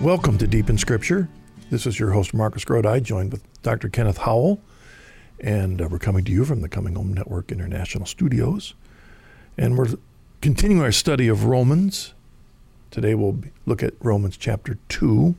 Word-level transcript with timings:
Welcome 0.00 0.38
to 0.38 0.46
Deep 0.46 0.70
in 0.70 0.78
Scripture. 0.78 1.28
This 1.68 1.86
is 1.86 2.00
your 2.00 2.12
host, 2.12 2.32
Marcus 2.32 2.64
Grodi, 2.64 3.02
joined 3.02 3.32
with 3.32 3.42
Dr. 3.60 3.90
Kenneth 3.90 4.16
Howell. 4.16 4.58
And 5.40 5.82
uh, 5.82 5.88
we're 5.90 5.98
coming 5.98 6.24
to 6.24 6.32
you 6.32 6.46
from 6.46 6.62
the 6.62 6.70
Coming 6.70 6.94
Home 6.94 7.12
Network 7.12 7.52
International 7.52 8.06
Studios. 8.06 8.72
And 9.58 9.76
we're 9.76 9.88
continuing 10.40 10.82
our 10.82 10.90
study 10.90 11.28
of 11.28 11.44
Romans. 11.44 12.14
Today 12.90 13.14
we'll 13.14 13.40
look 13.66 13.82
at 13.82 13.92
Romans 14.00 14.38
chapter 14.38 14.78
2. 14.88 15.34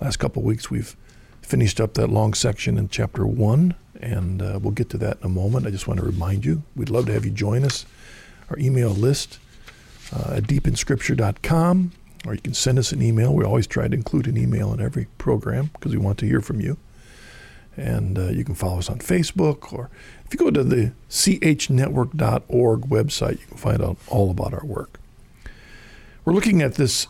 Last 0.00 0.16
couple 0.16 0.42
weeks 0.42 0.70
we've 0.70 0.96
finished 1.42 1.78
up 1.78 1.92
that 1.92 2.08
long 2.08 2.32
section 2.32 2.78
in 2.78 2.88
chapter 2.88 3.26
1, 3.26 3.74
and 4.00 4.40
uh, 4.40 4.58
we'll 4.62 4.72
get 4.72 4.88
to 4.88 4.96
that 4.98 5.18
in 5.18 5.26
a 5.26 5.28
moment. 5.28 5.66
I 5.66 5.70
just 5.70 5.86
want 5.86 6.00
to 6.00 6.06
remind 6.06 6.46
you 6.46 6.62
we'd 6.74 6.88
love 6.88 7.04
to 7.06 7.12
have 7.12 7.26
you 7.26 7.30
join 7.30 7.62
us. 7.62 7.84
Our 8.48 8.58
email 8.58 8.90
list 8.90 9.38
uh, 10.16 10.36
at 10.36 10.44
deepinscripture.com, 10.44 11.92
or 12.26 12.34
you 12.34 12.40
can 12.40 12.54
send 12.54 12.78
us 12.78 12.92
an 12.92 13.02
email. 13.02 13.34
We 13.34 13.44
always 13.44 13.66
try 13.66 13.88
to 13.88 13.94
include 13.94 14.26
an 14.26 14.36
email 14.36 14.72
in 14.72 14.80
every 14.80 15.06
program 15.18 15.70
because 15.74 15.92
we 15.92 15.98
want 15.98 16.18
to 16.18 16.26
hear 16.26 16.40
from 16.40 16.60
you. 16.60 16.76
And 17.76 18.18
uh, 18.18 18.28
you 18.28 18.44
can 18.44 18.54
follow 18.54 18.78
us 18.78 18.90
on 18.90 18.98
Facebook, 18.98 19.72
or 19.72 19.88
if 20.26 20.34
you 20.34 20.38
go 20.38 20.50
to 20.50 20.62
the 20.62 20.92
chnetwork.org 21.08 22.80
website, 22.82 23.40
you 23.40 23.46
can 23.46 23.56
find 23.56 23.82
out 23.82 23.96
all 24.08 24.30
about 24.30 24.52
our 24.52 24.64
work. 24.64 25.00
We're 26.24 26.34
looking 26.34 26.60
at 26.60 26.74
this 26.74 27.06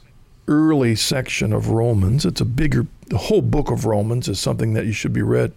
early 0.49 0.95
section 0.95 1.53
of 1.53 1.71
Romans. 1.71 2.25
It's 2.25 2.41
a 2.41 2.45
bigger, 2.45 2.87
the 3.09 3.19
whole 3.19 3.43
book 3.43 3.71
of 3.71 3.85
Romans 3.85 4.29
is 4.29 4.39
something 4.41 4.73
that 4.75 4.87
you 4.87 4.93
should 4.93 5.13
be 5.13 5.23
read, 5.23 5.53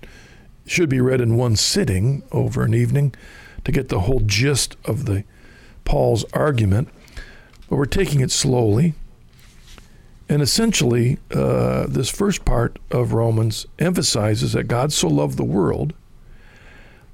should 0.65 0.89
be 0.89 0.99
read 0.99 1.21
in 1.21 1.37
one 1.37 1.55
sitting 1.55 2.23
over 2.31 2.63
an 2.63 2.73
evening 2.73 3.13
to 3.63 3.71
get 3.71 3.89
the 3.89 4.01
whole 4.01 4.21
gist 4.21 4.75
of 4.85 5.05
the 5.05 5.23
Paul's 5.83 6.25
argument. 6.33 6.89
But 7.69 7.77
we're 7.77 7.85
taking 7.85 8.21
it 8.21 8.31
slowly. 8.31 8.93
And 10.27 10.41
essentially, 10.41 11.19
uh, 11.31 11.85
this 11.87 12.09
first 12.09 12.45
part 12.45 12.79
of 12.89 13.13
Romans 13.13 13.67
emphasizes 13.77 14.53
that 14.53 14.63
God 14.63 14.91
so 14.91 15.07
loved 15.07 15.37
the 15.37 15.43
world 15.43 15.93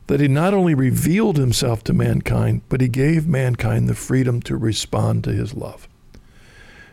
that 0.08 0.20
he 0.20 0.28
not 0.28 0.54
only 0.54 0.74
revealed 0.74 1.38
himself 1.38 1.84
to 1.86 1.94
mankind, 1.94 2.62
but 2.68 2.82
he 2.82 2.88
gave 2.88 3.28
mankind 3.28 3.88
the 3.88 3.96
freedom 3.96 4.42
to 4.42 4.58
respond 4.58 5.24
to 5.24 5.32
his 5.32 5.54
love. 5.54 5.88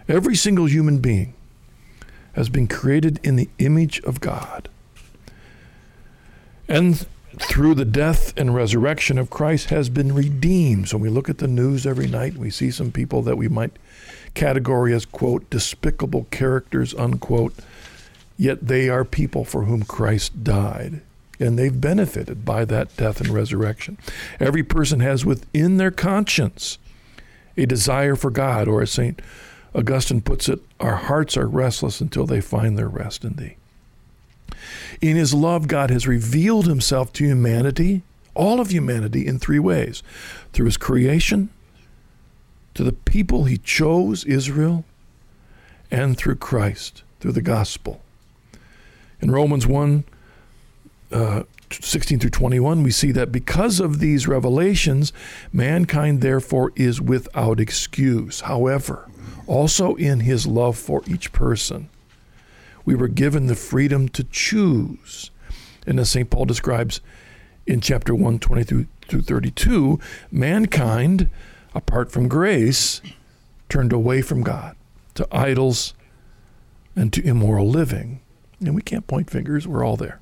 Every 0.08 0.36
single 0.36 0.66
human 0.66 0.98
being 0.98 1.34
has 2.34 2.48
been 2.48 2.68
created 2.68 3.18
in 3.24 3.36
the 3.36 3.48
image 3.58 4.00
of 4.02 4.20
God. 4.20 4.68
And 6.68 7.06
through 7.40 7.74
the 7.74 7.84
death 7.84 8.32
and 8.36 8.54
resurrection 8.54 9.18
of 9.18 9.30
Christ 9.30 9.70
has 9.70 9.88
been 9.88 10.14
redeemed. 10.14 10.88
So 10.88 10.96
when 10.96 11.02
we 11.02 11.08
look 11.10 11.28
at 11.28 11.38
the 11.38 11.48
news 11.48 11.86
every 11.86 12.06
night, 12.06 12.36
we 12.36 12.50
see 12.50 12.70
some 12.70 12.92
people 12.92 13.22
that 13.22 13.36
we 13.36 13.48
might 13.48 13.72
category 14.38 14.94
as 14.94 15.04
quote 15.04 15.50
despicable 15.50 16.28
characters 16.30 16.94
unquote, 16.94 17.54
yet 18.36 18.68
they 18.68 18.88
are 18.88 19.04
people 19.04 19.44
for 19.44 19.64
whom 19.64 19.82
Christ 19.82 20.44
died. 20.44 21.00
And 21.40 21.58
they've 21.58 21.80
benefited 21.80 22.44
by 22.44 22.64
that 22.66 22.96
death 22.96 23.20
and 23.20 23.30
resurrection. 23.30 23.98
Every 24.38 24.62
person 24.62 25.00
has 25.00 25.24
within 25.24 25.76
their 25.76 25.90
conscience 25.90 26.78
a 27.56 27.66
desire 27.66 28.14
for 28.14 28.30
God, 28.30 28.68
or 28.68 28.80
as 28.80 28.92
St. 28.92 29.20
Augustine 29.74 30.20
puts 30.20 30.48
it, 30.48 30.60
our 30.78 30.96
hearts 30.96 31.36
are 31.36 31.48
restless 31.48 32.00
until 32.00 32.24
they 32.24 32.40
find 32.40 32.78
their 32.78 32.88
rest 32.88 33.24
in 33.24 33.34
thee. 33.34 33.56
In 35.00 35.16
his 35.16 35.34
love, 35.34 35.66
God 35.66 35.90
has 35.90 36.06
revealed 36.06 36.66
himself 36.66 37.12
to 37.14 37.24
humanity, 37.24 38.02
all 38.34 38.60
of 38.60 38.70
humanity, 38.70 39.26
in 39.26 39.40
three 39.40 39.58
ways 39.58 40.04
through 40.52 40.66
his 40.66 40.76
creation, 40.76 41.50
to 42.78 42.84
the 42.84 42.92
people 42.92 43.42
he 43.42 43.58
chose, 43.58 44.24
Israel, 44.24 44.84
and 45.90 46.16
through 46.16 46.36
Christ, 46.36 47.02
through 47.18 47.32
the 47.32 47.42
gospel. 47.42 48.00
In 49.20 49.32
Romans 49.32 49.66
1 49.66 50.04
uh, 51.10 51.42
16 51.72 52.20
through 52.20 52.30
21, 52.30 52.84
we 52.84 52.92
see 52.92 53.10
that 53.10 53.32
because 53.32 53.80
of 53.80 53.98
these 53.98 54.28
revelations, 54.28 55.12
mankind 55.52 56.20
therefore 56.20 56.70
is 56.76 57.00
without 57.00 57.58
excuse. 57.58 58.42
However, 58.42 59.08
also 59.48 59.96
in 59.96 60.20
his 60.20 60.46
love 60.46 60.78
for 60.78 61.02
each 61.08 61.32
person, 61.32 61.88
we 62.84 62.94
were 62.94 63.08
given 63.08 63.48
the 63.48 63.56
freedom 63.56 64.08
to 64.10 64.22
choose. 64.22 65.32
And 65.84 65.98
as 65.98 66.12
St. 66.12 66.30
Paul 66.30 66.44
describes 66.44 67.00
in 67.66 67.80
chapter 67.80 68.14
1, 68.14 68.38
20 68.38 68.62
through, 68.62 68.86
through 69.08 69.22
32, 69.22 69.98
mankind, 70.30 71.28
apart 71.74 72.10
from 72.10 72.28
grace, 72.28 73.00
turned 73.68 73.92
away 73.92 74.22
from 74.22 74.42
God 74.42 74.76
to 75.14 75.26
idols 75.30 75.94
and 76.96 77.12
to 77.12 77.26
immoral 77.26 77.68
living. 77.68 78.20
And 78.60 78.74
we 78.74 78.82
can't 78.82 79.06
point 79.06 79.30
fingers, 79.30 79.66
we're 79.66 79.84
all 79.84 79.96
there. 79.96 80.20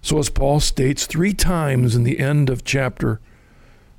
So, 0.00 0.18
as 0.18 0.30
Paul 0.30 0.60
states 0.60 1.06
three 1.06 1.34
times 1.34 1.96
in 1.96 2.04
the 2.04 2.20
end 2.20 2.48
of 2.48 2.64
chapter 2.64 3.20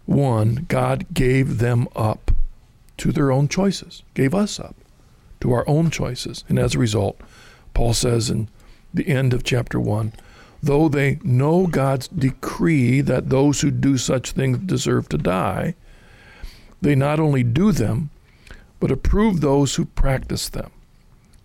1, 0.05 0.65
God 0.67 1.05
gave 1.13 1.59
them 1.59 1.87
up 1.95 2.31
to 2.97 3.11
their 3.11 3.31
own 3.31 3.47
choices, 3.47 4.03
gave 4.13 4.33
us 4.33 4.59
up 4.59 4.75
to 5.41 5.51
our 5.51 5.67
own 5.67 5.89
choices. 5.89 6.43
And 6.49 6.57
as 6.57 6.73
a 6.73 6.79
result, 6.79 7.19
Paul 7.73 7.93
says 7.93 8.29
in 8.29 8.49
the 8.93 9.07
end 9.07 9.33
of 9.33 9.43
chapter 9.43 9.79
1 9.79 10.13
though 10.61 10.89
they 10.89 11.19
know 11.23 11.67
God's 11.67 12.07
decree 12.09 13.01
that 13.01 13.29
those 13.29 13.61
who 13.61 13.71
do 13.71 13.97
such 13.97 14.31
things 14.31 14.57
deserve 14.59 15.09
to 15.09 15.17
die, 15.17 15.75
they 16.81 16.95
not 16.95 17.19
only 17.19 17.43
do 17.43 17.71
them, 17.71 18.09
but 18.79 18.91
approve 18.91 19.41
those 19.41 19.75
who 19.75 19.85
practice 19.85 20.49
them. 20.49 20.71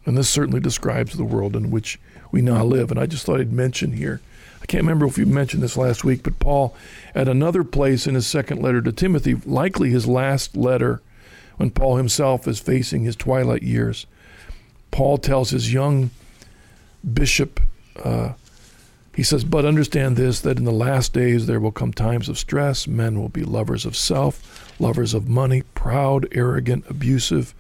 And 0.07 0.17
this 0.17 0.29
certainly 0.29 0.61
describes 0.61 1.17
the 1.17 1.25
world 1.25 1.57
in 1.57 1.71
which 1.71 1.99
we 2.31 2.43
now 2.43 2.65
live. 2.65 2.91
And 2.91 3.01
I 3.01 3.07
just 3.07 3.27
thought 3.27 3.41
I'd 3.41 3.53
mention 3.53 3.93
here 3.93 4.21
I 4.65 4.67
can't 4.67 4.83
remember 4.83 5.05
if 5.05 5.19
you 5.19 5.27
mentioned 5.27 5.63
this 5.63 5.77
last 5.77 6.05
week, 6.05 6.23
but 6.23 6.39
Paul, 6.39 6.75
at 7.15 7.29
another 7.29 7.65
place 7.65 8.07
in 8.07 8.15
his 8.15 8.27
second 8.27 8.63
letter 8.63 8.81
to 8.81 8.93
Timothy, 8.93 9.35
likely 9.45 9.91
his 9.91 10.07
last 10.07 10.57
letter, 10.57 11.03
when 11.59 11.71
Paul 11.71 11.99
himself 11.99 12.49
is 12.49 12.61
facing 12.61 13.05
his 13.05 13.15
twilight 13.15 13.63
years, 13.63 14.07
Paul 14.91 15.19
tells 15.19 15.51
his 15.51 15.75
young 15.75 16.09
bishop, 17.13 17.61
uh, 18.03 18.33
he 19.15 19.23
says, 19.23 19.45
But 19.45 19.65
understand 19.65 20.17
this, 20.17 20.41
that 20.41 20.59
in 20.59 20.65
the 20.65 20.73
last 20.73 21.13
days 21.13 21.47
there 21.47 21.61
will 21.61 21.73
come 21.73 21.93
times 21.93 22.29
of 22.29 22.39
stress. 22.39 22.89
Men 22.89 23.21
will 23.21 23.29
be 23.29 23.45
lovers 23.45 23.85
of 23.87 23.97
self, 23.97 24.75
lovers 24.81 25.15
of 25.15 25.29
money, 25.29 25.63
proud, 25.75 26.27
arrogant, 26.33 26.85
abusive, 26.89 27.55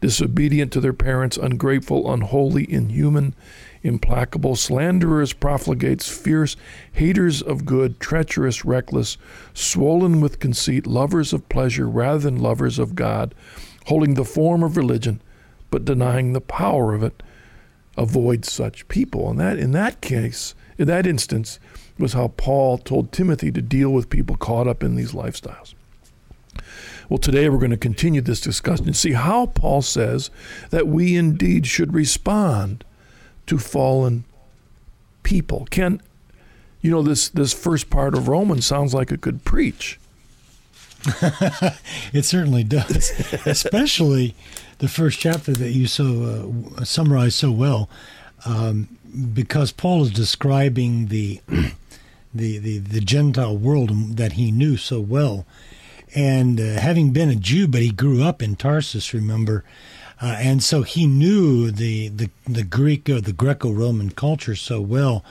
disobedient 0.00 0.72
to 0.72 0.80
their 0.80 0.94
parents, 0.94 1.36
ungrateful, 1.36 2.10
unholy, 2.10 2.70
inhuman, 2.72 3.34
implacable, 3.82 4.56
slanderers, 4.56 5.34
profligates, 5.34 6.08
fierce, 6.08 6.56
haters 6.92 7.42
of 7.42 7.66
good, 7.66 8.00
treacherous, 8.00 8.64
reckless, 8.64 9.18
swollen 9.52 10.22
with 10.22 10.40
conceit, 10.40 10.86
lovers 10.86 11.34
of 11.34 11.48
pleasure 11.50 11.88
rather 11.88 12.18
than 12.18 12.40
lovers 12.40 12.78
of 12.78 12.94
God, 12.94 13.34
holding 13.86 14.14
the 14.14 14.24
form 14.24 14.62
of 14.62 14.78
religion, 14.78 15.20
but 15.70 15.84
denying 15.84 16.32
the 16.32 16.40
power 16.40 16.94
of 16.94 17.02
it 17.02 17.22
avoid 17.96 18.44
such 18.44 18.88
people. 18.88 19.28
And 19.30 19.38
that 19.38 19.58
in 19.58 19.72
that 19.72 20.00
case, 20.00 20.54
in 20.78 20.86
that 20.88 21.06
instance, 21.06 21.58
was 21.98 22.12
how 22.12 22.28
Paul 22.28 22.78
told 22.78 23.12
Timothy 23.12 23.52
to 23.52 23.62
deal 23.62 23.90
with 23.90 24.10
people 24.10 24.36
caught 24.36 24.66
up 24.66 24.82
in 24.82 24.96
these 24.96 25.12
lifestyles. 25.12 25.74
Well, 27.08 27.18
today 27.18 27.48
we're 27.48 27.58
going 27.58 27.70
to 27.70 27.76
continue 27.76 28.20
this 28.20 28.40
discussion 28.40 28.86
and 28.86 28.96
see 28.96 29.12
how 29.12 29.46
Paul 29.46 29.82
says 29.82 30.30
that 30.70 30.88
we 30.88 31.16
indeed 31.16 31.66
should 31.66 31.92
respond 31.92 32.84
to 33.46 33.58
fallen 33.58 34.24
people. 35.22 35.66
Can 35.70 36.00
you 36.80 36.90
know 36.90 37.02
this 37.02 37.28
this 37.30 37.52
first 37.52 37.90
part 37.90 38.14
of 38.14 38.28
Romans 38.28 38.66
sounds 38.66 38.94
like 38.94 39.10
it 39.10 39.20
could 39.20 39.44
preach. 39.44 39.98
it 42.12 42.24
certainly 42.24 42.64
does, 42.64 43.12
especially 43.46 44.34
the 44.78 44.88
first 44.88 45.18
chapter 45.18 45.52
that 45.52 45.72
you 45.72 45.86
so 45.86 46.64
uh, 46.78 46.84
summarized 46.84 47.34
so 47.34 47.50
well, 47.50 47.90
um, 48.46 48.88
because 49.32 49.72
Paul 49.72 50.02
is 50.02 50.10
describing 50.10 51.06
the, 51.06 51.40
the 52.34 52.58
the 52.58 52.78
the 52.78 53.00
Gentile 53.00 53.56
world 53.56 54.16
that 54.16 54.32
he 54.32 54.50
knew 54.50 54.76
so 54.76 55.00
well, 55.00 55.46
and 56.14 56.60
uh, 56.60 56.80
having 56.80 57.12
been 57.12 57.30
a 57.30 57.36
Jew, 57.36 57.68
but 57.68 57.82
he 57.82 57.90
grew 57.90 58.22
up 58.22 58.42
in 58.42 58.56
Tarsus. 58.56 59.14
Remember. 59.14 59.64
Uh, 60.22 60.36
and 60.38 60.62
so 60.62 60.82
he 60.82 61.06
knew 61.06 61.72
the, 61.72 62.08
the, 62.08 62.30
the 62.46 62.62
Greek 62.62 63.10
or 63.10 63.20
the 63.20 63.32
Greco 63.32 63.72
Roman 63.72 64.10
culture 64.10 64.54
so 64.54 64.80
well. 64.80 65.24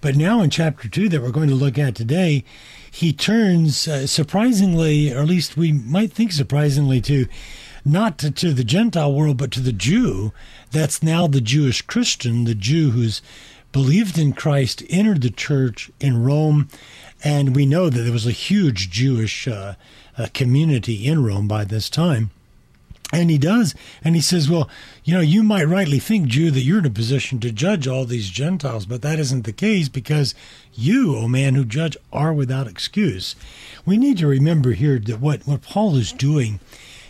But 0.00 0.14
now 0.14 0.42
in 0.42 0.50
chapter 0.50 0.88
two 0.88 1.08
that 1.08 1.22
we're 1.22 1.30
going 1.30 1.48
to 1.48 1.54
look 1.54 1.78
at 1.78 1.94
today, 1.94 2.44
he 2.90 3.12
turns 3.12 3.88
uh, 3.88 4.06
surprisingly, 4.06 5.12
or 5.12 5.20
at 5.20 5.26
least 5.26 5.56
we 5.56 5.72
might 5.72 6.12
think 6.12 6.32
surprisingly, 6.32 7.00
to 7.02 7.26
not 7.86 8.18
to, 8.18 8.30
to 8.32 8.52
the 8.52 8.64
Gentile 8.64 9.12
world, 9.12 9.36
but 9.36 9.50
to 9.52 9.60
the 9.60 9.72
Jew. 9.72 10.32
That's 10.72 11.02
now 11.02 11.26
the 11.26 11.40
Jewish 11.40 11.82
Christian, 11.82 12.44
the 12.44 12.54
Jew 12.54 12.90
who's 12.90 13.22
believed 13.72 14.18
in 14.18 14.32
Christ, 14.32 14.82
entered 14.90 15.22
the 15.22 15.30
church 15.30 15.90
in 16.00 16.22
Rome. 16.22 16.68
And 17.22 17.54
we 17.54 17.64
know 17.64 17.88
that 17.88 18.02
there 18.02 18.12
was 18.12 18.26
a 18.26 18.32
huge 18.32 18.90
Jewish 18.90 19.46
uh, 19.46 19.74
uh, 20.18 20.26
community 20.34 21.06
in 21.06 21.24
Rome 21.24 21.48
by 21.48 21.64
this 21.64 21.88
time. 21.88 22.30
And 23.12 23.30
he 23.30 23.38
does. 23.38 23.74
And 24.02 24.16
he 24.16 24.20
says, 24.20 24.50
Well, 24.50 24.68
you 25.04 25.14
know, 25.14 25.20
you 25.20 25.44
might 25.44 25.68
rightly 25.68 26.00
think, 26.00 26.26
Jew, 26.26 26.50
that 26.50 26.62
you're 26.62 26.80
in 26.80 26.86
a 26.86 26.90
position 26.90 27.38
to 27.40 27.52
judge 27.52 27.86
all 27.86 28.04
these 28.04 28.30
Gentiles, 28.30 28.84
but 28.84 29.02
that 29.02 29.20
isn't 29.20 29.44
the 29.44 29.52
case 29.52 29.88
because 29.88 30.34
you, 30.74 31.16
O 31.16 31.28
man 31.28 31.54
who 31.54 31.64
judge, 31.64 31.96
are 32.12 32.32
without 32.32 32.66
excuse. 32.66 33.36
We 33.84 33.96
need 33.96 34.18
to 34.18 34.26
remember 34.26 34.72
here 34.72 34.98
that 34.98 35.20
what, 35.20 35.46
what 35.46 35.62
Paul 35.62 35.94
is 35.94 36.12
doing 36.12 36.58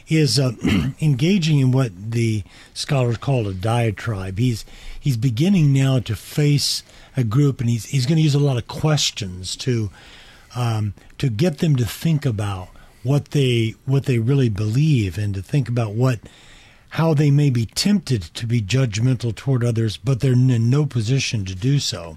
is 0.08 0.38
uh, 0.38 0.52
engaging 1.00 1.58
in 1.58 1.72
what 1.72 1.92
the 2.12 2.44
scholars 2.74 3.16
call 3.16 3.46
a 3.48 3.54
diatribe. 3.54 4.38
He's 4.38 4.64
he's 4.98 5.16
beginning 5.16 5.72
now 5.72 5.98
to 6.00 6.14
face 6.14 6.82
a 7.16 7.24
group, 7.24 7.60
and 7.60 7.68
he's 7.68 7.86
he's 7.86 8.06
going 8.06 8.16
to 8.16 8.22
use 8.22 8.34
a 8.34 8.40
lot 8.40 8.56
of 8.56 8.68
questions 8.68 9.56
to 9.56 9.90
um, 10.54 10.94
to 11.18 11.28
get 11.28 11.58
them 11.58 11.76
to 11.76 11.84
think 11.84 12.24
about 12.24 12.68
what 13.02 13.26
they 13.32 13.74
what 13.84 14.06
they 14.06 14.18
really 14.18 14.48
believe 14.48 15.18
and 15.18 15.34
to 15.34 15.42
think 15.42 15.68
about 15.68 15.92
what 15.92 16.20
how 16.90 17.12
they 17.12 17.30
may 17.30 17.50
be 17.50 17.66
tempted 17.66 18.22
to 18.22 18.46
be 18.46 18.62
judgmental 18.62 19.34
toward 19.34 19.64
others, 19.64 19.96
but 19.96 20.20
they're 20.20 20.32
in 20.32 20.70
no 20.70 20.86
position 20.86 21.44
to 21.44 21.54
do 21.54 21.78
so. 21.78 22.16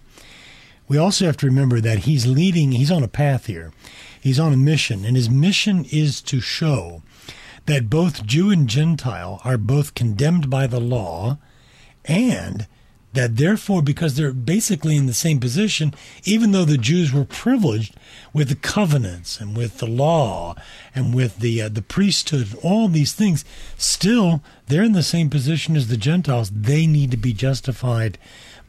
We 0.88 0.98
also 0.98 1.26
have 1.26 1.38
to 1.38 1.46
remember 1.46 1.82
that 1.82 2.00
he's 2.00 2.26
leading, 2.26 2.72
he's 2.72 2.92
on 2.92 3.04
a 3.04 3.08
path 3.08 3.48
here. 3.48 3.72
He's 4.22 4.40
on 4.40 4.54
a 4.54 4.58
mission, 4.58 5.06
and 5.06 5.16
his 5.16 5.30
mission 5.30 5.86
is 5.92 6.22
to 6.24 6.42
show 6.42 7.04
that 7.70 7.90
both 7.90 8.26
Jew 8.26 8.50
and 8.50 8.68
Gentile 8.68 9.42
are 9.44 9.58
both 9.58 9.94
condemned 9.94 10.50
by 10.50 10.68
the 10.68 10.80
law 10.80 11.38
and 12.06 12.68
that 13.14 13.38
therefore, 13.38 13.82
because 13.82 14.16
they're 14.16 14.32
basically 14.32 14.96
in 14.96 15.08
the 15.08 15.14
same 15.14 15.40
position, 15.40 15.94
even 16.26 16.52
though 16.52 16.66
the 16.66 16.78
Jews 16.78 17.12
were 17.12 17.26
privileged 17.26 17.96
with 18.34 18.50
the 18.50 18.56
covenants 18.56 19.40
and 19.40 19.58
with 19.58 19.80
the 19.80 19.88
law 19.88 20.56
and 20.94 21.16
with 21.16 21.40
the 21.40 21.62
uh, 21.64 21.70
the 21.70 21.82
priesthood, 21.82 22.56
all 22.62 22.88
these 22.88 23.14
things, 23.14 23.44
still 23.78 24.44
they're 24.68 24.84
in 24.84 24.92
the 24.92 25.02
same 25.02 25.30
position 25.30 25.76
as 25.76 25.88
the 25.88 25.98
Gentiles. 25.98 26.52
They 26.52 26.86
need 26.86 27.10
to 27.12 27.18
be 27.18 27.34
justified 27.34 28.20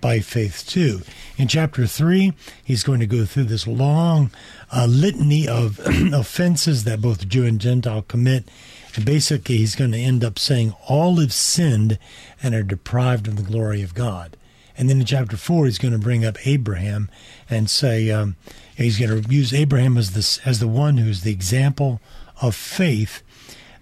by 0.00 0.20
faith 0.20 0.67
too. 0.67 1.02
In 1.37 1.47
chapter 1.47 1.87
three, 1.87 2.32
he's 2.64 2.82
going 2.82 3.00
to 3.00 3.06
go 3.06 3.26
through 3.26 3.44
this 3.44 3.67
long 3.67 4.31
uh, 4.73 4.87
litany 4.87 5.47
of 5.47 5.79
offenses 6.14 6.85
that 6.85 7.02
both 7.02 7.29
Jew 7.29 7.44
and 7.44 7.61
Gentile 7.61 8.02
commit. 8.02 8.49
And 8.97 9.05
basically, 9.05 9.59
he's 9.59 9.77
going 9.77 9.93
to 9.93 9.99
end 9.99 10.25
up 10.25 10.39
saying 10.39 10.75
all 10.89 11.17
have 11.17 11.33
sinned 11.33 11.99
and 12.43 12.55
are 12.55 12.63
deprived 12.63 13.29
of 13.29 13.37
the 13.37 13.43
glory 13.43 13.83
of 13.83 13.95
God. 13.95 14.37
And 14.77 14.89
then 14.89 15.01
in 15.01 15.07
chapter 15.07 15.37
four, 15.37 15.67
he's 15.67 15.79
going 15.79 15.93
to 15.93 15.99
bring 15.99 16.25
up 16.25 16.47
Abraham 16.47 17.11
and 17.49 17.69
say 17.69 18.11
um, 18.11 18.37
he's 18.75 18.99
going 18.99 19.23
to 19.23 19.35
use 19.35 19.53
Abraham 19.53 19.99
as 19.99 20.13
the 20.13 20.49
as 20.49 20.59
the 20.59 20.69
one 20.69 20.97
who's 20.97 21.23
the 21.23 21.33
example 21.33 22.01
of 22.41 22.55
faith 22.55 23.23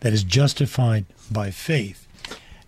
that 0.00 0.12
is 0.12 0.24
justified 0.24 1.06
by 1.30 1.50
faith. 1.50 2.06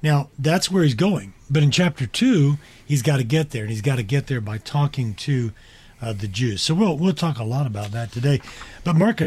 Now 0.03 0.31
that's 0.39 0.71
where 0.71 0.85
he's 0.85 0.95
going. 0.95 1.35
But 1.51 1.65
in 1.65 1.73
chapter 1.73 2.07
two, 2.07 2.59
he's 2.87 3.03
got 3.03 3.17
to 3.17 3.25
get 3.25 3.51
there, 3.51 3.63
and 3.63 3.71
he's 3.71 3.83
got 3.83 3.97
to 3.97 4.05
get 4.05 4.29
there 4.29 4.41
by 4.41 4.59
talking 4.59 5.15
to 5.15 5.53
uh, 6.01 6.13
the 6.13 6.29
Jews. 6.29 6.63
So 6.63 6.75
we'll 6.75 6.97
we'll 6.97 7.13
talk 7.15 7.39
a 7.39 7.45
lot 7.45 7.67
about 7.67 7.91
that 7.91 8.13
today. 8.13 8.41
But 8.85 8.97
Mark, 8.97 9.21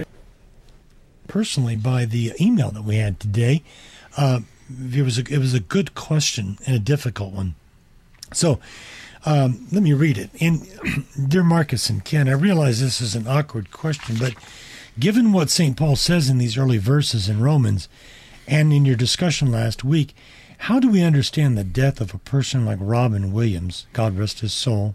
personally, 1.33 1.75
by 1.75 2.05
the 2.05 2.31
email 2.39 2.69
that 2.69 2.83
we 2.83 2.97
had 2.97 3.19
today, 3.19 3.63
uh, 4.17 4.41
it 4.93 5.01
was 5.01 5.17
a, 5.17 5.21
it 5.21 5.39
was 5.39 5.55
a 5.55 5.59
good 5.59 5.95
question 5.95 6.59
and 6.67 6.75
a 6.75 6.79
difficult 6.79 7.33
one. 7.33 7.55
So 8.33 8.59
um, 9.25 9.65
let 9.71 9.81
me 9.81 9.93
read 9.93 10.19
it. 10.19 10.29
And 10.39 10.61
dear 11.27 11.41
Marcus 11.41 11.89
and 11.89 12.05
Ken, 12.05 12.29
I 12.29 12.33
realize 12.33 12.79
this 12.81 13.01
is 13.01 13.15
an 13.15 13.27
awkward 13.27 13.71
question, 13.71 14.15
but 14.19 14.35
given 14.99 15.33
what 15.33 15.49
St. 15.49 15.75
Paul 15.75 15.95
says 15.95 16.29
in 16.29 16.37
these 16.37 16.55
early 16.55 16.77
verses 16.77 17.27
in 17.27 17.41
Romans 17.41 17.89
and 18.47 18.71
in 18.71 18.85
your 18.85 18.95
discussion 18.95 19.51
last 19.51 19.83
week, 19.83 20.13
how 20.59 20.79
do 20.79 20.87
we 20.87 21.01
understand 21.01 21.57
the 21.57 21.63
death 21.63 21.99
of 21.99 22.13
a 22.13 22.19
person 22.19 22.63
like 22.63 22.77
Robin 22.79 23.33
Williams, 23.33 23.87
God 23.91 24.15
rest 24.19 24.41
his 24.41 24.53
soul? 24.53 24.93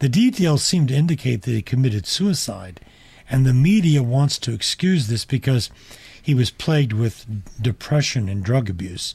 The 0.00 0.10
details 0.10 0.62
seem 0.62 0.86
to 0.88 0.94
indicate 0.94 1.40
that 1.42 1.52
he 1.52 1.62
committed 1.62 2.04
suicide, 2.06 2.82
and 3.30 3.46
the 3.46 3.54
media 3.54 4.02
wants 4.02 4.38
to 4.40 4.52
excuse 4.52 5.06
this 5.06 5.24
because 5.24 5.70
he 6.20 6.34
was 6.34 6.50
plagued 6.50 6.92
with 6.92 7.26
depression 7.60 8.28
and 8.28 8.42
drug 8.42 8.70
abuse. 8.70 9.14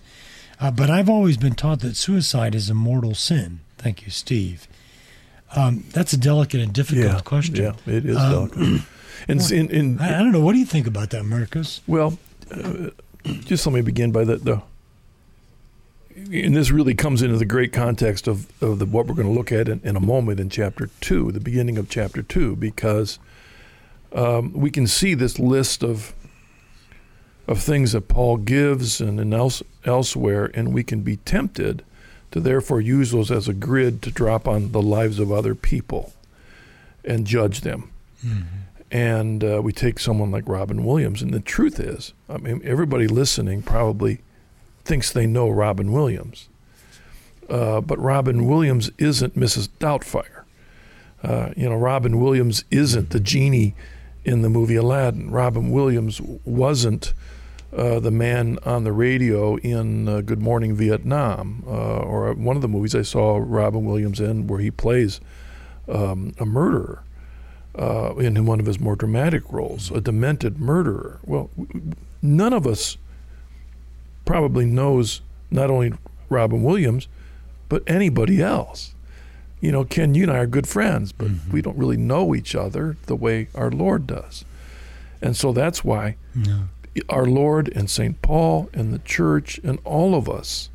Uh, 0.60 0.72
but 0.72 0.90
I've 0.90 1.10
always 1.10 1.38
been 1.38 1.56
taught 1.56 1.80
that 1.80 1.96
suicide 1.96 2.54
is 2.54 2.70
a 2.70 2.74
mortal 2.74 3.16
sin. 3.16 3.62
Thank 3.78 4.04
you, 4.04 4.12
Steve. 4.12 4.68
Um, 5.56 5.86
that's 5.92 6.14
a 6.14 6.18
delicate 6.18 6.62
and 6.62 6.74
difficult 6.74 7.06
yeah, 7.06 7.22
question. 7.22 7.56
Yeah, 7.56 7.74
it 7.88 8.06
is 8.06 8.18
um, 8.18 8.32
delicate. 8.32 8.82
and 9.28 9.40
well, 9.40 9.52
in, 9.52 9.70
in, 9.70 10.00
I, 10.00 10.18
I, 10.18 10.20
don't 10.20 10.32
know. 10.32 10.42
What 10.42 10.54
do 10.54 10.60
you 10.60 10.66
think 10.66 10.86
about 10.86 11.10
that, 11.12 11.24
Marcus? 11.24 11.82
Well, 11.88 12.20
uh, 12.52 12.90
just 13.24 13.66
let 13.66 13.74
me 13.74 13.82
begin 13.82 14.12
by 14.12 14.26
the, 14.26 14.36
the 14.38 14.62
and 16.16 16.56
this 16.56 16.70
really 16.70 16.94
comes 16.94 17.22
into 17.22 17.38
the 17.38 17.46
great 17.46 17.72
context 17.72 18.28
of, 18.28 18.52
of 18.62 18.80
the, 18.80 18.86
what 18.86 19.08
we're 19.08 19.16
going 19.16 19.28
to 19.28 19.34
look 19.34 19.52
at 19.52 19.70
in, 19.70 19.80
in, 19.84 19.96
a 19.96 20.02
moment 20.02 20.40
in 20.40 20.50
chapter 20.50 20.90
2, 21.00 21.32
the 21.32 21.40
beginning 21.40 21.78
of 21.78 21.90
chapter 21.90 22.22
2, 22.22 22.58
because 22.58 23.20
um, 24.14 24.54
we 24.54 24.72
can 24.72 24.88
see 24.88 25.14
this 25.14 25.40
list 25.40 25.84
of 25.84 26.14
of 27.48 27.60
things 27.60 27.94
that 27.94 28.08
Paul 28.08 28.38
gives 28.38 29.02
and, 29.02 29.20
and 29.20 29.34
else, 29.34 29.64
elsewhere, 29.84 30.52
and 30.54 30.72
we 30.72 30.84
can 30.84 31.02
be 31.02 31.18
tempted 31.18 31.84
to 32.30 32.40
therefore 32.40 32.80
use 32.80 33.10
those 33.10 33.32
as 33.32 33.48
a 33.48 33.56
grid 33.56 34.04
to 34.04 34.12
drop 34.12 34.48
on 34.48 34.72
the 34.72 34.84
lives 34.84 35.18
of 35.18 35.32
other 35.32 35.56
people 35.56 36.14
and 37.04 37.26
judge 37.26 37.62
them. 37.62 37.90
Mm-hmm. 38.24 38.42
And 38.92 39.44
uh, 39.44 39.62
we 39.64 39.74
take 39.74 39.98
someone 39.98 40.30
like 40.30 40.48
Robin 40.48 40.86
Williams, 40.86 41.24
and 41.24 41.34
the 41.34 41.40
truth 41.40 41.80
is, 41.80 42.14
I 42.30 42.38
mean, 42.38 42.62
everybody 42.64 43.08
listening 43.08 43.64
probably 43.64 44.20
thinks 44.84 45.12
they 45.12 45.26
know 45.26 45.50
Robin 45.50 45.92
Williams. 45.92 46.50
Uh, 47.50 47.82
but 47.82 47.98
Robin 47.98 48.46
Williams 48.46 48.92
isn't 49.00 49.36
Mrs. 49.36 49.70
Doubtfire. 49.80 50.44
Uh, 51.24 51.50
you 51.58 51.68
know, 51.68 51.76
Robin 51.76 52.20
Williams 52.20 52.64
isn't 52.70 53.10
the 53.10 53.20
genie 53.20 53.74
in 54.26 54.42
the 54.42 54.50
movie 54.50 54.76
Aladdin. 54.76 55.32
Robin 55.32 55.72
Williams 55.72 56.22
wasn't 56.46 57.14
uh, 57.76 58.00
the 58.00 58.12
man 58.12 58.58
on 58.64 58.84
the 58.84 58.92
radio 58.92 59.56
in 59.58 60.08
uh, 60.08 60.22
Good 60.22 60.42
Morning 60.42 60.76
Vietnam, 60.76 61.64
uh, 61.68 62.00
or 62.00 62.34
one 62.34 62.56
of 62.56 62.62
the 62.62 62.68
movies 62.68 62.96
I 62.96 63.04
saw 63.04 63.40
Robin 63.42 63.86
Williams 63.86 64.20
in, 64.20 64.48
where 64.48 64.60
he 64.60 64.72
plays 64.72 65.22
um, 65.88 66.34
a 66.40 66.46
murderer 66.46 67.04
uh, 67.78 68.16
in 68.16 68.46
one 68.46 68.60
of 68.60 68.66
his 68.66 68.80
more 68.80 68.96
dramatic 68.96 69.52
roles, 69.52 69.92
a 69.92 70.02
demented 70.02 70.60
murderer. 70.60 71.20
Well, 71.24 71.50
none 72.22 72.54
of 72.54 72.66
us 72.66 72.98
probably 74.26 74.66
knows 74.66 75.22
not 75.52 75.70
only 75.70 75.94
Robin 76.30 76.64
Williams, 76.64 77.08
but 77.68 77.84
anybody 77.88 78.42
else. 78.42 78.94
You 79.62 79.72
know, 79.72 79.84
Ken, 79.84 80.16
you 80.16 80.24
and 80.24 80.32
I 80.32 80.38
are 80.38 80.48
good 80.48 80.68
friends, 80.68 81.12
but 81.12 81.28
mm-hmm. 81.28 81.52
we 81.52 81.62
don't 81.62 81.78
really 81.78 81.98
know 81.98 82.34
each 82.34 82.56
other 82.56 82.98
the 83.08 83.16
way 83.16 83.50
our 83.54 83.70
Lord 83.70 84.08
does. 84.08 84.46
And 85.22 85.36
so 85.36 85.52
that's 85.52 85.84
why 85.84 86.16
no. 86.34 86.70
our 87.10 87.26
Lord 87.26 87.72
and 87.76 87.90
St. 87.90 88.22
Paul 88.22 88.70
and 88.74 88.94
the 88.94 89.00
church 89.00 89.60
and 89.64 89.80
all 89.84 90.16
of 90.16 90.30
us 90.30 90.70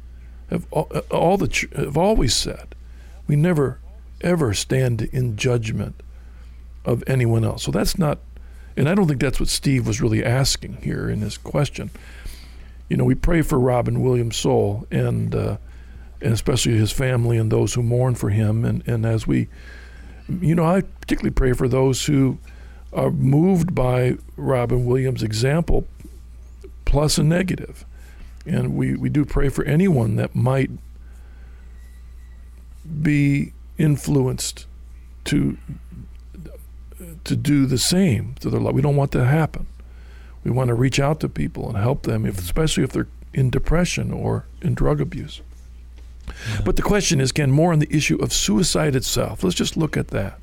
have 0.50 0.66
all, 0.70 0.90
all 1.10 1.38
the 1.38 1.68
have 1.76 1.96
always 1.96 2.34
said, 2.34 2.74
we 3.26 3.36
never 3.36 3.78
ever 4.20 4.52
stand 4.54 5.02
in 5.12 5.36
judgment 5.36 6.02
of 6.84 7.02
anyone 7.06 7.44
else. 7.44 7.62
So 7.62 7.70
that's 7.70 7.98
not, 7.98 8.18
and 8.76 8.88
I 8.88 8.94
don't 8.94 9.08
think 9.08 9.20
that's 9.20 9.40
what 9.40 9.48
Steve 9.48 9.86
was 9.86 10.02
really 10.02 10.24
asking 10.24 10.78
here 10.82 11.08
in 11.08 11.20
his 11.20 11.38
question 11.38 11.90
you 12.88 12.96
know, 12.96 13.04
we 13.04 13.14
pray 13.14 13.42
for 13.42 13.58
Robin 13.58 14.02
Williams' 14.02 14.36
soul 14.36 14.86
and 14.90 15.34
uh, 15.34 15.56
and 16.24 16.32
especially 16.32 16.72
his 16.72 16.90
family 16.90 17.36
and 17.36 17.52
those 17.52 17.74
who 17.74 17.82
mourn 17.82 18.14
for 18.14 18.30
him. 18.30 18.64
And, 18.64 18.82
and 18.88 19.04
as 19.04 19.26
we, 19.26 19.48
you 20.40 20.54
know, 20.54 20.64
I 20.64 20.80
particularly 20.80 21.34
pray 21.34 21.52
for 21.52 21.68
those 21.68 22.06
who 22.06 22.38
are 22.94 23.10
moved 23.10 23.74
by 23.74 24.16
Robin 24.36 24.86
Williams' 24.86 25.22
example, 25.22 25.86
plus 26.86 27.18
a 27.18 27.22
negative. 27.22 27.84
And 28.46 28.74
we, 28.74 28.94
we 28.94 29.10
do 29.10 29.26
pray 29.26 29.50
for 29.50 29.64
anyone 29.64 30.16
that 30.16 30.34
might 30.34 30.70
be 33.02 33.52
influenced 33.78 34.66
to 35.24 35.56
to 37.24 37.36
do 37.36 37.64
the 37.64 37.78
same 37.78 38.34
to 38.40 38.50
their 38.50 38.60
life. 38.60 38.74
We 38.74 38.82
don't 38.82 38.96
want 38.96 39.12
that 39.12 39.18
to 39.18 39.24
happen. 39.24 39.66
We 40.42 40.50
want 40.50 40.68
to 40.68 40.74
reach 40.74 41.00
out 41.00 41.20
to 41.20 41.28
people 41.28 41.68
and 41.68 41.76
help 41.78 42.02
them, 42.02 42.26
if, 42.26 42.38
especially 42.38 42.84
if 42.84 42.92
they're 42.92 43.08
in 43.32 43.48
depression 43.48 44.12
or 44.12 44.44
in 44.60 44.74
drug 44.74 45.00
abuse. 45.00 45.40
Yeah. 46.26 46.60
But 46.64 46.76
the 46.76 46.82
question 46.82 47.20
is, 47.20 47.30
again, 47.30 47.50
more 47.50 47.72
on 47.72 47.78
the 47.78 47.94
issue 47.94 48.16
of 48.16 48.32
suicide 48.32 48.96
itself. 48.96 49.42
Let's 49.42 49.56
just 49.56 49.76
look 49.76 49.96
at 49.96 50.08
that. 50.08 50.40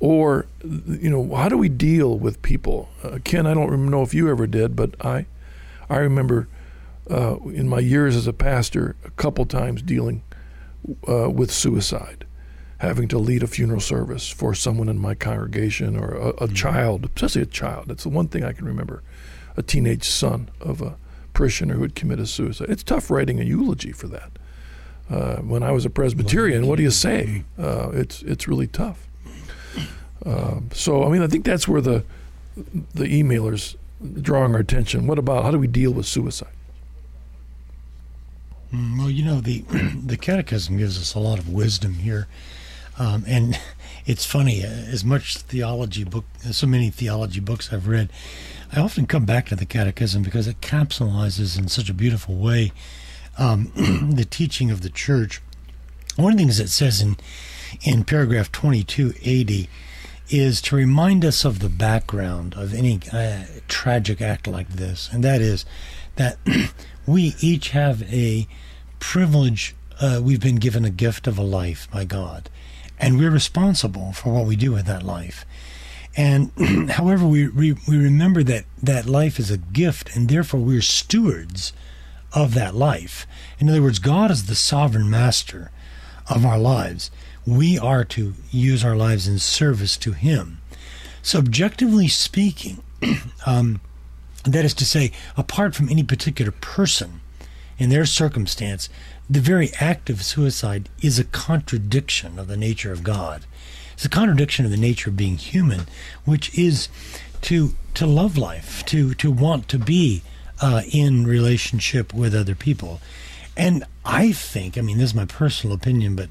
Or, 0.00 0.46
you 0.62 1.08
know, 1.08 1.34
how 1.34 1.48
do 1.48 1.56
we 1.56 1.68
deal 1.68 2.18
with 2.18 2.42
people? 2.42 2.88
Uh, 3.02 3.18
Ken, 3.24 3.46
I 3.46 3.54
don't 3.54 3.90
know 3.90 4.02
if 4.02 4.12
you 4.12 4.28
ever 4.28 4.46
did, 4.46 4.76
but 4.76 4.94
I, 5.04 5.26
I 5.88 5.98
remember 5.98 6.48
uh, 7.10 7.36
in 7.46 7.68
my 7.68 7.78
years 7.78 8.16
as 8.16 8.26
a 8.26 8.32
pastor 8.32 8.96
a 9.04 9.10
couple 9.10 9.46
times 9.46 9.82
dealing 9.82 10.22
uh, 11.08 11.30
with 11.30 11.50
suicide, 11.50 12.26
having 12.78 13.08
to 13.08 13.18
lead 13.18 13.42
a 13.42 13.46
funeral 13.46 13.80
service 13.80 14.28
for 14.28 14.54
someone 14.54 14.88
in 14.88 14.98
my 14.98 15.14
congregation 15.14 15.96
or 15.96 16.14
a, 16.14 16.28
a 16.28 16.32
mm-hmm. 16.32 16.54
child, 16.54 17.04
especially 17.14 17.42
a 17.42 17.46
child. 17.46 17.88
That's 17.88 18.02
the 18.02 18.10
one 18.10 18.28
thing 18.28 18.44
I 18.44 18.52
can 18.52 18.66
remember 18.66 19.02
a 19.56 19.62
teenage 19.62 20.04
son 20.04 20.50
of 20.60 20.82
a 20.82 20.96
parishioner 21.32 21.74
who 21.74 21.82
had 21.82 21.94
committed 21.94 22.28
suicide. 22.28 22.68
It's 22.68 22.82
tough 22.82 23.10
writing 23.10 23.40
a 23.40 23.44
eulogy 23.44 23.92
for 23.92 24.08
that. 24.08 24.32
Uh, 25.10 25.36
when 25.36 25.62
I 25.62 25.70
was 25.70 25.84
a 25.84 25.90
Presbyterian, 25.90 26.66
what 26.66 26.76
do 26.76 26.82
you 26.82 26.90
say? 26.90 27.44
Uh, 27.58 27.90
it's 27.92 28.22
it's 28.22 28.48
really 28.48 28.66
tough. 28.66 29.06
Uh, 30.24 30.60
so 30.72 31.04
I 31.04 31.10
mean, 31.10 31.22
I 31.22 31.26
think 31.26 31.44
that's 31.44 31.68
where 31.68 31.80
the 31.80 32.04
the 32.94 33.04
emailers 33.04 33.76
drawing 34.20 34.54
our 34.54 34.60
attention. 34.60 35.06
What 35.06 35.18
about 35.18 35.44
how 35.44 35.50
do 35.50 35.58
we 35.58 35.66
deal 35.66 35.92
with 35.92 36.06
suicide? 36.06 36.48
Mm, 38.72 38.98
well, 38.98 39.10
you 39.10 39.24
know 39.24 39.40
the 39.40 39.60
the 40.04 40.16
Catechism 40.16 40.78
gives 40.78 40.98
us 40.98 41.14
a 41.14 41.20
lot 41.20 41.38
of 41.38 41.48
wisdom 41.48 41.94
here, 41.94 42.26
um, 42.98 43.24
and 43.26 43.58
it's 44.06 44.24
funny. 44.24 44.62
As 44.62 45.04
much 45.04 45.36
theology 45.36 46.04
book, 46.04 46.24
so 46.50 46.66
many 46.66 46.88
theology 46.88 47.40
books 47.40 47.72
I've 47.72 47.88
read, 47.88 48.10
I 48.72 48.80
often 48.80 49.06
come 49.06 49.26
back 49.26 49.46
to 49.46 49.56
the 49.56 49.66
Catechism 49.66 50.22
because 50.22 50.48
it 50.48 50.62
capsulizes 50.62 51.58
in 51.58 51.68
such 51.68 51.90
a 51.90 51.94
beautiful 51.94 52.36
way 52.36 52.72
um, 53.38 53.72
the 54.14 54.26
teaching 54.28 54.70
of 54.70 54.82
the 54.82 54.90
Church. 54.90 55.40
One 56.16 56.32
of 56.32 56.38
the 56.38 56.44
things 56.44 56.60
it 56.60 56.68
says 56.68 57.00
in 57.00 57.16
in 57.82 58.04
paragraph 58.04 58.52
twenty 58.52 58.84
two 58.84 59.14
eighty 59.22 59.68
is 60.28 60.62
to 60.62 60.76
remind 60.76 61.24
us 61.24 61.44
of 61.44 61.58
the 61.58 61.68
background 61.68 62.54
of 62.54 62.72
any 62.72 63.00
uh, 63.12 63.44
tragic 63.68 64.22
act 64.22 64.46
like 64.46 64.68
this, 64.70 65.08
and 65.12 65.22
that 65.24 65.40
is 65.40 65.64
that 66.16 66.38
we 67.06 67.34
each 67.40 67.70
have 67.70 68.02
a 68.12 68.46
privilege. 69.00 69.74
Uh, 70.00 70.20
we've 70.22 70.40
been 70.40 70.56
given 70.56 70.84
a 70.84 70.90
gift 70.90 71.26
of 71.26 71.38
a 71.38 71.42
life 71.42 71.88
by 71.90 72.04
God, 72.04 72.48
and 72.98 73.18
we're 73.18 73.30
responsible 73.30 74.12
for 74.12 74.32
what 74.32 74.46
we 74.46 74.56
do 74.56 74.72
with 74.72 74.86
that 74.86 75.02
life. 75.02 75.44
And 76.16 76.52
however, 76.90 77.26
we, 77.26 77.48
we, 77.48 77.72
we 77.88 77.96
remember 77.96 78.42
that 78.44 78.64
that 78.82 79.06
life 79.06 79.38
is 79.38 79.50
a 79.50 79.58
gift, 79.58 80.14
and 80.14 80.28
therefore 80.28 80.60
we're 80.60 80.80
stewards 80.80 81.72
of 82.34 82.54
that 82.54 82.74
life. 82.74 83.26
In 83.58 83.68
other 83.68 83.82
words, 83.82 83.98
God 83.98 84.30
is 84.30 84.46
the 84.46 84.54
sovereign 84.54 85.08
master 85.08 85.70
of 86.28 86.44
our 86.44 86.58
lives. 86.58 87.10
We 87.46 87.78
are 87.78 88.04
to 88.06 88.34
use 88.50 88.84
our 88.84 88.96
lives 88.96 89.28
in 89.28 89.38
service 89.38 89.96
to 89.98 90.12
Him. 90.12 90.60
Subjectively 91.22 92.08
speaking, 92.08 92.82
um, 93.46 93.80
that 94.44 94.64
is 94.64 94.74
to 94.74 94.84
say, 94.84 95.12
apart 95.36 95.74
from 95.74 95.88
any 95.88 96.02
particular 96.02 96.50
person 96.50 97.20
in 97.78 97.88
their 97.88 98.04
circumstance, 98.04 98.88
the 99.28 99.40
very 99.40 99.70
act 99.80 100.10
of 100.10 100.22
suicide 100.22 100.88
is 101.00 101.18
a 101.18 101.24
contradiction 101.24 102.38
of 102.38 102.48
the 102.48 102.56
nature 102.56 102.92
of 102.92 103.02
God. 103.02 103.46
It's 103.94 104.04
a 104.04 104.10
contradiction 104.10 104.64
of 104.64 104.70
the 104.70 104.76
nature 104.76 105.10
of 105.10 105.16
being 105.16 105.36
human, 105.36 105.86
which 106.24 106.56
is 106.58 106.88
to 107.42 107.74
to 107.94 108.06
love 108.06 108.36
life, 108.36 108.84
to 108.86 109.14
to 109.14 109.30
want 109.30 109.68
to 109.68 109.78
be 109.78 110.22
uh, 110.60 110.82
in 110.90 111.26
relationship 111.26 112.12
with 112.12 112.34
other 112.34 112.54
people. 112.54 113.00
And 113.56 113.84
I 114.04 114.32
think, 114.32 114.76
I 114.76 114.80
mean, 114.80 114.98
this 114.98 115.10
is 115.10 115.14
my 115.14 115.24
personal 115.24 115.76
opinion, 115.76 116.16
but 116.16 116.30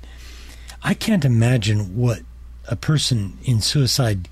I 0.83 0.93
can't 0.93 1.23
imagine 1.23 1.95
what 1.95 2.21
a 2.67 2.75
person 2.75 3.37
in 3.43 3.61
suicide 3.61 4.27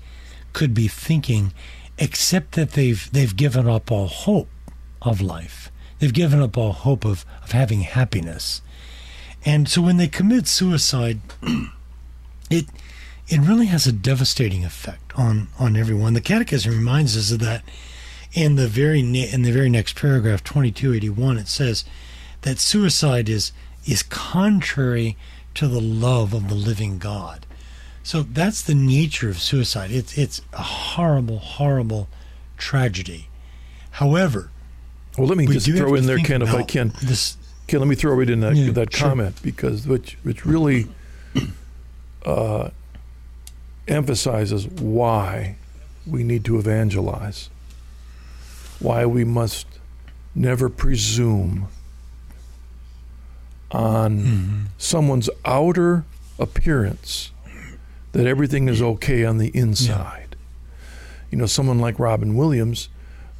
could 0.52 0.74
be 0.74 0.88
thinking, 0.88 1.52
except 1.98 2.52
that 2.52 2.72
they've 2.72 3.10
they've 3.12 3.34
given 3.34 3.68
up 3.68 3.90
all 3.90 4.08
hope 4.08 4.48
of 5.00 5.20
life. 5.20 5.70
They've 5.98 6.12
given 6.12 6.40
up 6.40 6.58
all 6.58 6.72
hope 6.72 7.04
of, 7.04 7.24
of 7.42 7.52
having 7.52 7.82
happiness. 7.82 8.60
And 9.44 9.68
so 9.68 9.82
when 9.82 9.96
they 9.96 10.08
commit 10.08 10.46
suicide, 10.46 11.20
it 12.50 12.66
it 13.28 13.40
really 13.40 13.66
has 13.66 13.86
a 13.86 13.92
devastating 13.92 14.64
effect 14.64 15.12
on, 15.16 15.48
on 15.58 15.76
everyone. 15.76 16.12
The 16.12 16.20
Catechism 16.20 16.76
reminds 16.76 17.16
us 17.16 17.30
of 17.30 17.38
that 17.38 17.62
in 18.32 18.56
the 18.56 18.68
very 18.68 19.00
in 19.00 19.42
the 19.42 19.52
very 19.52 19.68
next 19.68 19.94
paragraph, 19.96 20.42
twenty 20.42 20.70
two 20.70 20.92
eighty 20.94 21.10
one. 21.10 21.38
It 21.38 21.48
says 21.48 21.84
that 22.42 22.58
suicide 22.58 23.28
is 23.28 23.52
is 23.84 24.02
contrary 24.02 25.16
to 25.54 25.68
the 25.68 25.80
love 25.80 26.32
of 26.32 26.48
the 26.48 26.54
living 26.54 26.98
God. 26.98 27.46
So 28.02 28.22
that's 28.22 28.62
the 28.62 28.74
nature 28.74 29.28
of 29.28 29.38
suicide. 29.38 29.90
It's 29.90 30.16
it's 30.18 30.40
a 30.52 30.62
horrible, 30.62 31.38
horrible 31.38 32.08
tragedy. 32.56 33.28
However, 33.92 34.50
well, 35.16 35.26
let 35.26 35.36
me 35.36 35.46
just 35.46 35.66
throw 35.66 35.94
in 35.94 36.06
there, 36.06 36.18
Ken, 36.18 36.42
if 36.42 36.54
I 36.54 36.62
can. 36.62 36.92
This, 37.02 37.36
Ken, 37.66 37.80
let 37.80 37.88
me 37.88 37.94
throw 37.94 38.18
it 38.20 38.30
in 38.30 38.40
that 38.40 38.56
yeah, 38.56 38.72
that 38.72 38.92
sure. 38.92 39.08
comment 39.08 39.40
because 39.42 39.86
which 39.86 40.16
which 40.22 40.46
really 40.46 40.88
uh, 42.24 42.70
emphasizes 43.86 44.66
why 44.66 45.56
we 46.06 46.24
need 46.24 46.44
to 46.46 46.58
evangelize, 46.58 47.50
why 48.82 49.06
we 49.06 49.24
must 49.24 49.66
never 50.34 50.68
presume 50.68 51.68
on 53.70 54.18
mm-hmm. 54.18 54.64
someone's 54.78 55.30
outer 55.44 56.04
appearance 56.38 57.30
that 58.12 58.26
everything 58.26 58.68
is 58.68 58.82
okay 58.82 59.24
on 59.24 59.38
the 59.38 59.48
inside. 59.48 60.28
Yeah. 60.30 60.88
You 61.30 61.38
know, 61.38 61.46
someone 61.46 61.78
like 61.78 61.98
Robin 61.98 62.36
Williams 62.36 62.88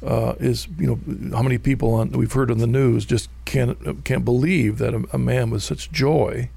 uh, 0.03 0.33
is, 0.39 0.67
you 0.79 0.87
know, 0.87 1.35
how 1.35 1.43
many 1.43 1.57
people 1.57 1.93
on 1.93 2.11
we've 2.11 2.33
heard 2.33 2.49
on 2.49 2.57
the 2.57 2.67
news 2.67 3.05
just 3.05 3.29
can't 3.45 4.03
can't 4.03 4.25
believe 4.25 4.79
that 4.79 4.93
a, 4.93 5.05
a 5.13 5.17
man 5.17 5.49
with 5.49 5.63
such 5.63 5.91
joy 5.91 6.49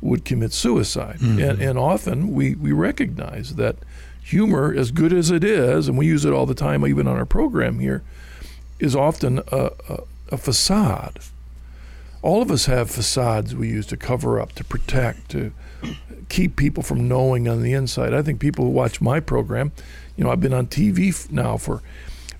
would 0.00 0.24
commit 0.24 0.52
suicide. 0.52 1.18
Mm-hmm. 1.18 1.40
And, 1.40 1.62
and 1.62 1.78
often 1.78 2.32
we, 2.32 2.54
we 2.54 2.72
recognize 2.72 3.56
that 3.56 3.76
humor, 4.26 4.74
as 4.76 4.90
good 4.90 5.12
as 5.12 5.30
it 5.30 5.44
is, 5.44 5.88
and 5.88 5.96
we 5.96 6.06
use 6.06 6.24
it 6.24 6.32
all 6.32 6.46
the 6.46 6.54
time, 6.54 6.86
even 6.86 7.06
on 7.06 7.16
our 7.16 7.26
program 7.26 7.78
here, 7.78 8.02
is 8.78 8.96
often 8.96 9.38
a, 9.50 9.70
a, 9.88 10.00
a 10.32 10.36
facade 10.36 11.20
all 12.26 12.42
of 12.42 12.50
us 12.50 12.66
have 12.66 12.90
facades 12.90 13.54
we 13.54 13.68
use 13.68 13.86
to 13.86 13.96
cover 13.96 14.40
up, 14.40 14.52
to 14.54 14.64
protect, 14.64 15.30
to 15.30 15.52
keep 16.28 16.56
people 16.56 16.82
from 16.82 17.06
knowing 17.06 17.46
on 17.46 17.62
the 17.62 17.72
inside. 17.72 18.12
I 18.12 18.20
think 18.20 18.40
people 18.40 18.64
who 18.64 18.70
watch 18.72 19.00
my 19.00 19.20
program, 19.20 19.70
you 20.16 20.24
know, 20.24 20.30
I've 20.30 20.40
been 20.40 20.52
on 20.52 20.66
TV 20.66 21.30
now 21.30 21.56
for 21.56 21.82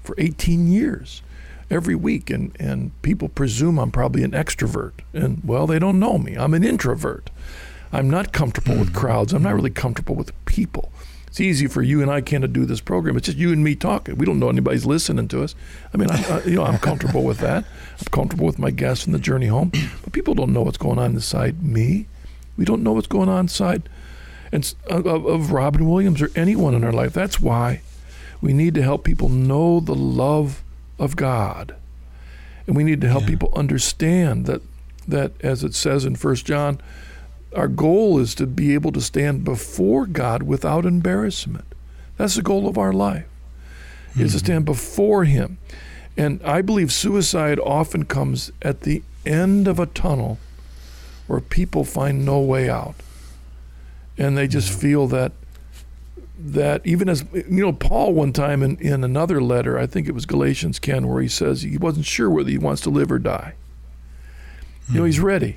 for 0.03 0.17
18 0.19 0.73
years, 0.73 1.23
every 1.71 1.95
week, 1.95 2.31
and 2.31 2.57
and 2.59 3.01
people 3.03 3.29
presume 3.29 3.79
I'm 3.79 3.93
probably 3.93 4.25
an 4.25 4.33
extrovert, 4.33 4.93
and 5.13 5.41
well, 5.45 5.69
they 5.69 5.79
don't 5.79 6.01
know 6.01 6.19
me. 6.19 6.35
I'm 6.35 6.55
an 6.55 6.65
introvert. 6.65 7.31
I'm 7.93 8.11
not 8.11 8.33
comfortable 8.33 8.77
with 8.77 8.89
hmm. 8.89 8.97
crowds. 8.97 9.33
I'm 9.33 9.45
not 9.45 9.55
really 9.55 9.71
comfortable 9.71 10.17
with 10.17 10.33
people. 10.47 10.91
It's 11.37 11.41
easy 11.43 11.67
for 11.67 11.83
you 11.83 12.01
and 12.01 12.11
I 12.11 12.23
can't 12.23 12.51
do 12.51 12.65
this 12.65 12.81
program. 12.81 13.15
It's 13.19 13.27
just 13.27 13.37
you 13.37 13.53
and 13.53 13.63
me 13.63 13.75
talking. 13.75 14.17
We 14.17 14.25
don't 14.25 14.39
know 14.39 14.49
anybody's 14.49 14.87
listening 14.87 15.29
to 15.29 15.43
us. 15.43 15.55
I 15.93 15.99
mean, 15.99 16.11
I, 16.11 16.43
you 16.45 16.55
know, 16.55 16.65
I'm 16.65 16.79
comfortable 16.79 17.25
with 17.25 17.41
that. 17.41 17.67
I'm 17.99 18.07
comfortable 18.11 18.47
with 18.47 18.59
my 18.59 18.71
guests 18.71 19.05
and 19.05 19.15
the 19.15 19.19
journey 19.19 19.49
home. 19.49 19.71
But 20.03 20.15
people 20.15 20.33
don't 20.33 20.55
know 20.55 20.63
what's 20.63 20.79
going 20.79 20.99
on 20.99 21.11
inside 21.11 21.63
me. 21.63 22.07
We 22.57 22.65
don't 22.65 22.83
know 22.83 22.95
what's 22.95 23.07
going 23.07 23.29
on 23.29 23.41
inside 23.41 23.87
and 24.51 24.75
of, 24.89 25.07
of 25.07 25.53
Robin 25.53 25.87
Williams 25.87 26.23
or 26.23 26.31
anyone 26.35 26.75
in 26.75 26.83
our 26.83 26.93
life. 26.93 27.13
That's 27.13 27.39
why 27.39 27.83
we 28.41 28.55
need 28.55 28.73
to 28.75 28.83
help 28.83 29.05
people 29.05 29.29
know 29.29 29.79
the 29.79 29.95
love 29.95 30.63
of 30.99 31.17
God, 31.17 31.77
and 32.67 32.75
we 32.75 32.83
need 32.83 33.03
to 33.03 33.09
help 33.09 33.25
yeah. 33.25 33.29
people 33.29 33.53
understand 33.55 34.47
that 34.47 34.63
that 35.07 35.33
as 35.43 35.63
it 35.63 35.75
says 35.75 36.07
in 36.07 36.17
First 36.17 36.47
John 36.47 36.81
our 37.57 37.69
goal 37.69 38.19
is 38.19 38.35
to 38.37 38.47
be 38.47 38.75
able 38.75 38.93
to 38.93 39.01
stand 39.01 39.45
before 39.45 40.07
God 40.07 40.43
without 40.43 40.85
embarrassment. 40.85 41.65
That's 42.17 42.37
the 42.37 42.43
goal 42.43 42.69
of 42.69 42.79
our 42.79 42.93
life, 42.93 43.27
mm-hmm. 44.11 44.23
is 44.23 44.33
to 44.33 44.39
mm-hmm. 44.39 44.47
stand 44.47 44.65
before 44.65 45.25
Him. 45.25 45.59
And 46.17 46.43
I 46.43 46.63
believe 46.63 46.93
suicide 46.93 47.59
often 47.59 48.05
comes 48.05 48.53
at 48.63 48.83
the 48.83 49.03
end 49.25 49.69
of 49.69 49.79
a 49.79 49.87
tunnel 49.87 50.39
where 51.27 51.41
people 51.41 51.85
find 51.85 52.25
no 52.25 52.41
way 52.41 52.71
out. 52.71 52.95
And 54.17 54.37
they 54.37 54.49
just 54.49 54.73
feel 54.73 55.07
that 55.09 55.33
that 56.39 56.83
even 56.85 57.09
as 57.09 57.25
you 57.33 57.65
know, 57.65 57.73
Paul 57.73 58.13
one 58.13 58.33
time 58.33 58.63
in, 58.63 58.77
in 58.77 59.03
another 59.03 59.41
letter, 59.41 59.79
I 59.79 59.87
think 59.87 60.07
it 60.07 60.13
was 60.13 60.27
Galatians 60.27 60.79
Ken, 60.79 61.09
where 61.09 61.23
he 61.23 61.29
says 61.29 61.63
he 61.63 61.79
wasn't 61.79 62.05
sure 62.05 62.31
whether 62.31 62.51
he 62.51 62.59
wants 62.59 62.83
to 62.83 62.91
live 62.91 63.11
or 63.11 63.19
die. 63.19 63.55
Mm-hmm. 64.85 64.93
You 64.93 65.01
know, 65.01 65.05
he's 65.07 65.17
mm-hmm. 65.17 65.25
ready. 65.25 65.57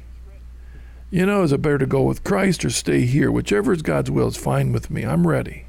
You 1.11 1.25
know, 1.25 1.43
is 1.43 1.51
it 1.51 1.61
better 1.61 1.79
to 1.79 1.85
go 1.87 2.03
with 2.03 2.23
Christ 2.23 2.63
or 2.63 2.69
stay 2.69 3.01
here? 3.05 3.31
Whichever 3.31 3.73
is 3.73 3.81
God's 3.81 4.11
will 4.11 4.27
is 4.27 4.37
fine 4.37 4.71
with 4.71 4.91
me. 4.91 5.03
I'm 5.03 5.25
ready. 5.25 5.65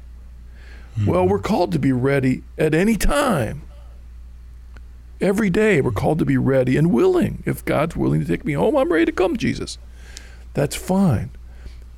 Mm-hmm. 0.97 1.09
Well, 1.09 1.27
we're 1.27 1.39
called 1.39 1.71
to 1.71 1.79
be 1.79 1.91
ready 1.91 2.43
at 2.57 2.75
any 2.75 2.95
time. 2.95 3.63
Every 5.19 5.49
day, 5.49 5.81
we're 5.81 5.91
called 5.91 6.19
to 6.19 6.25
be 6.25 6.37
ready 6.37 6.77
and 6.77 6.91
willing. 6.91 7.43
If 7.45 7.65
God's 7.65 7.95
willing 7.95 8.21
to 8.21 8.27
take 8.27 8.45
me 8.45 8.53
home, 8.53 8.75
I'm 8.75 8.91
ready 8.91 9.05
to 9.05 9.11
come, 9.11 9.37
Jesus. 9.37 9.77
That's 10.53 10.75
fine. 10.75 11.31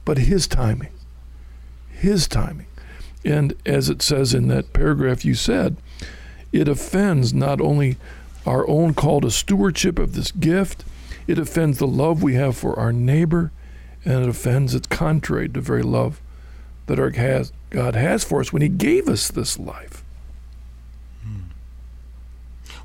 But 0.05 0.19
His 0.19 0.47
timing. 0.47 0.91
His 1.89 2.27
timing. 2.27 2.67
And 3.25 3.55
as 3.65 3.89
it 3.89 4.01
says 4.01 4.33
in 4.33 4.47
that 4.49 4.73
paragraph 4.73 5.23
you 5.23 5.35
said, 5.35 5.77
it 6.51 6.67
offends 6.67 7.33
not 7.33 7.61
only 7.61 7.97
our 8.45 8.67
own 8.67 8.93
call 8.93 9.21
to 9.21 9.31
stewardship 9.31 9.97
of 9.97 10.13
this 10.13 10.31
gift, 10.31 10.83
it 11.27 11.39
offends 11.39 11.77
the 11.77 11.87
love 11.87 12.21
we 12.21 12.35
have 12.35 12.57
for 12.57 12.77
our 12.77 12.93
neighbor, 12.93 13.51
and 14.05 14.23
it 14.23 14.29
offends, 14.29 14.75
it's 14.75 14.87
contrary 14.87 15.47
to 15.47 15.53
the 15.53 15.61
very 15.61 15.83
love 15.83 16.21
that 16.87 16.99
our 16.99 17.11
has, 17.11 17.51
God 17.69 17.95
has 17.95 18.23
for 18.23 18.41
us 18.41 18.51
when 18.51 18.61
He 18.61 18.69
gave 18.69 19.07
us 19.07 19.29
this 19.29 19.57
life. 19.57 20.03
Hmm. 21.23 21.43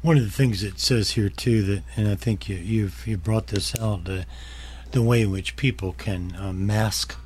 one 0.02 0.16
of 0.16 0.24
the 0.24 0.30
things 0.30 0.62
it 0.62 0.78
says 0.78 1.12
here 1.12 1.28
too 1.28 1.62
that, 1.62 1.82
and 1.96 2.08
I 2.08 2.14
think 2.14 2.48
you, 2.48 2.56
you've 2.56 3.06
you 3.06 3.16
brought 3.16 3.48
this 3.48 3.78
out, 3.78 4.08
uh, 4.08 4.22
the 4.92 5.02
way 5.02 5.22
in 5.22 5.30
which 5.30 5.56
people 5.56 5.92
can 5.92 6.34
uh, 6.36 6.52
mask 6.52 7.16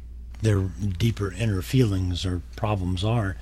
their 0.41 0.61
deeper 0.61 1.33
inner 1.33 1.63
feelings 1.63 2.27
or 2.27 2.43
problems 2.57 3.05
are. 3.05 3.37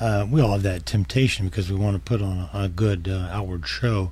Uh, 0.00 0.26
we 0.28 0.40
all 0.40 0.52
have 0.52 0.62
that 0.62 0.86
temptation 0.86 1.46
because 1.46 1.70
we 1.70 1.76
want 1.76 1.94
to 1.94 2.00
put 2.00 2.22
on 2.22 2.48
a, 2.52 2.64
a 2.64 2.68
good 2.68 3.08
uh, 3.08 3.28
outward 3.30 3.66
show. 3.66 4.10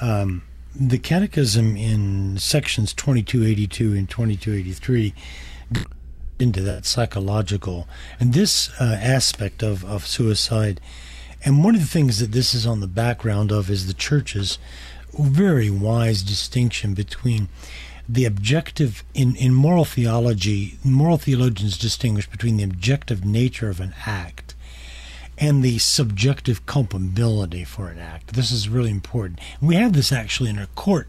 Um, 0.00 0.42
the 0.74 0.98
Catechism 0.98 1.76
in 1.76 2.38
sections 2.38 2.92
2282 2.94 3.92
and 3.92 4.08
2283 4.08 5.14
into 6.38 6.62
that 6.62 6.86
psychological 6.86 7.86
and 8.18 8.32
this 8.32 8.70
uh, 8.80 8.98
aspect 9.00 9.62
of, 9.62 9.84
of 9.84 10.06
suicide. 10.06 10.80
And 11.44 11.62
one 11.64 11.74
of 11.74 11.80
the 11.80 11.86
things 11.86 12.20
that 12.20 12.32
this 12.32 12.54
is 12.54 12.66
on 12.66 12.80
the 12.80 12.86
background 12.86 13.52
of 13.52 13.68
is 13.68 13.86
the 13.86 13.94
church's 13.94 14.58
very 15.18 15.68
wise 15.68 16.22
distinction 16.22 16.94
between 16.94 17.48
the 18.08 18.24
objective 18.24 19.04
in, 19.14 19.36
in 19.36 19.54
moral 19.54 19.84
theology, 19.84 20.78
moral 20.82 21.18
theologians 21.18 21.78
distinguish 21.78 22.28
between 22.28 22.56
the 22.56 22.64
objective 22.64 23.24
nature 23.24 23.68
of 23.68 23.80
an 23.80 23.94
act 24.06 24.51
and 25.38 25.62
the 25.62 25.78
subjective 25.78 26.66
culpability 26.66 27.64
for 27.64 27.88
an 27.88 27.98
act. 27.98 28.34
This 28.34 28.50
is 28.50 28.68
really 28.68 28.90
important. 28.90 29.40
We 29.60 29.76
have 29.76 29.92
this 29.92 30.12
actually 30.12 30.50
in 30.50 30.58
a 30.58 30.66
court, 30.68 31.08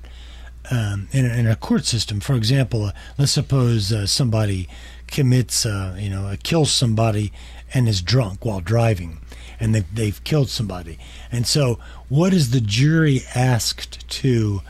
um, 0.72 1.08
in, 1.12 1.26
a, 1.26 1.34
in, 1.34 1.48
a, 1.48 1.56
court 1.56 1.86
system. 1.86 2.20
For 2.20 2.34
example, 2.34 2.86
uh, 2.86 2.92
let's 3.18 3.32
suppose 3.32 3.92
uh, 3.92 4.08
somebody 4.08 4.68
commits, 5.08 5.66
uh, 5.66 5.96
you 6.00 6.10
know, 6.10 6.34
kills 6.44 6.72
somebody 6.72 7.32
and 7.74 7.88
is 7.88 8.02
drunk 8.02 8.46
while 8.46 8.62
driving, 8.62 9.20
and 9.60 9.76
they've, 9.76 9.96
they've 9.96 10.24
killed 10.24 10.50
somebody. 10.50 10.98
And 11.32 11.46
so, 11.46 11.80
what 12.08 12.34
is 12.34 12.52
the 12.52 12.62
jury 12.62 13.22
asked 13.36 14.08
to 14.10 14.62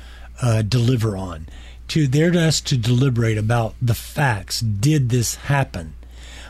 uh, 0.42 0.62
deliver 0.64 1.16
on? 1.16 1.48
to 1.94 2.08
they're 2.08 2.36
asked 2.36 2.68
to 2.68 2.78
deliberate 2.78 3.38
about 3.38 3.76
the 3.82 3.94
facts. 3.94 4.62
Did 4.62 5.10
this 5.10 5.36
happen? 5.36 5.94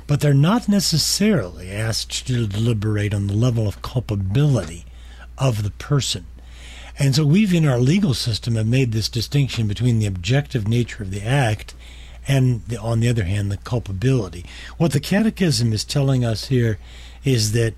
But 0.08 0.20
they're 0.20 0.34
not 0.34 0.68
necessarily 0.68 1.72
asked 1.72 2.28
to 2.28 2.48
deliberate 2.48 3.14
on 3.14 3.28
the 3.28 3.34
level 3.34 3.68
of 3.68 3.82
culpability 3.82 4.86
of 5.38 5.64
the 5.64 5.72
person. 5.72 6.26
And 7.00 7.16
so 7.16 7.26
we've 7.26 7.54
in 7.54 7.68
our 7.68 7.80
legal 7.80 8.14
system 8.14 8.56
have 8.56 8.68
made 8.68 8.92
this 8.92 9.10
distinction 9.10 9.68
between 9.68 10.00
the 10.00 10.06
objective 10.06 10.68
nature 10.68 11.04
of 11.04 11.12
the 11.12 11.24
act 11.24 11.74
and 12.28 12.64
the, 12.68 12.80
on 12.80 13.00
the 13.00 13.10
other 13.10 13.24
hand 13.24 13.52
the 13.52 13.58
culpability. 13.58 14.46
What 14.78 14.92
the 14.92 15.00
catechism 15.00 15.74
is 15.74 15.84
telling 15.84 16.24
us 16.24 16.48
here 16.48 16.78
is 17.24 17.54
that 17.54 17.74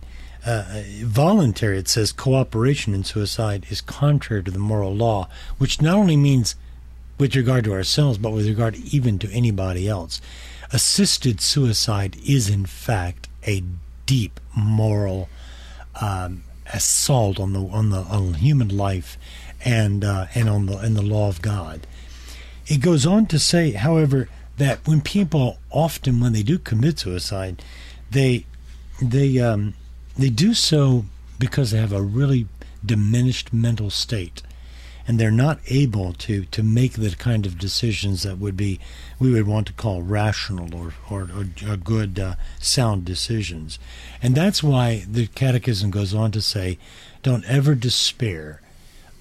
uh, 0.46 0.84
voluntary, 1.01 1.79
it 1.79 1.88
says 1.88 2.12
cooperation 2.12 2.94
in 2.94 3.03
suicide 3.03 3.65
is 3.70 3.82
contrary 3.82 4.44
to 4.44 4.51
the 4.51 4.60
moral 4.60 4.94
law, 4.94 5.27
which 5.58 5.82
not 5.82 5.96
only 5.96 6.17
means 6.17 6.55
with 7.17 7.36
regard 7.36 7.63
to 7.63 7.74
ourselves, 7.74 8.17
but 8.17 8.32
with 8.32 8.48
regard 8.48 8.75
even 8.75 9.17
to 9.20 9.32
anybody 9.32 9.88
else. 9.88 10.22
Assisted 10.72 11.41
suicide 11.41 12.17
is, 12.25 12.50
in 12.50 12.65
fact, 12.65 13.27
a 13.48 13.63
deep 14.05 14.39
moral 14.55 15.29
um, 16.01 16.43
assault 16.74 17.39
on 17.39 17.53
the 17.53 17.62
on 17.62 17.89
the 17.89 18.00
on 18.00 18.36
human 18.36 18.75
life 18.75 19.17
and 19.63 20.03
uh, 20.03 20.27
and 20.34 20.50
on 20.50 20.65
the 20.65 20.77
and 20.77 20.95
the 20.95 21.01
law 21.01 21.27
of 21.27 21.41
God. 21.41 21.86
It 22.67 22.81
goes 22.81 23.05
on 23.05 23.27
to 23.27 23.38
say, 23.39 23.72
however, 23.72 24.27
that 24.57 24.86
when 24.88 25.01
people 25.01 25.60
often 25.69 26.19
when 26.19 26.34
they 26.34 26.43
do 26.43 26.57
commit 26.57 27.00
suicide, 27.00 27.62
they 28.10 28.45
they 29.01 29.40
um, 29.40 29.75
they 30.18 30.29
do 30.29 30.53
so 30.53 31.05
because 31.37 31.72
they 31.72 31.77
have 31.77 31.94
a 31.94 32.01
really 32.01 32.48
diminished 32.83 33.53
mental 33.53 33.90
state 33.90 34.42
and 35.07 35.20
they're 35.20 35.31
not 35.31 35.59
able 35.68 36.13
to 36.13 36.46
to 36.46 36.63
make 36.63 36.94
the 36.94 37.11
kind 37.11 37.46
of 37.46 37.57
decisions 37.57 38.24
that 38.24 38.37
would 38.37 38.57
be 38.57 38.79
we 39.20 39.31
would 39.31 39.48
want 39.48 39.68
to 39.68 39.74
call 39.74 40.01
rational 40.01 40.75
or 40.75 40.94
or, 41.09 41.29
or 41.68 41.77
good 41.77 42.20
uh, 42.20 42.35
sound 42.59 43.05
decisions, 43.05 43.79
and 44.22 44.35
that's 44.35 44.63
why 44.63 45.05
the 45.09 45.27
Catechism 45.27 45.91
goes 45.91 46.13
on 46.13 46.31
to 46.31 46.41
say, 46.41 46.77
don't 47.24 47.46
ever 47.46 47.75
despair 47.75 48.61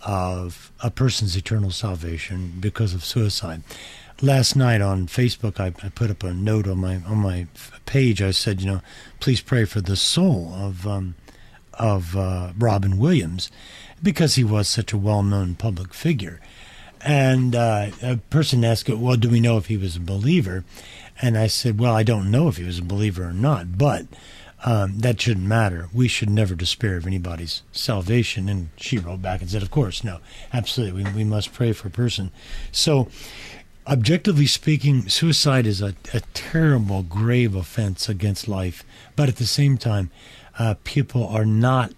of 0.05 0.71
a 0.81 0.91
person's 0.91 1.37
eternal 1.37 1.71
salvation 1.71 2.53
because 2.61 2.93
of 2.95 3.05
suicide. 3.05 3.63
Last 4.21 4.55
night 4.55 4.81
on 4.81 5.07
Facebook, 5.07 5.59
I, 5.59 5.73
I 5.85 5.89
put 5.89 6.11
up 6.11 6.23
a 6.23 6.33
note 6.33 6.69
on 6.69 6.79
my 6.79 6.97
on 7.07 7.19
my 7.19 7.47
page. 7.85 8.23
I 8.23 8.31
said, 8.31 8.61
you 8.61 8.67
know, 8.71 8.81
please 9.21 9.41
pray 9.41 9.65
for 9.65 9.81
the 9.81 9.97
soul 9.97 10.53
of 10.55 10.87
um, 10.87 11.15
of 11.75 12.17
uh, 12.17 12.53
Robin 12.57 12.99
Williams 12.99 13.51
because 14.05 14.37
he 14.37 14.45
was 14.45 14.69
such 14.69 14.93
a 14.93 14.99
well-known 14.99 15.55
public 15.55 15.93
figure. 15.95 16.41
And 17.01 17.57
uh, 17.57 17.89
a 18.03 18.17
person 18.31 18.65
asked, 18.65 18.89
"Well, 18.89 19.17
do 19.17 19.29
we 19.29 19.41
know 19.41 19.59
if 19.59 19.67
he 19.67 19.77
was 19.77 19.97
a 19.97 20.01
believer?" 20.01 20.65
And 21.21 21.37
I 21.37 21.49
said, 21.49 21.81
"Well, 21.81 21.95
I 21.95 22.03
don't 22.03 22.31
know 22.31 22.49
if 22.49 22.57
he 22.57 22.65
was 22.65 22.79
a 22.79 22.83
believer 22.83 23.25
or 23.25 23.33
not, 23.33 23.77
but 23.77 24.07
um, 24.65 25.01
that 25.01 25.21
shouldn't 25.21 25.47
matter. 25.47 25.89
We 25.93 26.09
should 26.09 26.31
never 26.31 26.55
despair 26.55 26.97
of 26.97 27.07
anybody's 27.07 27.63
salvation." 27.73 28.49
And 28.49 28.71
she 28.77 28.97
wrote 28.97 29.21
back 29.21 29.43
and 29.43 29.51
said, 29.51 29.63
"Of 29.63 29.71
course, 29.71 30.03
no, 30.03 30.21
absolutely. 30.53 31.05
We, 31.05 31.11
we 31.13 31.25
must 31.25 31.53
pray 31.53 31.73
for 31.73 31.89
a 31.89 31.91
person." 31.91 32.31
So, 32.73 33.09
objectively 33.87 34.47
speaking, 34.47 35.09
suicide 35.11 35.67
is 35.67 35.83
a, 35.83 35.95
a 36.15 36.23
terrible, 36.33 37.03
grave 37.03 37.55
offense 37.55 38.09
against 38.09 38.49
life. 38.49 38.83
But 39.15 39.29
at 39.29 39.37
the 39.37 39.47
same 39.47 39.77
time, 39.77 40.11
uh, 40.59 40.77
people 40.85 41.27
are 41.27 41.45
not 41.45 41.93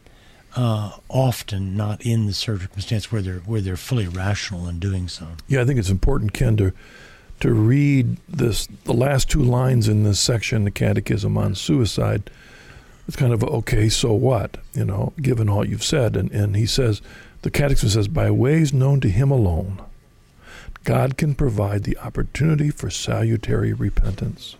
uh, 0.57 0.93
often 1.09 1.77
not 1.77 2.05
in 2.05 2.27
the 2.27 2.33
circumstance 2.33 3.13
where 3.13 3.23
they're 3.23 3.41
where 3.41 3.61
they're 3.61 3.77
fully 3.77 4.09
rational 4.09 4.67
in 4.69 4.79
doing 4.79 5.07
so. 5.07 5.29
Yeah, 5.47 5.61
I 5.61 5.65
think 5.65 5.79
it's 5.79 5.91
important, 5.91 6.33
Ken, 6.33 6.57
to 6.57 6.73
to 7.41 7.53
read 7.53 8.17
this 8.27 8.67
the 8.85 8.95
last 8.95 9.31
two 9.31 9.43
lines 9.43 9.87
in 9.87 10.05
this 10.05 10.19
section, 10.19 10.65
the 10.65 10.71
Catechism 10.71 11.37
on 11.37 11.55
suicide. 11.55 12.31
It's 13.07 13.17
kind 13.17 13.33
of 13.33 13.45
okay, 13.45 13.89
so 13.89 14.13
what? 14.15 14.57
You 14.75 14.85
know, 14.85 15.13
given 15.21 15.49
all 15.49 15.65
you've 15.65 15.85
said, 15.85 16.17
and 16.17 16.31
and 16.33 16.57
he 16.57 16.67
says, 16.67 17.03
the 17.43 17.51
Catechism 17.51 17.91
says, 17.91 18.09
by 18.09 18.31
ways 18.31 18.73
known 18.73 19.01
to 19.01 19.09
Him 19.09 19.31
alone, 19.31 19.81
God 20.83 21.17
can 21.17 21.35
provide 21.35 21.85
the 21.85 21.99
opportunity 21.99 22.71
for 22.71 22.91
salutary 22.91 23.73
repentance. 23.73 24.57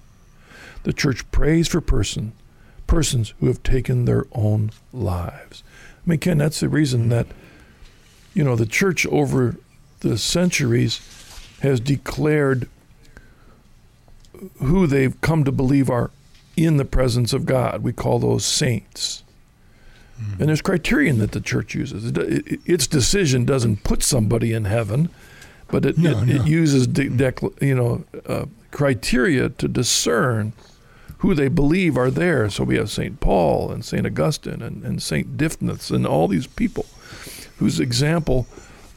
The 0.85 0.93
Church 0.93 1.29
prays 1.33 1.67
for 1.67 1.81
person 1.81 2.33
persons 2.87 3.35
who 3.41 3.47
have 3.47 3.63
taken 3.63 4.05
their 4.05 4.27
own 4.33 4.71
lives. 4.93 5.63
I 6.07 6.11
mean, 6.11 6.19
Ken, 6.21 6.39
that's 6.39 6.61
the 6.61 6.69
reason 6.69 7.09
that, 7.09 7.27
you 8.33 8.45
know, 8.45 8.55
the 8.55 8.67
church 8.67 9.07
over 9.07 9.57
the 10.01 10.17
centuries 10.17 11.01
has 11.63 11.81
declared 11.81 12.69
who 14.59 14.87
they've 14.87 15.19
come 15.21 15.43
to 15.45 15.53
believe 15.53 15.91
are 15.91 16.11
in 16.57 16.77
the 16.77 16.85
presence 16.85 17.33
of 17.33 17.45
God. 17.45 17.83
We 17.83 17.93
call 17.93 18.19
those 18.19 18.45
saints. 18.45 19.25
Mm-hmm. 20.21 20.41
And 20.41 20.49
there's 20.49 20.63
criterion 20.63 21.19
that 21.19 21.33
the 21.33 21.41
church 21.41 21.75
uses. 21.75 22.13
its 22.65 22.87
decision 22.87 23.45
doesn't 23.45 23.85
put 23.85 24.03
somebody 24.03 24.53
in 24.53 24.65
heaven, 24.65 25.11
but 25.69 25.85
it, 25.85 25.99
no, 25.99 26.19
it, 26.23 26.27
no. 26.27 26.35
it 26.35 26.47
uses 26.47 26.87
de- 26.87 27.11
de- 27.11 27.35
you 27.61 27.75
know 27.75 28.05
uh, 28.27 28.47
criteria 28.71 29.51
to 29.51 29.69
discern 29.69 30.53
who 31.19 31.35
they 31.35 31.49
believe 31.49 31.97
are 31.97 32.11
there. 32.11 32.49
So 32.51 32.65
we 32.65 32.77
have 32.77 32.91
St. 32.91 33.21
Paul 33.21 33.71
and 33.71 33.85
St. 33.85 34.07
Augustine 34.07 34.63
and, 34.63 34.85
and 34.85 35.03
St. 35.03 35.37
Dymphna 35.37 35.91
and 35.91 36.07
all 36.07 36.29
these 36.29 36.47
people 36.47 36.87
whose 37.59 37.81
example 37.81 38.47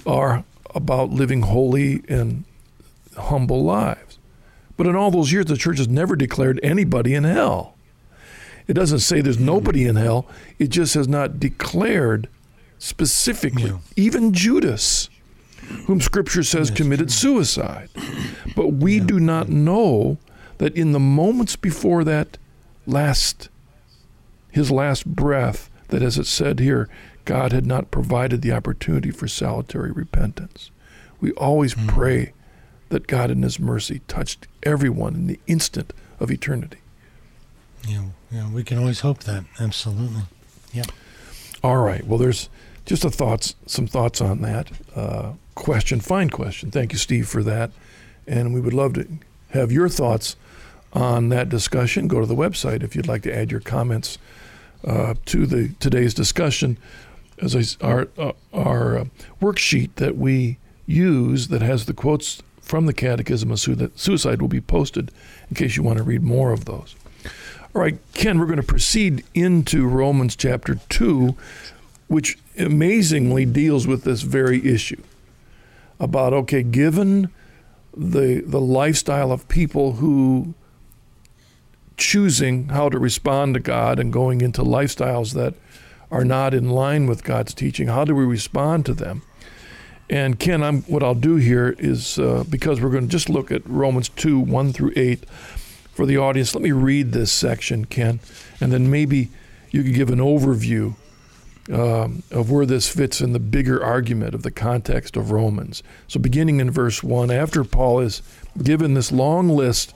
are 0.06 0.44
about 0.76 1.10
living 1.10 1.44
holy 1.44 2.04
and 2.08 2.44
humble 3.18 3.64
lives. 3.64 4.18
But 4.78 4.88
in 4.88 4.96
all 4.96 5.12
those 5.12 5.32
years, 5.32 5.46
the 5.46 5.58
church 5.58 5.78
has 5.78 5.88
never 5.88 6.16
declared 6.16 6.60
anybody 6.64 7.14
in 7.14 7.24
hell. 7.24 7.76
It 8.68 8.74
doesn't 8.74 9.00
say 9.00 9.20
there's 9.20 9.40
nobody 9.40 9.86
in 9.86 9.96
hell, 9.96 10.28
it 10.60 10.70
just 10.70 10.94
has 10.94 11.08
not 11.08 11.40
declared 11.40 12.30
specifically, 12.78 13.72
yeah. 13.72 13.78
even 13.96 14.32
Judas, 14.32 15.10
whom 15.88 16.00
Scripture 16.00 16.44
says 16.44 16.70
committed 16.70 17.12
suicide. 17.12 17.90
But 18.56 18.74
we 18.74 19.00
yeah. 19.00 19.06
do 19.06 19.20
not 19.20 19.50
know 19.50 20.18
that 20.60 20.76
in 20.76 20.92
the 20.92 21.00
moments 21.00 21.56
before 21.56 22.04
that 22.04 22.38
last, 22.86 23.50
his 24.52 24.70
last 24.72 25.06
breath, 25.06 25.70
that 25.88 26.04
as 26.04 26.18
it 26.18 26.28
said 26.28 26.60
here, 26.60 26.88
God 27.26 27.52
had 27.52 27.66
not 27.66 27.92
provided 27.92 28.42
the 28.42 28.52
opportunity 28.52 29.12
for 29.12 29.28
salutary 29.28 29.92
repentance. 29.92 30.72
We 31.20 31.32
always 31.34 31.76
mm. 31.76 31.88
pray 31.88 32.34
that 32.90 33.08
God 33.08 33.30
in 33.30 33.44
His 33.44 33.60
mercy 33.60 34.02
touched 34.08 34.48
everyone 34.64 35.16
in 35.16 35.28
the 35.28 35.40
instant 35.48 35.94
of 36.20 36.32
eternity. 36.32 36.80
Yeah, 37.88 38.06
yeah, 38.32 38.52
we 38.52 38.64
can 38.64 38.78
always 38.78 39.02
hope 39.02 39.24
that. 39.24 39.46
Absolutely. 39.60 40.24
Yeah. 40.74 40.86
All 41.64 41.78
right. 41.78 42.06
Well, 42.06 42.18
there's 42.18 42.50
just 42.86 43.06
a 43.06 43.10
thoughts, 43.10 43.56
some 43.66 43.88
thoughts 43.88 44.22
on 44.22 44.42
that 44.42 44.72
uh, 44.96 45.34
question. 45.56 46.00
Fine 46.00 46.32
question. 46.32 46.72
Thank 46.72 46.92
you, 46.94 46.98
Steve, 46.98 47.28
for 47.28 47.44
that. 47.44 47.72
And 48.28 48.54
we 48.54 48.60
would 48.60 48.74
love 48.74 48.94
to 48.94 49.08
have 49.52 49.72
your 49.72 49.90
thoughts 49.90 50.36
on 50.94 51.30
that 51.30 51.50
discussion, 51.50 52.08
go 52.08 52.20
to 52.20 52.26
the 52.26 52.36
website 52.36 52.84
if 52.84 52.96
you'd 52.96 53.08
like 53.08 53.24
to 53.24 53.36
add 53.36 53.52
your 53.52 53.60
comments 53.60 54.18
uh, 54.86 55.14
to 55.26 55.46
the 55.46 55.70
today's 55.80 56.14
discussion. 56.14 56.78
as 57.42 57.56
I, 57.56 57.86
our 57.86 58.08
uh, 58.18 58.32
our 58.54 58.98
uh, 58.98 59.06
worksheet 59.42 59.96
that 59.96 60.18
we 60.18 60.58
use 60.86 61.50
that 61.50 61.62
has 61.62 61.86
the 61.86 61.94
quotes 61.94 62.42
from 62.62 62.86
the 62.86 62.94
Catechism 62.94 63.52
of 63.52 63.60
Suicide 63.60 64.42
will 64.42 64.48
be 64.48 64.62
posted 64.62 65.12
in 65.50 65.56
case 65.56 65.76
you 65.76 65.84
want 65.84 65.98
to 65.98 66.04
read 66.04 66.22
more 66.22 66.52
of 66.52 66.66
those. 66.66 66.96
All 67.76 67.82
right, 67.82 67.98
Ken, 68.14 68.40
we're 68.40 68.46
going 68.46 68.58
to 68.58 68.64
proceed 68.64 69.24
into 69.34 69.88
Romans 69.88 70.36
chapter 70.36 70.76
2, 70.90 71.36
which 72.08 72.38
amazingly 72.58 73.46
deals 73.46 73.86
with 73.86 74.04
this 74.04 74.22
very 74.22 74.66
issue 74.66 75.02
about 76.00 76.34
okay, 76.34 76.64
given 76.64 77.30
the 77.96 78.42
the 78.46 78.62
lifestyle 78.62 79.32
of 79.32 79.48
people 79.48 79.94
who 79.94 80.54
choosing 82.00 82.70
how 82.70 82.90
to 82.90 82.98
respond 82.98 83.54
to 83.54 83.60
God 83.60 84.00
and 84.00 84.12
going 84.12 84.42
into 84.42 84.64
lifestyles 84.64 85.34
that 85.34 85.54
are 86.10 86.26
not 86.26 86.54
in 86.54 86.70
line 86.70 87.06
with 87.06 87.24
God's 87.24 87.54
teaching, 87.54 87.88
how 87.88 88.04
do 88.04 88.16
we 88.16 88.26
respond 88.26 88.86
to 88.88 88.94
them? 88.94 89.22
And 90.10 90.40
Ken, 90.40 90.64
I'm, 90.64 90.82
what 90.84 91.04
I'll 91.04 91.14
do 91.14 91.36
here 91.36 91.76
is 91.78 92.18
uh, 92.18 92.44
because 92.50 92.82
we're 92.82 92.90
going 92.90 93.06
to 93.06 93.12
just 93.12 93.30
look 93.30 93.52
at 93.52 93.68
Romans 93.70 94.10
2 94.10 94.40
1 94.40 94.74
through 94.74 94.94
8 94.96 95.24
for 95.94 96.06
the 96.06 96.18
audience, 96.18 96.56
let 96.56 96.64
me 96.64 96.72
read 96.72 97.12
this 97.12 97.32
section, 97.32 97.86
Ken, 97.86 98.20
and 98.60 98.72
then 98.72 98.90
maybe 98.90 99.30
you 99.70 99.84
could 99.84 99.94
give 99.94 100.10
an 100.10 100.20
overview 100.20 100.96
um, 101.72 102.24
of 102.32 102.50
where 102.50 102.66
this 102.66 102.90
fits 102.90 103.22
in 103.22 103.34
the 103.34 103.40
bigger 103.40 103.84
argument 103.84 104.34
of 104.34 104.42
the 104.42 104.50
context 104.50 105.16
of 105.16 105.30
Romans. 105.30 105.84
So, 106.08 106.20
beginning 106.20 106.60
in 106.60 106.72
verse 106.72 107.04
1, 107.04 107.30
after 107.30 107.64
Paul 107.64 108.00
is 108.00 108.24
given 108.64 108.96
this 108.96 109.12
long 109.12 109.50
list 109.50 109.94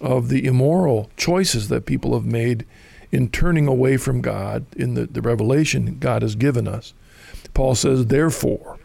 of 0.00 0.28
the 0.28 0.46
immoral 0.46 1.10
choices 1.16 1.68
that 1.68 1.86
people 1.86 2.14
have 2.14 2.26
made 2.26 2.66
in 3.12 3.28
turning 3.28 3.66
away 3.66 3.96
from 3.96 4.20
God 4.20 4.64
in 4.76 4.94
the, 4.94 5.06
the 5.06 5.22
revelation 5.22 5.98
God 5.98 6.22
has 6.22 6.34
given 6.34 6.68
us, 6.68 6.94
Paul 7.54 7.74
says, 7.74 8.06
Therefore, 8.06 8.78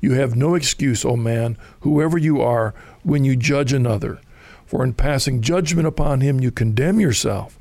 you 0.00 0.12
have 0.12 0.36
no 0.36 0.54
excuse, 0.54 1.04
O 1.04 1.16
man, 1.16 1.56
whoever 1.80 2.18
you 2.18 2.40
are, 2.40 2.74
when 3.02 3.24
you 3.24 3.36
judge 3.36 3.72
another. 3.72 4.20
For 4.66 4.84
in 4.84 4.94
passing 4.94 5.40
judgment 5.40 5.86
upon 5.86 6.20
him, 6.20 6.40
you 6.40 6.50
condemn 6.50 7.00
yourself, 7.00 7.58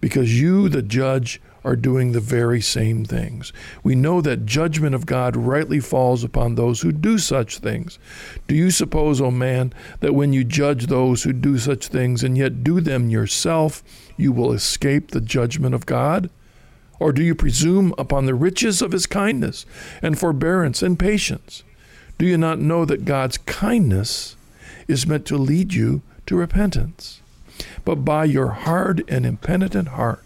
because 0.00 0.40
you, 0.40 0.68
the 0.68 0.82
judge, 0.82 1.40
are 1.64 1.76
doing 1.76 2.12
the 2.12 2.20
very 2.20 2.60
same 2.60 3.04
things. 3.04 3.52
We 3.82 3.94
know 3.94 4.20
that 4.20 4.46
judgment 4.46 4.94
of 4.94 5.06
God 5.06 5.36
rightly 5.36 5.80
falls 5.80 6.24
upon 6.24 6.54
those 6.54 6.80
who 6.80 6.92
do 6.92 7.18
such 7.18 7.58
things. 7.58 7.98
Do 8.48 8.54
you 8.54 8.70
suppose, 8.70 9.20
O 9.20 9.26
oh 9.26 9.30
man, 9.30 9.72
that 10.00 10.14
when 10.14 10.32
you 10.32 10.44
judge 10.44 10.86
those 10.86 11.22
who 11.22 11.32
do 11.32 11.58
such 11.58 11.88
things 11.88 12.22
and 12.22 12.36
yet 12.36 12.64
do 12.64 12.80
them 12.80 13.10
yourself, 13.10 13.82
you 14.16 14.32
will 14.32 14.52
escape 14.52 15.10
the 15.10 15.20
judgment 15.20 15.74
of 15.74 15.86
God? 15.86 16.30
Or 16.98 17.12
do 17.12 17.22
you 17.22 17.34
presume 17.34 17.94
upon 17.96 18.26
the 18.26 18.34
riches 18.34 18.82
of 18.82 18.92
his 18.92 19.06
kindness 19.06 19.64
and 20.02 20.18
forbearance 20.18 20.82
and 20.82 20.98
patience? 20.98 21.64
Do 22.18 22.26
you 22.26 22.36
not 22.36 22.58
know 22.58 22.84
that 22.84 23.06
God's 23.06 23.38
kindness 23.38 24.36
is 24.86 25.06
meant 25.06 25.24
to 25.26 25.38
lead 25.38 25.72
you 25.72 26.02
to 26.26 26.36
repentance? 26.36 27.22
But 27.84 28.04
by 28.04 28.26
your 28.26 28.48
hard 28.48 29.02
and 29.08 29.24
impenitent 29.24 29.88
heart, 29.88 30.24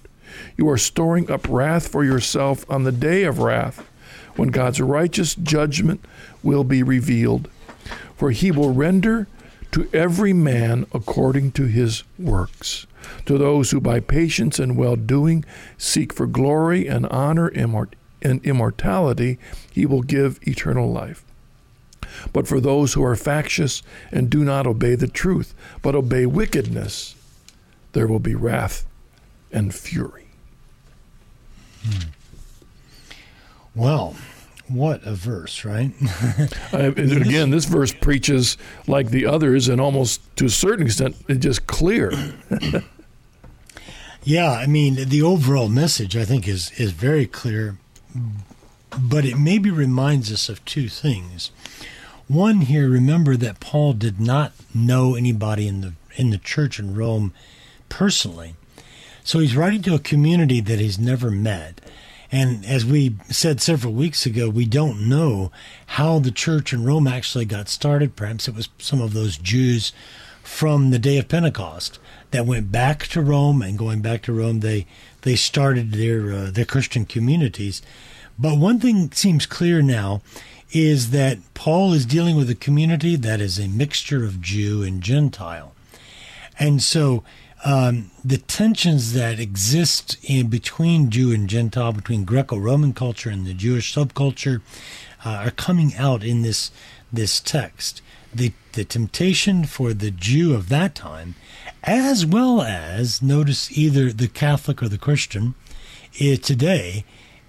you 0.56 0.68
are 0.68 0.78
storing 0.78 1.30
up 1.30 1.48
wrath 1.48 1.88
for 1.88 2.04
yourself 2.04 2.64
on 2.70 2.84
the 2.84 2.92
day 2.92 3.24
of 3.24 3.38
wrath, 3.38 3.88
when 4.36 4.48
God's 4.48 4.80
righteous 4.80 5.34
judgment 5.34 6.04
will 6.42 6.64
be 6.64 6.82
revealed. 6.82 7.48
For 8.16 8.30
he 8.30 8.50
will 8.50 8.72
render 8.72 9.26
to 9.72 9.88
every 9.92 10.32
man 10.32 10.86
according 10.92 11.52
to 11.52 11.64
his 11.64 12.04
works. 12.18 12.86
To 13.26 13.36
those 13.36 13.70
who 13.70 13.80
by 13.80 14.00
patience 14.00 14.58
and 14.58 14.76
well 14.76 14.96
doing 14.96 15.44
seek 15.76 16.12
for 16.12 16.26
glory 16.26 16.86
and 16.86 17.06
honor 17.06 17.48
and 17.48 18.44
immortality, 18.44 19.38
he 19.70 19.84
will 19.84 20.02
give 20.02 20.38
eternal 20.46 20.90
life. 20.90 21.24
But 22.32 22.46
for 22.46 22.60
those 22.60 22.94
who 22.94 23.04
are 23.04 23.16
factious 23.16 23.82
and 24.12 24.30
do 24.30 24.44
not 24.44 24.66
obey 24.66 24.94
the 24.94 25.08
truth, 25.08 25.54
but 25.82 25.96
obey 25.96 26.26
wickedness, 26.26 27.16
there 27.92 28.06
will 28.06 28.20
be 28.20 28.34
wrath 28.34 28.86
and 29.52 29.74
fury. 29.74 30.23
Hmm. 31.84 32.08
Well, 33.74 34.16
what 34.68 35.04
a 35.04 35.14
verse, 35.14 35.64
right? 35.64 35.92
uh, 36.72 36.92
again, 36.92 37.50
this 37.50 37.66
verse 37.66 37.92
preaches 37.92 38.56
like 38.86 39.10
the 39.10 39.26
others, 39.26 39.68
and 39.68 39.80
almost 39.80 40.20
to 40.36 40.46
a 40.46 40.50
certain 40.50 40.86
extent, 40.86 41.16
it's 41.28 41.42
just 41.42 41.66
clear. 41.66 42.12
yeah, 44.22 44.52
I 44.52 44.66
mean, 44.66 45.08
the 45.08 45.22
overall 45.22 45.68
message 45.68 46.16
I 46.16 46.24
think 46.24 46.48
is 46.48 46.70
is 46.78 46.92
very 46.92 47.26
clear, 47.26 47.76
but 48.98 49.24
it 49.24 49.36
maybe 49.36 49.70
reminds 49.70 50.32
us 50.32 50.48
of 50.48 50.64
two 50.64 50.88
things. 50.88 51.50
One 52.26 52.62
here, 52.62 52.88
remember 52.88 53.36
that 53.36 53.60
Paul 53.60 53.92
did 53.92 54.18
not 54.18 54.52
know 54.74 55.14
anybody 55.14 55.68
in 55.68 55.82
the 55.82 55.92
in 56.16 56.30
the 56.30 56.38
church 56.38 56.78
in 56.78 56.94
Rome 56.94 57.34
personally. 57.90 58.54
So 59.24 59.38
he's 59.38 59.56
writing 59.56 59.82
to 59.82 59.94
a 59.94 59.98
community 59.98 60.60
that 60.60 60.78
he's 60.78 60.98
never 60.98 61.30
met. 61.30 61.80
And 62.30 62.64
as 62.66 62.84
we 62.84 63.16
said 63.30 63.60
several 63.60 63.92
weeks 63.92 64.26
ago, 64.26 64.48
we 64.48 64.66
don't 64.66 65.08
know 65.08 65.50
how 65.86 66.18
the 66.18 66.30
church 66.30 66.72
in 66.72 66.84
Rome 66.84 67.06
actually 67.06 67.46
got 67.46 67.68
started. 67.68 68.16
Perhaps 68.16 68.48
it 68.48 68.54
was 68.54 68.68
some 68.78 69.00
of 69.00 69.14
those 69.14 69.38
Jews 69.38 69.92
from 70.42 70.90
the 70.90 70.98
day 70.98 71.16
of 71.16 71.28
Pentecost 71.28 71.98
that 72.32 72.44
went 72.44 72.70
back 72.70 73.06
to 73.06 73.22
Rome, 73.22 73.62
and 73.62 73.78
going 73.78 74.02
back 74.02 74.22
to 74.22 74.32
Rome, 74.32 74.60
they 74.60 74.86
they 75.22 75.36
started 75.36 75.92
their 75.92 76.32
uh, 76.32 76.50
their 76.50 76.66
Christian 76.66 77.06
communities. 77.06 77.80
But 78.38 78.58
one 78.58 78.78
thing 78.78 79.10
seems 79.12 79.46
clear 79.46 79.80
now 79.80 80.20
is 80.70 81.12
that 81.12 81.38
Paul 81.54 81.94
is 81.94 82.04
dealing 82.04 82.36
with 82.36 82.50
a 82.50 82.54
community 82.54 83.16
that 83.16 83.40
is 83.40 83.58
a 83.58 83.68
mixture 83.68 84.24
of 84.24 84.42
Jew 84.42 84.82
and 84.82 85.00
Gentile, 85.00 85.72
and 86.58 86.82
so 86.82 87.22
um, 87.64 88.10
the 88.22 88.36
tensions 88.36 89.14
that 89.14 89.40
exist 89.40 90.18
in 90.22 90.48
between 90.48 91.10
Jew 91.10 91.32
and 91.32 91.48
Gentile, 91.48 91.92
between 91.92 92.24
Greco-Roman 92.24 92.92
culture 92.92 93.30
and 93.30 93.46
the 93.46 93.54
Jewish 93.54 93.94
subculture, 93.94 94.60
uh, 95.24 95.44
are 95.46 95.50
coming 95.50 95.94
out 95.96 96.22
in 96.22 96.42
this 96.42 96.70
this 97.12 97.40
text. 97.40 98.02
The 98.34 98.52
the 98.72 98.84
temptation 98.84 99.64
for 99.64 99.94
the 99.94 100.10
Jew 100.10 100.54
of 100.54 100.68
that 100.68 100.94
time, 100.94 101.36
as 101.82 102.26
well 102.26 102.60
as 102.60 103.22
notice 103.22 103.76
either 103.76 104.12
the 104.12 104.28
Catholic 104.28 104.82
or 104.82 104.88
the 104.88 104.98
Christian, 104.98 105.54
is 106.18 106.40
today, 106.40 107.04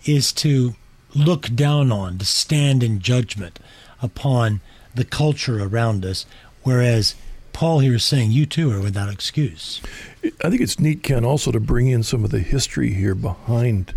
is 0.06 0.32
to 0.34 0.76
look 1.14 1.54
down 1.56 1.92
on, 1.92 2.20
to 2.20 2.26
stand 2.26 2.84
in 2.84 3.00
judgment 3.00 3.60
upon 4.02 4.62
the 4.94 5.06
culture 5.06 5.62
around 5.62 6.06
us, 6.06 6.26
whereas 6.64 7.16
Paul 7.56 7.80
here 7.80 7.96
is 7.96 8.04
saying 8.04 8.34
you 8.34 8.46
too 8.46 8.70
are 8.70 8.82
without 8.82 9.10
excuse. 9.10 9.82
I 10.44 10.50
think 10.50 10.60
it's 10.60 10.78
neat, 10.78 11.04
Ken, 11.04 11.24
also 11.24 11.54
to 11.54 11.60
bring 11.62 11.88
in 11.88 12.04
some 12.04 12.26
of 12.26 12.30
the 12.30 12.42
history 12.42 12.94
here 12.94 13.16
behind 13.16 13.94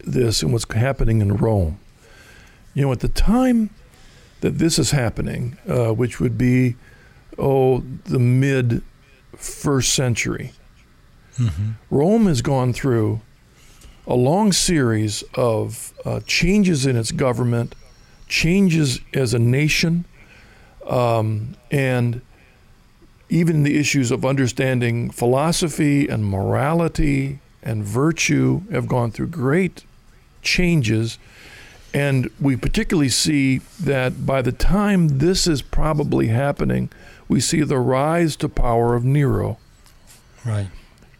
this 0.00 0.42
and 0.42 0.52
what's 0.52 0.66
happening 0.74 1.20
in 1.20 1.36
Rome. 1.36 1.78
You 2.74 2.82
know, 2.82 2.90
at 2.90 2.98
the 2.98 3.06
time 3.06 3.70
that 4.40 4.58
this 4.58 4.76
is 4.80 4.90
happening, 4.90 5.56
uh, 5.68 5.92
which 5.94 6.18
would 6.18 6.36
be, 6.36 6.74
oh, 7.38 7.78
the 8.06 8.18
mid 8.18 8.82
first 9.36 9.94
century, 9.94 10.50
mm-hmm. 11.38 11.70
Rome 11.90 12.26
has 12.26 12.42
gone 12.42 12.72
through 12.72 13.20
a 14.04 14.16
long 14.16 14.50
series 14.50 15.22
of 15.34 15.94
uh, 16.04 16.18
changes 16.26 16.86
in 16.86 16.96
its 16.96 17.12
government, 17.12 17.76
changes 18.26 18.98
as 19.14 19.32
a 19.32 19.38
nation, 19.38 20.06
um, 20.88 21.54
and 21.70 22.20
even 23.32 23.62
the 23.62 23.78
issues 23.78 24.10
of 24.10 24.26
understanding 24.26 25.08
philosophy 25.08 26.06
and 26.06 26.22
morality 26.22 27.38
and 27.62 27.82
virtue 27.82 28.60
have 28.70 28.86
gone 28.86 29.10
through 29.10 29.26
great 29.26 29.84
changes. 30.42 31.18
And 31.94 32.28
we 32.38 32.56
particularly 32.56 33.08
see 33.08 33.62
that 33.80 34.26
by 34.26 34.42
the 34.42 34.52
time 34.52 35.16
this 35.16 35.46
is 35.46 35.62
probably 35.62 36.26
happening, 36.28 36.90
we 37.26 37.40
see 37.40 37.62
the 37.62 37.78
rise 37.78 38.36
to 38.36 38.50
power 38.50 38.94
of 38.94 39.02
Nero. 39.02 39.56
Right. 40.44 40.68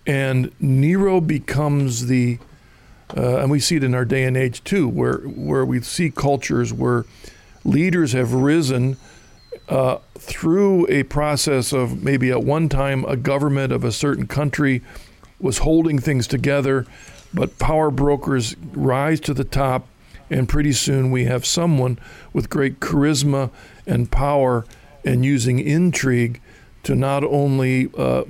And 0.07 0.53
Nero 0.61 1.19
becomes 1.19 2.09
the, 2.09 2.39
uh, 3.17 3.39
and 3.39 3.51
we 3.51 3.59
see 3.59 3.77
it 3.77 3.85
in 3.85 3.95
our 3.95 4.05
day 4.05 4.25
and 4.25 4.37
age 4.37 4.63
too, 4.65 4.87
where, 4.87 5.19
where 5.21 5.65
we 5.65 5.81
see 5.81 6.11
cultures 6.11 6.75
where 6.75 7.07
leaders 7.65 8.13
have 8.13 8.35
risen 8.35 8.99
uh, 9.73 9.99
through 10.19 10.87
a 10.91 11.03
process 11.05 11.73
of 11.73 12.03
maybe 12.03 12.31
at 12.31 12.45
one 12.45 12.69
time 12.69 13.07
a 13.07 13.17
government 13.17 13.73
of 13.73 13.85
a 13.85 13.91
certain 13.91 14.27
country 14.27 14.83
was 15.41 15.59
holding 15.59 15.99
things 15.99 16.27
together, 16.27 16.85
but 17.33 17.59
power 17.59 17.91
brokers 17.91 18.55
rise 18.73 19.19
to 19.19 19.33
the 19.33 19.45
top, 19.45 19.89
and 20.29 20.47
pretty 20.47 20.73
soon 20.73 21.11
we 21.11 21.25
have 21.25 21.47
someone 21.47 21.99
with 22.35 22.51
great 22.51 22.81
charisma 22.81 23.49
and 23.87 24.11
power 24.11 24.67
and 25.07 25.25
using 25.25 25.59
intrigue 25.59 26.39
to 26.83 26.95
not 26.95 27.25
only 27.25 27.89
uh, 27.97 28.25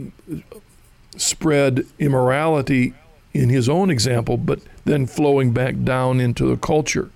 spread 1.17 1.85
immorality 1.99 2.95
in 3.35 3.49
his 3.49 3.69
own 3.69 3.91
example, 3.91 4.37
but 4.37 4.61
then 4.85 5.07
flowing 5.07 5.51
back 5.53 5.75
down 5.83 6.21
into 6.21 6.47
the 6.47 6.57
culture. 6.57 7.11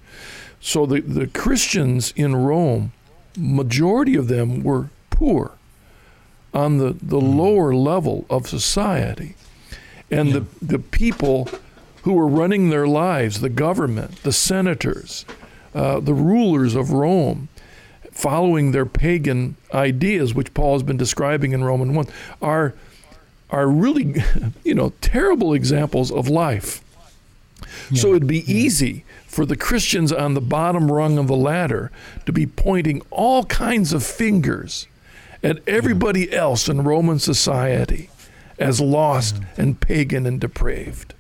So 0.59 0.85
the, 0.85 1.01
the 1.01 1.29
Christians 1.29 2.13
in 2.17 2.35
Rome, 2.35 2.91
majority 3.37 4.17
of 4.17 4.29
them 4.29 4.63
were 4.63 4.91
poor 5.11 5.53
on 6.53 6.79
the, 6.79 6.93
the 6.95 7.21
mm. 7.21 7.37
lower 7.37 7.75
level 7.75 8.25
of 8.31 8.49
society. 8.49 9.35
And 10.11 10.29
yeah. 10.29 10.35
the, 10.35 10.67
the 10.67 10.79
people 10.79 11.49
who 12.03 12.15
were 12.15 12.27
running 12.27 12.71
their 12.71 12.87
lives, 12.87 13.41
the 13.41 13.49
government, 13.49 14.23
the 14.23 14.33
senators, 14.33 15.25
uh, 15.75 16.01
the 16.01 16.15
rulers 16.15 16.75
of 16.75 16.93
Rome, 16.93 17.49
following 18.13 18.73
their 18.73 18.87
pagan 18.87 19.57
ideas, 19.75 20.35
which 20.35 20.55
Paul 20.55 20.75
has 20.75 20.83
been 20.83 20.97
describing 20.97 21.53
in 21.53 21.65
Roman 21.65 21.95
1, 21.95 22.07
are, 22.41 22.75
are 23.51 23.69
really, 23.69 24.23
you 24.65 24.75
know, 24.75 24.93
terrible 25.01 25.53
examples 25.53 26.11
of 26.11 26.29
life. 26.29 26.83
Yeah. 27.91 28.01
So 28.01 28.11
it'd 28.11 28.27
be 28.27 28.39
yeah. 28.39 28.55
easy 28.55 29.05
for 29.37 29.45
the 29.45 29.55
Christians 29.55 30.15
on 30.15 30.33
the 30.33 30.41
bottom 30.41 30.91
rung 30.91 31.19
of 31.19 31.27
the 31.27 31.37
ladder 31.37 31.93
to 32.25 32.33
be 32.33 32.47
pointing 32.47 33.03
all 33.11 33.45
kinds 33.45 33.93
of 33.93 34.03
fingers 34.03 34.87
at 35.43 35.61
everybody 35.69 36.33
else 36.33 36.71
in 36.71 36.85
Roman 36.85 37.19
society 37.19 38.09
as 38.59 38.81
lost 38.81 39.37
and 39.59 39.79
pagan 39.79 40.25
and 40.25 40.41
depraved. 40.41 41.13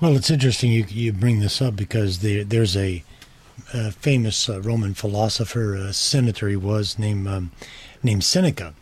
Well, 0.00 0.16
it's 0.16 0.30
interesting 0.30 0.72
you, 0.72 0.86
you 0.88 1.12
bring 1.12 1.40
this 1.40 1.60
up 1.60 1.76
because 1.76 2.20
there, 2.20 2.44
there's 2.44 2.74
a 2.74 3.04
a 3.74 3.92
famous 3.92 4.48
uh, 4.48 4.62
Roman 4.62 4.94
philosopher, 4.94 5.74
a 5.74 5.92
senator 5.92 6.48
he 6.48 6.56
was, 6.56 6.98
named 6.98 7.28
um, 7.28 7.50
named 8.02 8.24
Seneca, 8.24 8.72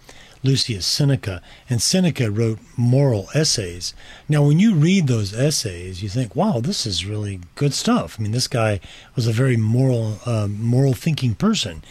Lucius 0.43 0.87
Seneca, 0.87 1.43
and 1.69 1.83
Seneca 1.83 2.31
wrote 2.31 2.59
moral 2.77 3.29
essays. 3.35 3.95
Now, 4.29 4.43
when 4.43 4.59
you 4.59 4.75
read 4.75 5.07
those 5.07 5.35
essays, 5.35 6.03
you 6.03 6.09
think, 6.09 6.37
"Wow, 6.37 6.61
this 6.61 6.87
is 6.87 7.07
really 7.07 7.41
good 7.55 7.75
stuff." 7.75 8.17
I 8.19 8.23
mean, 8.23 8.33
this 8.33 8.49
guy 8.49 8.81
was 9.15 9.27
a 9.27 9.33
very 9.33 9.57
moral, 9.57 10.21
uh, 10.27 10.47
moral 10.47 10.95
thinking 10.95 11.35
person, 11.35 11.83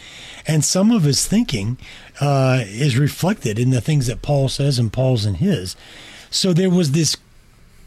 and 0.46 0.64
some 0.64 0.90
of 0.90 1.04
his 1.04 1.26
thinking 1.26 1.76
uh, 2.20 2.64
is 2.66 2.96
reflected 2.96 3.58
in 3.58 3.70
the 3.70 3.80
things 3.80 4.06
that 4.06 4.22
Paul 4.22 4.48
says 4.48 4.78
and 4.78 4.92
Paul's 4.92 5.26
in 5.26 5.34
his. 5.34 5.76
So 6.30 6.52
there 6.52 6.70
was 6.70 6.92
this 6.92 7.16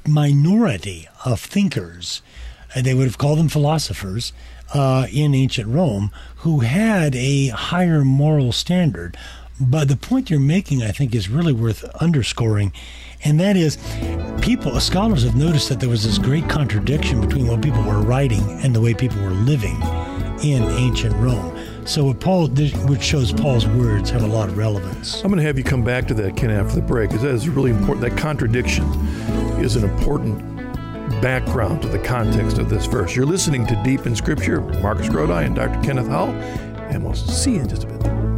minority 0.08 1.08
of 1.26 1.40
thinkers, 1.40 2.22
and 2.74 2.86
they 2.86 2.94
would 2.94 3.08
have 3.08 3.18
called 3.18 3.40
them 3.40 3.50
philosophers, 3.50 4.34
uh, 4.74 5.08
in 5.12 5.34
ancient 5.34 5.68
Rome 5.68 6.12
who 6.38 6.60
had 6.60 7.16
a 7.16 7.48
higher 7.48 8.04
moral 8.06 8.52
standard. 8.52 9.18
But 9.60 9.90
the 9.90 9.98
point 9.98 10.30
you're 10.30 10.40
making, 10.40 10.84
I 10.84 10.92
think, 10.92 11.14
is 11.14 11.30
really 11.30 11.54
worth 11.54 11.84
underscoring, 12.02 12.72
and 13.24 13.40
that 13.40 13.58
is, 13.58 13.78
people, 14.42 14.80
scholars 14.80 15.24
have 15.24 15.36
noticed 15.36 15.68
that 15.70 15.80
there 15.82 15.90
was 15.90 16.04
this 16.04 16.18
great 16.18 16.48
contradiction 16.48 17.20
between 17.20 17.48
what 17.48 17.62
people 17.62 17.84
were 17.84 18.02
writing 18.02 18.42
and 18.64 18.74
the 18.74 18.80
way 18.80 18.94
people 18.94 19.22
were 19.22 19.32
living 19.32 19.76
in 20.42 20.64
ancient 20.64 21.14
Rome. 21.16 21.58
So 21.86 22.14
Paul, 22.14 22.48
which 22.48 23.02
shows 23.02 23.34
Paul's 23.34 23.68
words 23.68 24.10
have 24.12 24.24
a 24.24 24.28
lot 24.28 24.48
of 24.48 24.58
relevance. 24.58 25.22
I'm 25.24 25.30
going 25.30 25.38
to 25.38 25.44
have 25.44 25.58
you 25.58 25.64
come 25.64 25.84
back 25.84 26.08
to 26.08 26.14
that, 26.14 26.38
Ken, 26.38 26.52
after 26.52 26.76
the 26.76 26.82
break, 26.82 27.10
because 27.10 27.24
that 27.24 27.34
is 27.34 27.50
really 27.50 27.72
important. 27.72 28.02
That 28.02 28.18
contradiction 28.18 28.86
is 29.60 29.76
an 29.76 29.84
important 29.84 30.40
background 31.22 31.82
to 31.82 31.90
the 31.90 32.00
context 32.00 32.60
of 32.60 32.70
this 32.70 32.86
verse. 32.86 33.16
You're 33.16 33.26
listening 33.26 33.66
to 33.68 33.82
Deep 33.84 34.06
in 34.06 34.16
Scripture, 34.16 34.62
Marcus 34.62 35.10
Grodi 35.10 35.46
and 35.46 35.56
Dr. 35.56 35.82
Kenneth 35.82 36.08
Howell, 36.08 36.32
and 36.90 37.04
we'll 37.04 37.16
see 37.16 37.56
you 37.56 37.62
in 37.62 37.68
just 37.68 37.84
a 37.84 37.88
bit. 37.88 38.29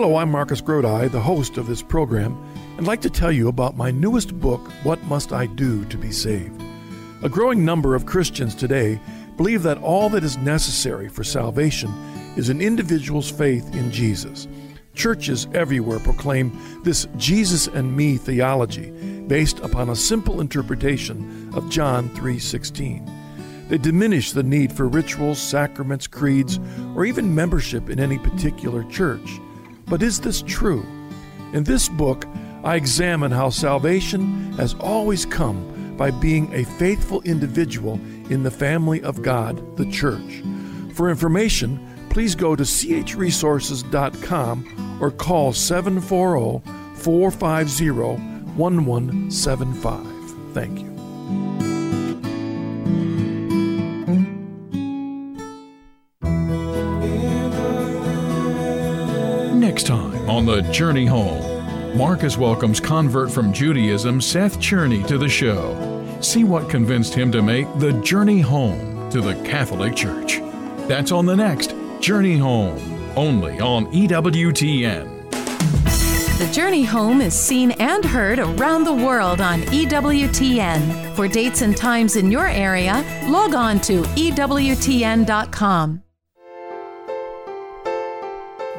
Hello, 0.00 0.14
I'm 0.14 0.30
Marcus 0.30 0.60
Grodi, 0.60 1.10
the 1.10 1.20
host 1.20 1.58
of 1.58 1.66
this 1.66 1.82
program, 1.82 2.40
and 2.54 2.82
I'd 2.82 2.86
like 2.86 3.00
to 3.00 3.10
tell 3.10 3.32
you 3.32 3.48
about 3.48 3.76
my 3.76 3.90
newest 3.90 4.38
book, 4.38 4.60
What 4.84 5.02
Must 5.06 5.32
I 5.32 5.46
Do 5.46 5.84
to 5.86 5.98
Be 5.98 6.12
Saved? 6.12 6.62
A 7.24 7.28
growing 7.28 7.64
number 7.64 7.96
of 7.96 8.06
Christians 8.06 8.54
today 8.54 9.00
believe 9.36 9.64
that 9.64 9.82
all 9.82 10.08
that 10.10 10.22
is 10.22 10.36
necessary 10.36 11.08
for 11.08 11.24
salvation 11.24 11.90
is 12.36 12.48
an 12.48 12.60
individual's 12.60 13.28
faith 13.28 13.74
in 13.74 13.90
Jesus. 13.90 14.46
Churches 14.94 15.48
everywhere 15.52 15.98
proclaim 15.98 16.56
this 16.84 17.08
Jesus 17.16 17.66
and 17.66 17.96
me 17.96 18.18
theology 18.18 18.92
based 19.26 19.58
upon 19.58 19.88
a 19.88 19.96
simple 19.96 20.40
interpretation 20.40 21.50
of 21.54 21.68
John 21.70 22.08
3:16. 22.10 23.04
They 23.68 23.78
diminish 23.78 24.30
the 24.30 24.44
need 24.44 24.72
for 24.72 24.86
rituals, 24.86 25.40
sacraments, 25.40 26.06
creeds, 26.06 26.60
or 26.94 27.04
even 27.04 27.34
membership 27.34 27.90
in 27.90 27.98
any 27.98 28.18
particular 28.18 28.84
church. 28.84 29.40
But 29.88 30.02
is 30.02 30.20
this 30.20 30.42
true? 30.42 30.84
In 31.52 31.64
this 31.64 31.88
book, 31.88 32.26
I 32.64 32.76
examine 32.76 33.30
how 33.30 33.50
salvation 33.50 34.52
has 34.54 34.74
always 34.74 35.24
come 35.24 35.94
by 35.96 36.10
being 36.10 36.52
a 36.54 36.64
faithful 36.64 37.22
individual 37.22 38.00
in 38.30 38.42
the 38.42 38.50
family 38.50 39.00
of 39.02 39.22
God, 39.22 39.76
the 39.76 39.88
church. 39.90 40.42
For 40.94 41.08
information, 41.08 41.78
please 42.10 42.34
go 42.34 42.56
to 42.56 42.62
chresources.com 42.62 44.98
or 45.00 45.10
call 45.10 45.52
740 45.52 46.62
450 46.96 47.90
1175. 48.56 50.06
Thank 50.52 50.80
you. 50.80 50.87
On 60.28 60.44
The 60.44 60.60
Journey 60.72 61.06
Home, 61.06 61.96
Marcus 61.96 62.36
welcomes 62.36 62.80
convert 62.80 63.30
from 63.30 63.52
Judaism 63.52 64.20
Seth 64.20 64.58
Cherney 64.58 65.06
to 65.06 65.16
the 65.16 65.28
show. 65.28 65.74
See 66.20 66.44
what 66.44 66.68
convinced 66.68 67.14
him 67.14 67.32
to 67.32 67.42
make 67.42 67.66
the 67.78 67.92
journey 68.02 68.40
home 68.40 69.08
to 69.10 69.20
the 69.20 69.34
Catholic 69.42 69.96
Church. 69.96 70.40
That's 70.86 71.12
on 71.12 71.24
the 71.24 71.36
next 71.36 71.74
Journey 72.00 72.36
Home, 72.36 72.78
only 73.16 73.58
on 73.60 73.86
EWTN. 73.86 75.30
The 76.38 76.50
Journey 76.52 76.84
Home 76.84 77.20
is 77.20 77.34
seen 77.34 77.72
and 77.72 78.04
heard 78.04 78.38
around 78.38 78.84
the 78.84 78.94
world 78.94 79.40
on 79.40 79.62
EWTN. 79.62 81.16
For 81.16 81.26
dates 81.26 81.62
and 81.62 81.76
times 81.76 82.16
in 82.16 82.30
your 82.30 82.46
area, 82.46 83.04
log 83.28 83.54
on 83.54 83.80
to 83.80 84.02
EWTN.com. 84.02 86.02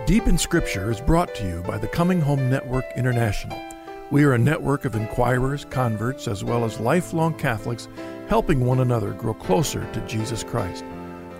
Deep 0.09 0.25
in 0.25 0.39
Scripture 0.39 0.89
is 0.89 0.99
brought 0.99 1.35
to 1.35 1.45
you 1.47 1.61
by 1.67 1.77
the 1.77 1.87
Coming 1.87 2.19
Home 2.19 2.49
Network 2.49 2.83
International. 2.95 3.61
We 4.09 4.23
are 4.23 4.33
a 4.33 4.39
network 4.39 4.83
of 4.85 4.95
inquirers, 4.95 5.65
converts, 5.65 6.27
as 6.27 6.43
well 6.43 6.65
as 6.65 6.79
lifelong 6.79 7.35
Catholics 7.35 7.87
helping 8.27 8.65
one 8.65 8.79
another 8.79 9.11
grow 9.11 9.35
closer 9.35 9.87
to 9.93 10.07
Jesus 10.07 10.43
Christ. 10.43 10.83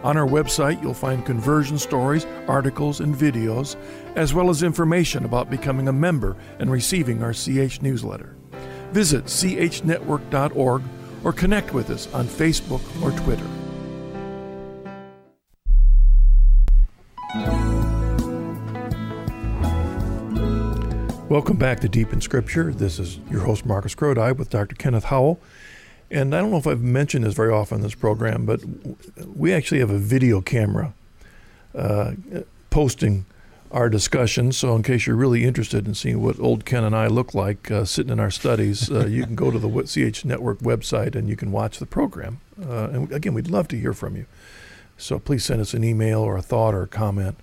On 0.04 0.16
our 0.18 0.28
website, 0.28 0.80
you'll 0.84 0.94
find 0.94 1.26
conversion 1.26 1.80
stories, 1.80 2.28
articles, 2.48 3.00
and 3.00 3.16
videos, 3.16 3.76
as 4.16 4.36
well 4.36 4.52
as 4.52 4.62
information 4.62 5.26
about 5.26 5.50
becoming 5.50 5.88
a 5.88 5.92
member 5.92 6.38
and 6.60 6.72
receiving 6.72 7.24
our 7.24 7.34
CH 7.34 7.82
newsletter. 7.82 8.36
Visit 8.92 9.26
chnetwork.org 9.26 10.84
or 11.24 11.34
connect 11.34 11.74
with 11.74 11.90
us 11.90 12.08
on 12.14 12.28
Facebook 12.28 12.84
or 13.02 13.10
Twitter. 13.22 13.48
Welcome 21.30 21.58
back 21.58 21.80
to 21.82 21.88
Deep 21.88 22.12
in 22.12 22.22
Scripture. 22.22 22.74
This 22.74 22.98
is 22.98 23.20
your 23.30 23.42
host, 23.42 23.64
Marcus 23.64 23.94
Grodi, 23.94 24.36
with 24.36 24.50
Dr. 24.50 24.76
Kenneth 24.76 25.04
Howell. 25.06 25.40
And 26.10 26.34
I 26.34 26.40
don't 26.40 26.50
know 26.50 26.58
if 26.58 26.66
I've 26.66 26.82
mentioned 26.82 27.24
this 27.24 27.36
very 27.36 27.54
often 27.54 27.78
in 27.78 27.82
this 27.84 27.94
program, 27.94 28.48
but 28.48 28.62
we 29.36 29.54
actually 29.54 29.80
have 29.80 29.92
a 29.92 30.00
video 30.00 30.42
camera 30.42 30.96
uh, 31.76 32.14
posting 32.72 33.28
our 33.72 33.90
discussions. 33.90 34.58
So, 34.58 34.76
in 34.76 34.82
case 34.82 35.06
you're 35.06 35.16
really 35.16 35.46
interested 35.46 35.88
in 35.88 35.94
seeing 35.94 36.20
what 36.20 36.40
old 36.40 36.66
Ken 36.66 36.84
and 36.84 36.96
I 36.96 37.06
look 37.06 37.36
like 37.36 37.70
uh, 37.70 37.86
sitting 37.86 38.12
in 38.12 38.20
our 38.20 38.32
studies, 38.32 38.90
uh, 38.90 39.06
you 39.06 39.24
can 39.24 39.36
go 39.36 39.52
to 39.52 39.60
the 39.60 39.70
CH 39.70 40.26
Network 40.26 40.58
website 40.62 41.14
and 41.14 41.30
you 41.30 41.36
can 41.36 41.52
watch 41.52 41.78
the 41.78 41.86
program. 41.86 42.42
Uh, 42.60 42.90
and 42.92 43.12
again, 43.12 43.36
we'd 43.36 43.52
love 43.52 43.68
to 43.68 43.80
hear 43.80 43.94
from 43.94 44.16
you. 44.16 44.26
So, 44.98 45.20
please 45.20 45.46
send 45.46 45.62
us 45.62 45.76
an 45.76 45.84
email 45.84 46.22
or 46.22 46.38
a 46.38 46.42
thought 46.42 46.74
or 46.74 46.82
a 46.82 46.88
comment 46.88 47.38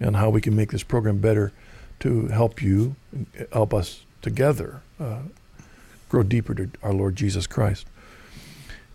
on 0.00 0.14
how 0.14 0.30
we 0.30 0.40
can 0.40 0.56
make 0.56 0.70
this 0.70 0.82
program 0.82 1.18
better 1.18 1.52
to 2.00 2.28
help 2.28 2.62
you, 2.62 2.96
help 3.52 3.72
us 3.72 4.04
together 4.22 4.82
uh, 4.98 5.20
grow 6.08 6.22
deeper 6.22 6.54
to 6.54 6.70
our 6.82 6.92
Lord 6.92 7.16
Jesus 7.16 7.46
Christ. 7.46 7.86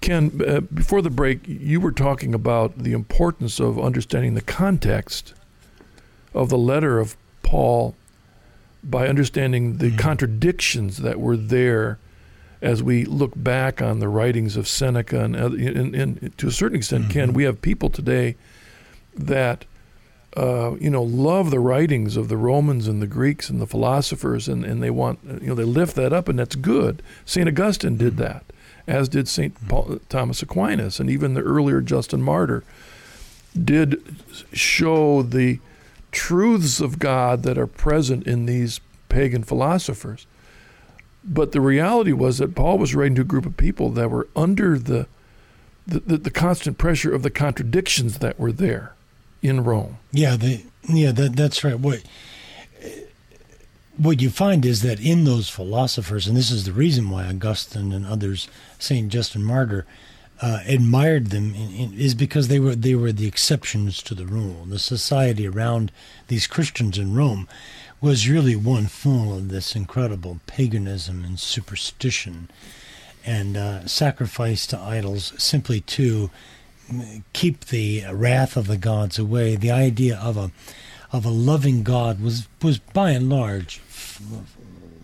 Ken, 0.02 0.42
uh, 0.46 0.62
before 0.62 1.02
the 1.02 1.10
break, 1.10 1.48
you 1.48 1.80
were 1.80 1.92
talking 1.92 2.34
about 2.34 2.78
the 2.78 2.94
importance 2.94 3.60
of 3.60 3.80
understanding 3.80 4.34
the 4.34 4.42
context 4.42 5.34
of 6.34 6.50
the 6.50 6.58
letter 6.58 7.00
of 7.00 7.16
Paul 7.44 7.96
by 8.84 9.08
understanding 9.08 9.78
the 9.78 9.88
mm-hmm. 9.88 9.98
contradictions 9.98 10.98
that 10.98 11.20
were 11.20 11.38
there 11.38 12.00
as 12.62 12.82
we 12.82 13.06
look 13.06 13.32
back 13.36 13.82
on 13.82 14.00
the 14.00 14.08
writings 14.08 14.56
of 14.56 14.68
Seneca 14.68 15.24
and, 15.24 15.36
and, 15.36 15.96
and 15.96 16.38
to 16.38 16.48
a 16.48 16.52
certain 16.52 16.78
extent, 16.78 17.04
mm-hmm. 17.04 17.14
Ken, 17.14 17.34
we 17.34 17.44
have 17.44 17.62
people 17.62 17.90
today 17.90 18.36
that 19.16 19.66
uh, 20.38 20.76
you 20.80 20.90
know, 20.90 21.04
love 21.04 21.52
the 21.52 21.60
writings 21.60 22.16
of 22.16 22.30
the 22.30 22.38
Romans 22.38 22.88
and 22.88 23.02
the 23.02 23.08
Greeks 23.08 23.50
and 23.50 23.60
the 23.60 23.68
philosophers, 23.68 24.48
and, 24.48 24.64
and 24.64 24.82
they 24.82 24.90
want, 24.90 25.20
you 25.26 25.48
know, 25.48 25.56
they 25.56 25.66
lift 25.66 25.96
that 25.96 26.14
up, 26.14 26.30
and 26.30 26.40
that's 26.40 26.56
good. 26.56 27.04
St. 27.26 27.48
Augustine 27.48 27.98
did 27.98 28.16
that, 28.18 28.46
as 28.88 29.10
did 29.10 29.28
St. 29.28 29.68
Paul, 29.68 30.00
Thomas 30.08 30.42
Aquinas, 30.42 31.00
and 31.00 31.10
even 31.10 31.34
the 31.34 31.42
earlier 31.42 31.82
Justin 31.82 32.22
Martyr 32.22 32.64
did 33.62 34.02
show 34.54 35.22
the 35.22 35.60
truths 36.14 36.80
of 36.80 37.00
God 37.00 37.44
that 37.44 37.58
are 37.58 37.68
present 37.68 38.26
in 38.26 38.46
these 38.46 38.80
pagan 39.10 39.44
philosophers. 39.44 40.28
But 41.26 41.52
the 41.52 41.62
reality 41.62 42.14
was 42.14 42.38
that 42.38 42.56
Paul 42.56 42.78
was 42.78 42.96
writing 42.96 43.16
to 43.16 43.22
a 43.22 43.26
group 43.26 43.46
of 43.46 43.58
people 43.58 43.90
that 43.92 44.10
were 44.10 44.28
under 44.36 44.80
the 44.80 45.08
the, 45.88 46.00
the, 46.00 46.18
the 46.18 46.32
constant 46.32 46.78
pressure 46.78 47.12
of 47.14 47.24
the 47.24 47.32
contradictions 47.32 48.20
that 48.20 48.40
were 48.40 48.52
there 48.52 48.94
in 49.42 49.64
Rome. 49.64 49.98
Yeah, 50.12 50.36
the, 50.36 50.64
yeah, 50.88 51.12
that, 51.12 51.36
that's 51.36 51.64
right. 51.64 51.80
What 51.80 52.04
what 53.98 54.22
you 54.22 54.30
find 54.32 54.66
is 54.66 54.82
that 54.82 55.00
in 55.00 55.26
those 55.26 55.50
philosophers, 55.50 56.26
and 56.26 56.36
this 56.36 56.50
is 56.50 56.66
the 56.66 56.72
reason 56.72 57.10
why 57.10 57.26
Augustine 57.26 57.92
and 57.92 58.06
others, 58.06 58.48
Saint 58.80 59.10
Justin 59.12 59.44
Martyr, 59.44 59.86
uh, 60.42 60.62
admired 60.66 61.28
them, 61.28 61.54
in, 61.54 61.72
in, 61.72 61.94
is 61.94 62.16
because 62.16 62.48
they 62.48 62.60
were 62.60 62.74
they 62.74 62.96
were 62.96 63.12
the 63.12 63.28
exceptions 63.28 64.02
to 64.04 64.16
the 64.16 64.26
rule. 64.26 64.66
The 64.66 64.80
society 64.80 65.48
around 65.48 65.92
these 66.30 66.48
Christians 66.48 66.98
in 66.98 67.14
Rome 67.14 67.48
was 68.00 68.28
really 68.28 68.56
one 68.56 68.88
full 68.88 69.38
of 69.38 69.50
this 69.50 69.76
incredible 69.76 70.40
paganism 70.48 71.24
and 71.24 71.40
superstition 71.40 72.50
and 73.24 73.56
uh, 73.56 73.86
sacrifice 73.86 74.66
to 74.66 74.80
idols 74.80 75.34
simply 75.38 75.82
to 75.82 76.32
keep 77.34 77.66
the 77.66 78.06
wrath 78.12 78.58
of 78.58 78.68
the 78.68 78.78
gods 78.78 79.18
away. 79.20 79.56
The 79.56 79.72
idea 79.72 80.18
of 80.18 80.38
a 80.38 80.52
of 81.12 81.26
a 81.26 81.30
loving 81.30 81.84
God 81.84 82.22
was 82.22 82.48
was 82.62 82.80
by 82.80 83.12
and 83.12 83.30
large 83.30 83.82
f- 83.90 84.22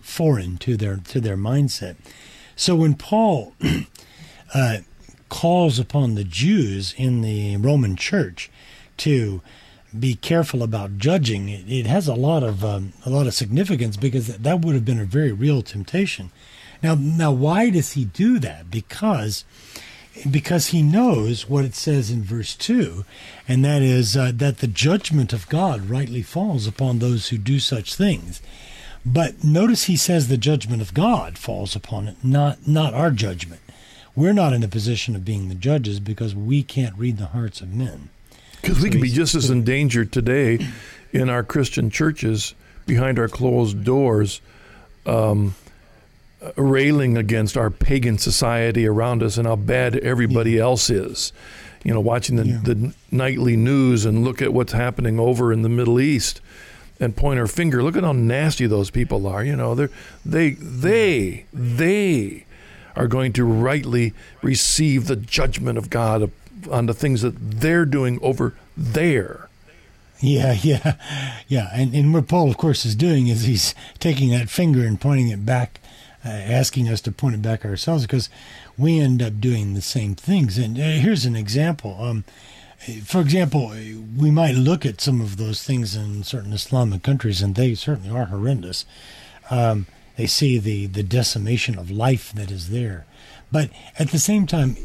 foreign 0.00 0.56
to 0.58 0.76
their 0.76 0.96
to 0.96 1.20
their 1.20 1.36
mindset. 1.36 1.96
So 2.56 2.74
when 2.74 2.94
Paul 2.94 3.54
uh, 4.54 4.78
calls 5.28 5.78
upon 5.78 6.14
the 6.14 6.24
Jews 6.24 6.94
in 6.96 7.20
the 7.20 7.56
Roman 7.56 7.96
Church 7.96 8.50
to 8.98 9.40
be 9.98 10.14
careful 10.14 10.62
about 10.62 10.98
judging, 10.98 11.48
it, 11.48 11.70
it 11.70 11.86
has 11.86 12.08
a 12.08 12.14
lot 12.14 12.42
of 12.42 12.64
um, 12.64 12.92
a 13.04 13.10
lot 13.10 13.26
of 13.26 13.34
significance 13.34 13.96
because 13.96 14.26
that 14.38 14.60
would 14.60 14.74
have 14.74 14.84
been 14.84 15.00
a 15.00 15.04
very 15.04 15.32
real 15.32 15.62
temptation. 15.62 16.30
Now, 16.82 16.94
now, 16.94 17.32
why 17.32 17.70
does 17.70 17.92
he 17.92 18.04
do 18.04 18.38
that? 18.38 18.70
Because 18.70 19.44
because 20.30 20.68
he 20.68 20.82
knows 20.82 21.48
what 21.48 21.64
it 21.64 21.74
says 21.74 22.10
in 22.10 22.22
verse 22.22 22.54
2, 22.56 23.04
and 23.46 23.64
that 23.64 23.82
is 23.82 24.16
uh, 24.16 24.32
that 24.34 24.58
the 24.58 24.66
judgment 24.66 25.32
of 25.32 25.48
God 25.48 25.88
rightly 25.88 26.22
falls 26.22 26.66
upon 26.66 26.98
those 26.98 27.28
who 27.28 27.38
do 27.38 27.58
such 27.58 27.94
things. 27.94 28.40
But 29.04 29.42
notice 29.44 29.84
he 29.84 29.96
says 29.96 30.28
the 30.28 30.36
judgment 30.36 30.82
of 30.82 30.94
God 30.94 31.38
falls 31.38 31.74
upon 31.74 32.08
it, 32.08 32.16
not, 32.22 32.66
not 32.66 32.94
our 32.94 33.10
judgment. 33.10 33.60
We're 34.14 34.32
not 34.32 34.52
in 34.52 34.64
a 34.64 34.68
position 34.68 35.14
of 35.14 35.24
being 35.24 35.48
the 35.48 35.54
judges 35.54 36.00
because 36.00 36.34
we 36.34 36.62
can't 36.62 36.98
read 36.98 37.18
the 37.18 37.26
hearts 37.26 37.60
of 37.60 37.72
men. 37.72 38.08
Because 38.60 38.78
so 38.78 38.82
we 38.82 38.90
could 38.90 39.00
be 39.00 39.10
just 39.10 39.34
as 39.34 39.48
in 39.48 39.62
danger 39.62 40.04
today 40.04 40.58
in 41.12 41.30
our 41.30 41.44
Christian 41.44 41.88
churches 41.90 42.54
behind 42.86 43.18
our 43.18 43.28
closed 43.28 43.84
doors. 43.84 44.40
Um, 45.06 45.54
Uh, 46.40 46.52
railing 46.54 47.16
against 47.16 47.56
our 47.56 47.68
pagan 47.68 48.16
society 48.16 48.86
around 48.86 49.24
us 49.24 49.36
and 49.36 49.46
how 49.48 49.56
bad 49.56 49.96
everybody 49.96 50.52
yeah. 50.52 50.62
else 50.62 50.88
is. 50.88 51.32
You 51.82 51.92
know, 51.92 52.00
watching 52.00 52.36
the, 52.36 52.46
yeah. 52.46 52.60
the 52.62 52.94
nightly 53.10 53.56
news 53.56 54.04
and 54.04 54.22
look 54.22 54.40
at 54.40 54.52
what's 54.52 54.72
happening 54.72 55.18
over 55.18 55.52
in 55.52 55.62
the 55.62 55.68
Middle 55.68 55.98
East 55.98 56.40
and 57.00 57.16
point 57.16 57.40
our 57.40 57.48
finger. 57.48 57.82
Look 57.82 57.96
at 57.96 58.04
how 58.04 58.12
nasty 58.12 58.68
those 58.68 58.88
people 58.88 59.26
are. 59.26 59.42
You 59.42 59.56
know, 59.56 59.74
they 59.74 59.88
they 60.24 60.50
they 60.50 61.46
they 61.52 62.46
are 62.94 63.08
going 63.08 63.32
to 63.32 63.44
rightly 63.44 64.14
receive 64.40 65.08
the 65.08 65.16
judgment 65.16 65.76
of 65.76 65.90
God 65.90 66.30
on 66.70 66.86
the 66.86 66.94
things 66.94 67.22
that 67.22 67.34
they're 67.36 67.84
doing 67.84 68.20
over 68.22 68.54
there. 68.76 69.48
Yeah, 70.20 70.52
yeah, 70.62 70.94
yeah. 71.48 71.68
And, 71.72 71.94
and 71.94 72.14
what 72.14 72.28
Paul, 72.28 72.48
of 72.48 72.56
course, 72.56 72.84
is 72.84 72.94
doing 72.94 73.26
is 73.26 73.42
he's 73.42 73.74
taking 73.98 74.30
that 74.30 74.48
finger 74.48 74.86
and 74.86 75.00
pointing 75.00 75.30
it 75.30 75.44
back 75.44 75.80
uh, 76.28 76.52
asking 76.52 76.88
us 76.88 77.00
to 77.00 77.12
point 77.12 77.34
it 77.34 77.42
back 77.42 77.64
ourselves 77.64 78.02
because 78.04 78.28
we 78.76 79.00
end 79.00 79.22
up 79.22 79.40
doing 79.40 79.72
the 79.72 79.80
same 79.80 80.14
things. 80.14 80.58
And 80.58 80.78
uh, 80.78 80.82
here's 80.82 81.24
an 81.24 81.36
example. 81.36 81.96
Um, 82.00 82.24
for 83.04 83.20
example, 83.20 83.70
we 84.16 84.30
might 84.30 84.54
look 84.54 84.84
at 84.84 85.00
some 85.00 85.20
of 85.20 85.36
those 85.36 85.62
things 85.62 85.96
in 85.96 86.22
certain 86.22 86.52
Islamic 86.52 87.02
countries, 87.02 87.42
and 87.42 87.54
they 87.54 87.74
certainly 87.74 88.10
are 88.10 88.26
horrendous. 88.26 88.84
Um, 89.50 89.86
they 90.16 90.26
see 90.26 90.58
the, 90.58 90.86
the 90.86 91.02
decimation 91.02 91.78
of 91.78 91.90
life 91.90 92.32
that 92.34 92.50
is 92.50 92.68
there. 92.68 93.06
But 93.50 93.70
at 93.98 94.10
the 94.10 94.18
same 94.18 94.46
time, 94.46 94.76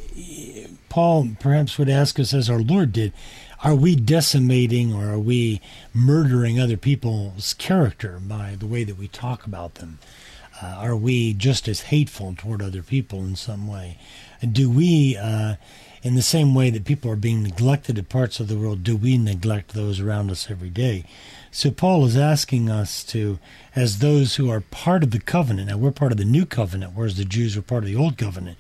Paul 0.89 1.29
perhaps 1.39 1.77
would 1.77 1.89
ask 1.89 2.19
us, 2.19 2.33
as 2.33 2.49
our 2.49 2.61
Lord 2.61 2.93
did, 2.93 3.11
are 3.63 3.75
we 3.75 3.95
decimating 3.95 4.93
or 4.93 5.09
are 5.09 5.19
we 5.19 5.61
murdering 5.93 6.59
other 6.59 6.77
people's 6.77 7.53
character 7.53 8.19
by 8.21 8.55
the 8.57 8.67
way 8.67 8.83
that 8.83 8.97
we 8.97 9.07
talk 9.07 9.45
about 9.45 9.75
them? 9.75 9.99
Uh, 10.61 10.67
are 10.67 10.95
we 10.95 11.33
just 11.33 11.67
as 11.67 11.81
hateful 11.81 12.35
toward 12.37 12.61
other 12.61 12.83
people 12.83 13.19
in 13.19 13.35
some 13.35 13.67
way? 13.67 13.97
Do 14.49 14.69
we, 14.69 15.17
uh, 15.17 15.55
in 16.03 16.15
the 16.15 16.21
same 16.21 16.53
way 16.53 16.69
that 16.69 16.85
people 16.85 17.09
are 17.09 17.15
being 17.15 17.43
neglected 17.43 17.97
in 17.97 18.05
parts 18.05 18.39
of 18.39 18.47
the 18.47 18.57
world, 18.57 18.83
do 18.83 18.95
we 18.95 19.17
neglect 19.17 19.73
those 19.73 19.99
around 19.99 20.29
us 20.29 20.51
every 20.51 20.69
day? 20.69 21.05
So 21.51 21.71
Paul 21.71 22.05
is 22.05 22.17
asking 22.17 22.69
us 22.69 23.03
to, 23.05 23.39
as 23.75 23.99
those 23.99 24.35
who 24.35 24.49
are 24.49 24.61
part 24.61 25.03
of 25.03 25.11
the 25.11 25.19
covenant, 25.19 25.69
now 25.69 25.77
we're 25.77 25.91
part 25.91 26.11
of 26.11 26.17
the 26.17 26.25
new 26.25 26.45
covenant, 26.45 26.93
whereas 26.93 27.17
the 27.17 27.25
Jews 27.25 27.55
were 27.55 27.61
part 27.61 27.83
of 27.83 27.89
the 27.89 27.95
old 27.95 28.17
covenant, 28.17 28.59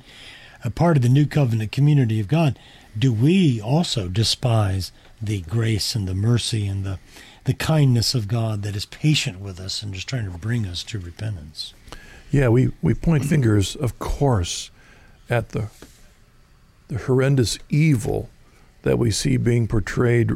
a 0.63 0.69
part 0.69 0.97
of 0.97 1.03
the 1.03 1.09
new 1.09 1.25
covenant 1.25 1.71
community 1.71 2.19
of 2.19 2.27
God, 2.27 2.57
do 2.97 3.11
we 3.11 3.59
also 3.59 4.07
despise 4.07 4.91
the 5.21 5.41
grace 5.41 5.95
and 5.95 6.07
the 6.07 6.13
mercy 6.13 6.67
and 6.67 6.83
the 6.83 6.99
the 7.45 7.53
kindness 7.53 8.15
of 8.15 8.27
God 8.27 8.61
that 8.63 8.75
is 8.75 8.85
patient 8.85 9.39
with 9.39 9.59
us 9.59 9.83
and 9.83 9.93
just 9.93 10.07
trying 10.07 10.31
to 10.31 10.37
bring 10.37 10.65
us 10.65 10.81
to 10.83 10.99
repentance? 10.99 11.73
Yeah, 12.33 12.49
we, 12.49 12.71
we 12.81 12.95
point 12.95 13.25
fingers, 13.25 13.75
of 13.75 13.99
course, 13.99 14.71
at 15.29 15.49
the 15.49 15.67
the 16.87 16.97
horrendous 16.97 17.59
evil 17.69 18.29
that 18.81 18.97
we 18.97 19.11
see 19.11 19.37
being 19.37 19.67
portrayed, 19.67 20.31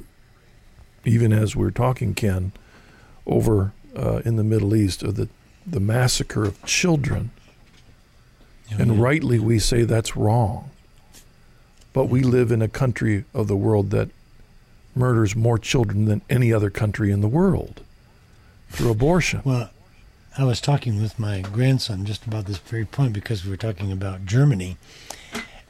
even 1.06 1.34
as 1.34 1.56
we're 1.56 1.72
talking, 1.72 2.14
Ken, 2.14 2.52
over 3.26 3.74
uh, 3.96 4.22
in 4.24 4.36
the 4.36 4.44
Middle 4.44 4.76
East, 4.76 5.02
of 5.02 5.16
the 5.16 5.28
the 5.66 5.80
massacre 5.80 6.44
of 6.46 6.64
children. 6.66 7.32
Oh, 8.72 8.76
and 8.78 8.96
yeah. 8.96 9.02
rightly, 9.02 9.40
we 9.40 9.58
say 9.58 9.84
that's 9.84 10.16
wrong. 10.16 10.70
But 11.94 12.10
we 12.10 12.22
live 12.22 12.52
in 12.52 12.62
a 12.62 12.68
country 12.68 13.26
of 13.34 13.48
the 13.48 13.58
world 13.58 13.90
that 13.90 14.10
murders 14.94 15.36
more 15.36 15.58
children 15.58 16.06
than 16.06 16.22
any 16.30 16.54
other 16.54 16.70
country 16.70 17.10
in 17.10 17.22
the 17.22 17.28
world 17.28 17.82
through 18.70 18.92
abortion. 18.92 19.42
Well, 19.44 19.72
I 20.40 20.44
was 20.44 20.62
talking 20.62 21.02
with 21.02 21.18
my 21.18 21.42
grandson 21.42 22.06
just 22.06 22.28
about 22.28 22.46
this 22.46 22.60
very 22.60 22.86
point 22.86 23.12
because 23.12 23.44
we 23.44 23.50
were 23.50 23.58
talking 23.58 23.92
about 23.92 24.26
Germany. 24.26 24.78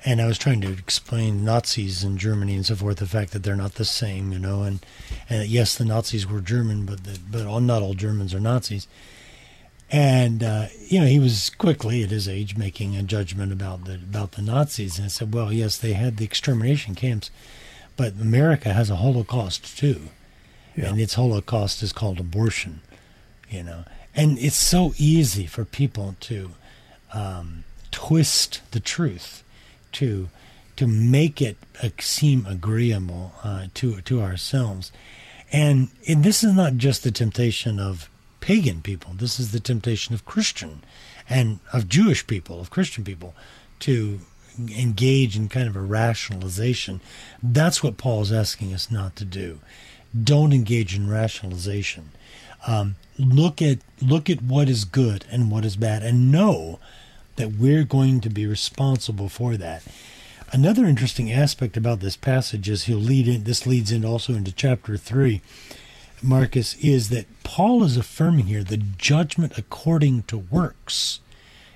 And 0.03 0.21
I 0.21 0.27
was 0.27 0.38
trying 0.38 0.60
to 0.60 0.71
explain 0.71 1.45
Nazis 1.45 2.03
in 2.03 2.17
Germany 2.17 2.56
and 2.56 2.65
so 2.65 2.75
forth, 2.75 2.97
the 2.97 3.08
fact 3.08 3.32
that 3.32 3.43
they're 3.43 3.56
not 3.56 3.75
the 3.75 3.86
same, 3.86 4.34
you 4.34 4.39
know, 4.39 4.63
and, 4.63 4.86
and 5.30 5.47
yes, 5.47 5.77
the 5.77 5.86
Nazis 5.86 6.27
were 6.27 6.41
German, 6.41 6.86
but 6.86 7.06
the, 7.06 7.17
but 7.32 7.45
all, 7.45 7.62
not 7.62 7.82
all 7.82 7.93
Germans 7.93 8.34
are 8.34 8.41
Nazis. 8.41 8.88
And 9.89 10.43
uh, 10.43 10.65
you 10.86 10.99
know, 10.99 11.07
he 11.07 11.20
was 11.20 11.49
quickly 11.49 12.03
at 12.03 12.09
his 12.09 12.28
age 12.28 12.57
making 12.57 12.97
a 12.97 13.03
judgment 13.03 13.53
about 13.53 13.86
the 13.86 13.93
about 13.93 14.34
the 14.34 14.41
Nazis, 14.41 14.97
and 14.97 15.05
I 15.05 15.07
said, 15.07 15.34
"Well, 15.34 15.53
yes, 15.53 15.78
they 15.78 15.93
had 15.93 16.18
the 16.18 16.26
extermination 16.26 16.93
camps, 16.93 17.32
but 17.95 18.20
America 18.20 18.74
has 18.74 18.89
a 18.89 18.97
Holocaust 18.97 19.78
too, 19.78 20.09
yeah. 20.76 20.89
and 20.89 20.99
its 20.99 21.13
Holocaust 21.13 21.82
is 21.82 21.93
called 21.93 22.20
abortion." 22.20 22.82
You 23.49 23.63
know, 23.63 23.86
and 24.18 24.39
it's 24.39 24.55
so 24.57 24.93
easy 24.97 25.45
for 25.45 25.63
people 25.63 26.15
to 26.22 26.49
um, 27.13 27.63
twist 27.91 28.61
the 28.72 28.80
truth 28.80 29.43
to 29.93 30.30
to 30.76 30.88
make 30.88 31.41
it 31.41 31.57
seem 31.99 32.45
agreeable 32.45 33.32
uh, 33.43 33.68
to 33.76 34.01
to 34.01 34.22
ourselves. 34.22 34.91
And 35.51 35.89
this 36.05 36.43
is 36.43 36.53
not 36.53 36.76
just 36.76 37.03
the 37.03 37.11
temptation 37.11 37.80
of 37.80 38.09
pagan 38.41 38.82
people. 38.82 39.13
This 39.13 39.39
is 39.39 39.51
the 39.51 39.59
temptation 39.59 40.13
of 40.13 40.26
christian 40.26 40.84
and 41.30 41.59
of 41.74 41.88
jewish 41.88 42.26
people 42.26 42.59
of 42.59 42.70
christian 42.70 43.03
people 43.03 43.36
to 43.80 44.20
engage 44.57 45.36
in 45.38 45.47
kind 45.47 45.68
of 45.68 45.76
a 45.76 45.82
rationalization. 45.82 47.01
That's 47.43 47.84
what 47.84 47.97
paul 47.97 48.22
is 48.22 48.32
asking 48.32 48.74
us 48.74 48.89
not 48.89 49.15
to 49.18 49.26
do. 49.26 49.59
Don't 50.24 50.53
engage 50.53 50.95
in 50.95 51.09
rationalization. 51.09 52.11
Um, 52.65 52.95
look 53.18 53.61
at 53.61 53.80
look 54.01 54.30
at 54.30 54.41
what 54.41 54.70
is 54.70 54.86
good 54.86 55.26
and 55.32 55.51
what 55.51 55.65
is 55.65 55.76
bad 55.76 56.03
and 56.03 56.32
know 56.32 56.80
that 57.36 57.53
we're 57.53 57.84
going 57.84 58.20
to 58.22 58.30
be 58.30 58.45
responsible 58.45 59.30
for 59.30 59.57
that 59.57 59.84
Another 60.53 60.86
interesting 60.86 61.30
aspect 61.32 61.76
about 61.76 61.99
this 61.99 62.15
passage 62.15 62.70
is 62.70 62.86
he'll 62.86 62.97
lead 62.97 63.28
in. 63.28 63.43
This 63.43 63.68
leads 63.68 63.91
in 63.91 64.05
also 64.05 64.34
into 64.34 64.53
chapter 64.53 64.95
three. 64.95 65.41
Marcus 66.22 66.76
is 66.76 67.09
that 67.09 67.26
Paul 67.43 67.84
is 67.84 67.97
affirming 67.97 68.45
here 68.45 68.63
the 68.63 68.78
judgment 68.78 69.57
according 69.57 70.24
to 70.24 70.38
works. 70.38 71.20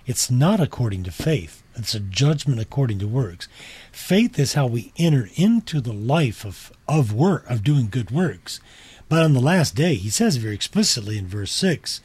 It's 0.05 0.31
not 0.31 0.61
according 0.61 1.03
to 1.03 1.11
faith. 1.11 1.63
It's 1.75 1.93
a 1.93 1.99
judgment 1.99 2.61
according 2.61 2.99
to 2.99 3.07
works. 3.07 3.49
Faith 3.91 4.39
is 4.39 4.53
how 4.53 4.67
we 4.67 4.93
enter 4.97 5.27
into 5.35 5.81
the 5.81 5.93
life 5.93 6.45
of, 6.45 6.71
of 6.87 7.13
work, 7.13 7.49
of 7.49 7.63
doing 7.63 7.89
good 7.89 8.09
works. 8.09 8.61
But 9.11 9.23
on 9.23 9.33
the 9.33 9.41
last 9.41 9.75
day, 9.75 9.95
he 9.95 10.09
says 10.09 10.37
very 10.37 10.55
explicitly 10.55 11.17
in 11.17 11.27
verse 11.27 11.51
6, 11.51 11.99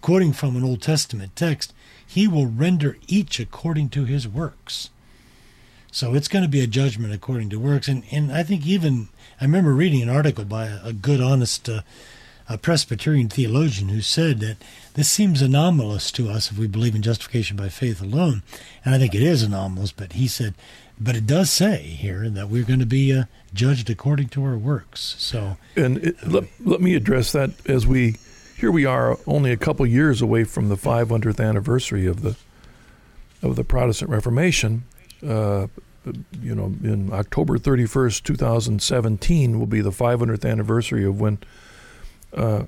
quoting 0.00 0.32
from 0.32 0.56
an 0.56 0.64
Old 0.64 0.82
Testament 0.82 1.36
text, 1.36 1.72
he 2.04 2.26
will 2.26 2.46
render 2.46 2.96
each 3.06 3.38
according 3.38 3.90
to 3.90 4.04
his 4.04 4.26
works. 4.26 4.90
So 5.92 6.14
it's 6.14 6.26
going 6.26 6.42
to 6.42 6.50
be 6.50 6.60
a 6.60 6.66
judgment 6.66 7.14
according 7.14 7.50
to 7.50 7.60
works. 7.60 7.86
And, 7.86 8.02
and 8.10 8.32
I 8.32 8.42
think 8.42 8.66
even, 8.66 9.08
I 9.40 9.44
remember 9.44 9.72
reading 9.72 10.02
an 10.02 10.08
article 10.08 10.44
by 10.44 10.66
a, 10.66 10.86
a 10.86 10.92
good, 10.92 11.20
honest 11.20 11.68
uh, 11.68 11.82
a 12.48 12.58
Presbyterian 12.58 13.28
theologian 13.28 13.90
who 13.90 14.00
said 14.00 14.40
that 14.40 14.56
this 14.94 15.08
seems 15.08 15.40
anomalous 15.40 16.10
to 16.10 16.28
us 16.28 16.50
if 16.50 16.58
we 16.58 16.66
believe 16.66 16.96
in 16.96 17.02
justification 17.02 17.56
by 17.56 17.68
faith 17.68 18.02
alone. 18.02 18.42
And 18.84 18.96
I 18.96 18.98
think 18.98 19.14
it 19.14 19.22
is 19.22 19.44
anomalous, 19.44 19.92
but 19.92 20.14
he 20.14 20.26
said, 20.26 20.54
but 20.98 21.14
it 21.14 21.26
does 21.26 21.52
say 21.52 21.82
here 21.82 22.28
that 22.28 22.48
we're 22.48 22.64
going 22.64 22.80
to 22.80 22.86
be 22.86 23.14
uh, 23.14 23.24
judged 23.54 23.90
according 23.90 24.28
to 24.28 24.44
our 24.44 24.56
works. 24.56 25.16
So, 25.18 25.56
and 25.76 25.98
it, 25.98 26.26
let, 26.26 26.44
let 26.64 26.80
me 26.80 26.94
address 26.94 27.32
that 27.32 27.50
as 27.68 27.86
we 27.86 28.16
here 28.56 28.70
we 28.72 28.84
are 28.84 29.18
only 29.26 29.52
a 29.52 29.56
couple 29.56 29.86
years 29.86 30.20
away 30.20 30.42
from 30.44 30.68
the 30.68 30.74
500th 30.74 31.42
anniversary 31.44 32.06
of 32.06 32.22
the 32.22 32.36
of 33.42 33.56
the 33.56 33.64
Protestant 33.64 34.10
Reformation. 34.10 34.84
Uh, 35.26 35.68
you 36.40 36.54
know, 36.54 36.74
in 36.82 37.12
October 37.12 37.58
31st, 37.58 38.22
2017, 38.22 39.58
will 39.58 39.66
be 39.66 39.80
the 39.80 39.90
500th 39.90 40.48
anniversary 40.48 41.04
of 41.04 41.20
when 41.20 41.38
uh, 42.34 42.64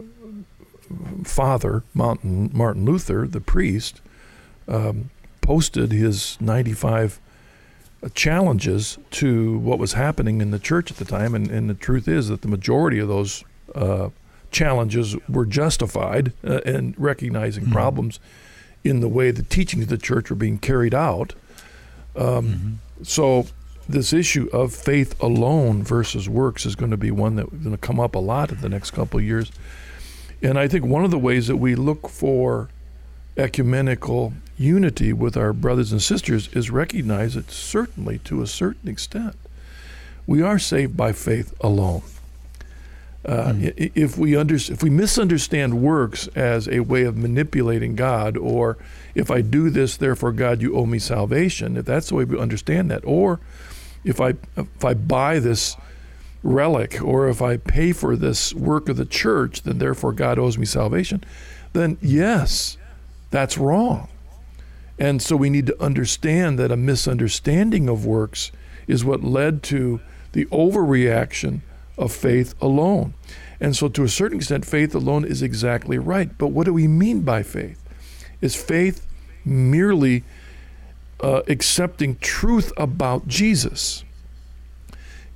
Father 1.25 1.83
Martin, 1.95 2.51
Martin 2.53 2.85
Luther, 2.85 3.27
the 3.27 3.41
priest, 3.41 4.01
um, 4.69 5.11
posted 5.41 5.91
his 5.91 6.41
95 6.41 7.21
challenges 8.15 8.99
to 9.11 9.59
what 9.59 9.79
was 9.79 9.93
happening 9.93 10.41
in 10.41 10.51
the 10.51 10.59
church 10.59 10.91
at 10.91 10.97
the 10.97 11.05
time. 11.05 11.35
And, 11.35 11.51
and 11.51 11.69
the 11.69 11.75
truth 11.75 12.09
is 12.09 12.29
that 12.29 12.43
the 12.43 12.49
majority 12.49 12.99
of 12.99 13.09
those 13.09 13.45
uh, 13.75 14.09
challenges 14.51 15.17
were 15.29 15.47
justified 15.47 16.33
uh, 16.45 16.61
and 16.65 16.95
recognizing 16.99 17.65
mm-hmm. 17.65 17.73
problems 17.73 18.19
in 18.83 19.01
the 19.01 19.09
way 19.09 19.31
the 19.31 19.43
teachings 19.43 19.85
of 19.85 19.89
the 19.91 19.99
church 19.99 20.31
were 20.31 20.37
being 20.37 20.59
carried 20.59 20.95
out. 20.95 21.35
Um, 22.17 22.25
mm-hmm. 22.25 23.05
So, 23.05 23.47
this 23.89 24.13
issue 24.13 24.49
of 24.53 24.73
faith 24.73 25.21
alone 25.21 25.83
versus 25.83 26.29
works 26.29 26.65
is 26.65 26.77
going 26.77 26.93
to 26.93 26.97
be 26.97 27.11
one 27.11 27.35
that's 27.37 27.51
going 27.51 27.73
to 27.73 27.77
come 27.77 27.99
up 27.99 28.15
a 28.15 28.21
lot 28.21 28.53
in 28.53 28.61
the 28.61 28.69
next 28.69 28.93
couple 28.93 29.19
of 29.19 29.25
years. 29.25 29.51
And 30.43 30.59
I 30.59 30.69
think 30.69 30.85
one 30.85 31.05
of 31.05 31.11
the 31.11 31.19
ways 31.19 31.49
that 31.49 31.57
we 31.57 31.75
look 31.75 32.09
for 32.09 32.69
ecumenical 33.37 34.33
unity 34.61 35.13
with 35.13 35.37
our 35.37 35.55
brothers 35.55 35.91
and 35.91 36.03
sisters 36.03 36.49
is 36.49 36.71
recognize 36.71 37.35
that 37.35 37.51
certainly 37.51 38.19
to 38.19 38.43
a 38.43 38.47
certain 38.47 38.89
extent 38.91 39.35
we 40.27 40.43
are 40.43 40.59
saved 40.59 40.97
by 40.97 41.13
faith 41.13 41.55
alone. 41.61 42.03
Uh, 43.25 43.53
mm. 43.53 43.93
If 43.95 44.17
we 44.17 44.37
under, 44.37 44.55
if 44.55 44.83
we 44.83 44.91
misunderstand 44.91 45.83
works 45.83 46.29
as 46.29 46.69
a 46.69 46.81
way 46.81 47.03
of 47.03 47.17
manipulating 47.17 47.97
God, 47.97 48.37
or 48.37 48.79
if 49.15 49.31
I 49.31 49.41
do 49.41 49.71
this, 49.71 49.97
therefore 49.97 50.33
God, 50.33 50.63
you 50.63 50.77
owe 50.77 50.87
me 50.87 50.99
salvation. 50.99 51.77
If 51.77 51.87
that's 51.87 52.11
the 52.11 52.15
way 52.15 52.25
we 52.25 52.39
understand 52.39 52.91
that, 52.91 53.05
or 53.05 53.41
if 54.05 54.21
I 54.21 54.35
if 54.57 54.85
I 54.85 54.95
buy 54.95 55.39
this 55.39 55.77
relic, 56.43 57.03
or 57.03 57.29
if 57.29 57.43
I 57.43 57.57
pay 57.57 57.93
for 57.93 58.17
this 58.17 58.55
work 58.55 58.89
of 58.89 58.97
the 58.97 59.05
church, 59.05 59.63
then 59.63 59.79
therefore 59.79 60.13
God 60.13 60.39
owes 60.39 60.57
me 60.57 60.65
salvation. 60.65 61.25
Then 61.73 61.99
yes, 62.01 62.77
that's 63.31 63.59
wrong. 63.59 64.09
And 65.01 65.23
so 65.23 65.35
we 65.35 65.49
need 65.49 65.67
to 65.67 65.83
understand 65.83 66.59
that 66.59 66.71
a 66.71 66.77
misunderstanding 66.77 67.89
of 67.89 68.05
works 68.05 68.53
is 68.87 69.03
what 69.03 69.25
led 69.25 69.63
to 69.65 70.01
the 70.33 70.45
overreaction 70.47 71.63
of 71.97 72.13
faith 72.13 72.55
alone. 72.61 73.15
And 73.61 73.75
so, 73.75 73.89
to 73.89 74.05
a 74.05 74.09
certain 74.09 74.39
extent, 74.39 74.65
faith 74.65 74.95
alone 74.95 75.25
is 75.25 75.43
exactly 75.43 75.99
right. 75.99 76.37
But 76.37 76.49
what 76.49 76.65
do 76.65 76.75
we 76.75 76.87
mean 76.87 77.23
by 77.23 77.43
faith? 77.43 77.83
Is 78.41 78.55
faith 78.55 79.07
merely 79.45 80.23
uh, 81.21 81.43
accepting 81.49 82.17
truth 82.17 82.73
about 82.77 83.27
Jesus? 83.27 84.05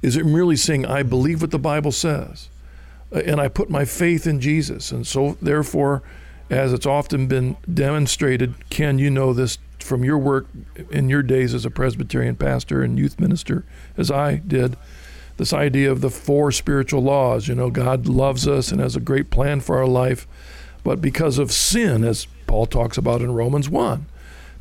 Is 0.03 0.17
it 0.17 0.27
merely 0.27 0.57
saying, 0.57 0.85
I 0.85 1.03
believe 1.03 1.41
what 1.41 1.51
the 1.51 1.59
Bible 1.59 1.93
says 1.93 2.51
uh, 3.13 3.21
and 3.21 3.41
I 3.41 3.49
put 3.49 3.71
my 3.71 3.87
faith 3.87 4.27
in 4.27 4.41
Jesus? 4.41 4.91
And 4.91 5.07
so, 5.07 5.37
therefore, 5.41 6.03
as 6.51 6.73
it's 6.73 6.87
often 6.87 7.27
been 7.27 7.57
demonstrated, 7.73 8.55
Ken, 8.71 8.99
you 8.99 9.11
know 9.11 9.33
this 9.33 9.59
from 9.79 10.05
your 10.05 10.19
work 10.19 10.47
in 10.91 11.09
your 11.09 11.23
days 11.23 11.55
as 11.55 11.65
a 11.65 11.71
Presbyterian 11.71 12.37
pastor 12.37 12.83
and 12.83 12.99
youth 12.99 13.21
minister, 13.21 13.65
as 13.97 14.11
I 14.11 14.37
did 14.37 14.77
this 15.37 15.53
idea 15.53 15.91
of 15.91 16.01
the 16.01 16.11
four 16.11 16.53
spiritual 16.53 17.03
laws. 17.03 17.49
You 17.49 17.55
know, 17.55 17.71
God 17.71 18.07
loves 18.07 18.47
us 18.47 18.71
and 18.71 18.81
has 18.81 18.97
a 18.97 19.01
great 19.01 19.31
plan 19.31 19.61
for 19.61 19.79
our 19.79 19.87
life, 19.87 20.27
but 20.83 21.01
because 21.01 21.39
of 21.39 21.53
sin, 21.53 22.05
as 22.05 22.27
Paul 22.47 22.67
talks 22.67 22.97
about 22.97 23.21
in 23.21 23.33
Romans 23.33 23.69
1, 23.69 24.07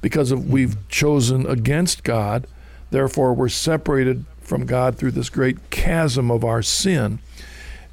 because 0.01 0.31
of 0.31 0.49
we've 0.49 0.75
chosen 0.89 1.45
against 1.45 2.03
God, 2.03 2.47
therefore 2.91 3.34
we're 3.34 3.49
separated 3.49 4.25
from 4.41 4.65
God 4.65 4.97
through 4.97 5.11
this 5.11 5.29
great 5.29 5.69
chasm 5.69 6.29
of 6.29 6.43
our 6.43 6.61
sin. 6.61 7.19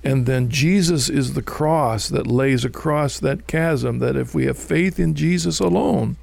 And 0.03 0.25
then 0.25 0.49
Jesus 0.49 1.11
is 1.11 1.35
the 1.35 1.43
cross 1.43 2.09
that 2.09 2.27
lays 2.27 2.65
across 2.65 3.21
that 3.21 3.47
chasm, 3.47 3.99
that 3.99 4.17
if 4.17 4.35
we 4.35 4.47
have 4.47 4.59
faith 4.59 4.99
in 4.99 5.15
Jesus 5.15 5.61
alone, 5.61 6.17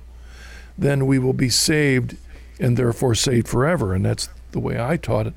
then 0.78 1.06
we 1.06 1.20
will 1.20 1.34
be 1.34 1.50
saved 1.50 2.18
and 2.60 2.76
therefore 2.76 3.14
saved 3.14 3.48
forever. 3.48 3.94
And 3.94 4.04
that's 4.04 4.30
the 4.52 4.60
way 4.60 4.80
I 4.80 4.98
taught 4.98 5.28
it. 5.28 5.34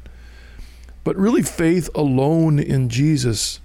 But 1.04 1.16
really, 1.16 1.42
faith 1.42 1.90
alone 1.94 2.58
in 2.58 2.88
Jesus, 2.88 3.60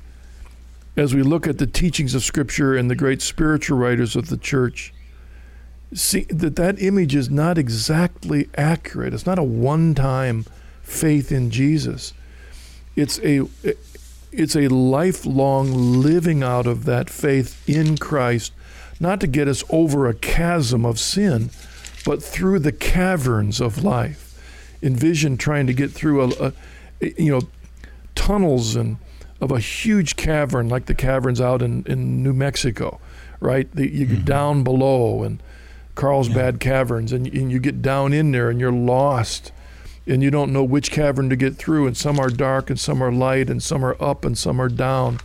as 0.97 1.13
we 1.13 1.21
look 1.21 1.47
at 1.47 1.57
the 1.57 1.67
teachings 1.67 2.15
of 2.15 2.23
Scripture 2.23 2.75
and 2.75 2.89
the 2.89 2.95
great 2.95 3.21
spiritual 3.21 3.77
writers 3.77 4.15
of 4.15 4.27
the 4.27 4.37
church, 4.37 4.93
see 5.93 6.21
that 6.23 6.55
that 6.57 6.81
image 6.81 7.15
is 7.15 7.29
not 7.29 7.57
exactly 7.57 8.49
accurate. 8.57 9.13
It's 9.13 9.25
not 9.25 9.39
a 9.39 9.43
one-time 9.43 10.45
faith 10.81 11.31
in 11.31 11.51
Jesus. 11.51 12.13
It's 12.95 13.19
a 13.19 13.47
it's 14.37 14.55
a 14.55 14.67
lifelong 14.67 16.01
living 16.01 16.43
out 16.43 16.67
of 16.67 16.85
that 16.85 17.09
faith 17.09 17.67
in 17.67 17.97
Christ, 17.97 18.53
not 18.99 19.19
to 19.21 19.27
get 19.27 19.47
us 19.47 19.63
over 19.69 20.07
a 20.07 20.13
chasm 20.13 20.85
of 20.85 20.99
sin, 20.99 21.49
but 22.05 22.21
through 22.21 22.59
the 22.59 22.71
caverns 22.71 23.59
of 23.59 23.83
life. 23.83 24.21
Envision 24.81 25.37
trying 25.37 25.67
to 25.67 25.73
get 25.73 25.91
through 25.91 26.21
a, 26.21 26.53
a 27.01 27.13
you 27.17 27.31
know, 27.31 27.41
tunnels 28.13 28.75
and 28.75 28.97
of 29.41 29.51
a 29.51 29.59
huge 29.59 30.15
cavern 30.15 30.69
like 30.69 30.85
the 30.85 30.93
caverns 30.93 31.41
out 31.41 31.61
in, 31.61 31.83
in 31.85 32.23
New 32.23 32.33
Mexico, 32.33 32.99
right? 33.39 33.69
The, 33.75 33.89
you 33.89 34.05
get 34.05 34.17
mm-hmm. 34.17 34.25
down 34.25 34.63
below 34.63 35.23
and 35.23 35.41
Carlsbad 35.95 36.55
yeah. 36.55 36.59
Caverns, 36.59 37.11
and, 37.11 37.27
and 37.27 37.51
you 37.51 37.59
get 37.59 37.81
down 37.81 38.13
in 38.13 38.31
there 38.31 38.49
and 38.49 38.59
you're 38.59 38.71
lost 38.71 39.51
and 40.07 40.21
you 40.21 40.29
don't 40.29 40.53
know 40.53 40.63
which 40.63 40.91
cavern 40.91 41.29
to 41.29 41.35
get 41.35 41.55
through, 41.55 41.87
and 41.87 41.97
some 41.97 42.19
are 42.19 42.29
dark 42.29 42.69
and 42.69 42.79
some 42.79 43.01
are 43.01 43.11
light, 43.11 43.49
and 43.49 43.61
some 43.61 43.83
are 43.83 44.01
up 44.01 44.25
and 44.25 44.37
some 44.37 44.61
are 44.61 44.69
down. 44.69 45.19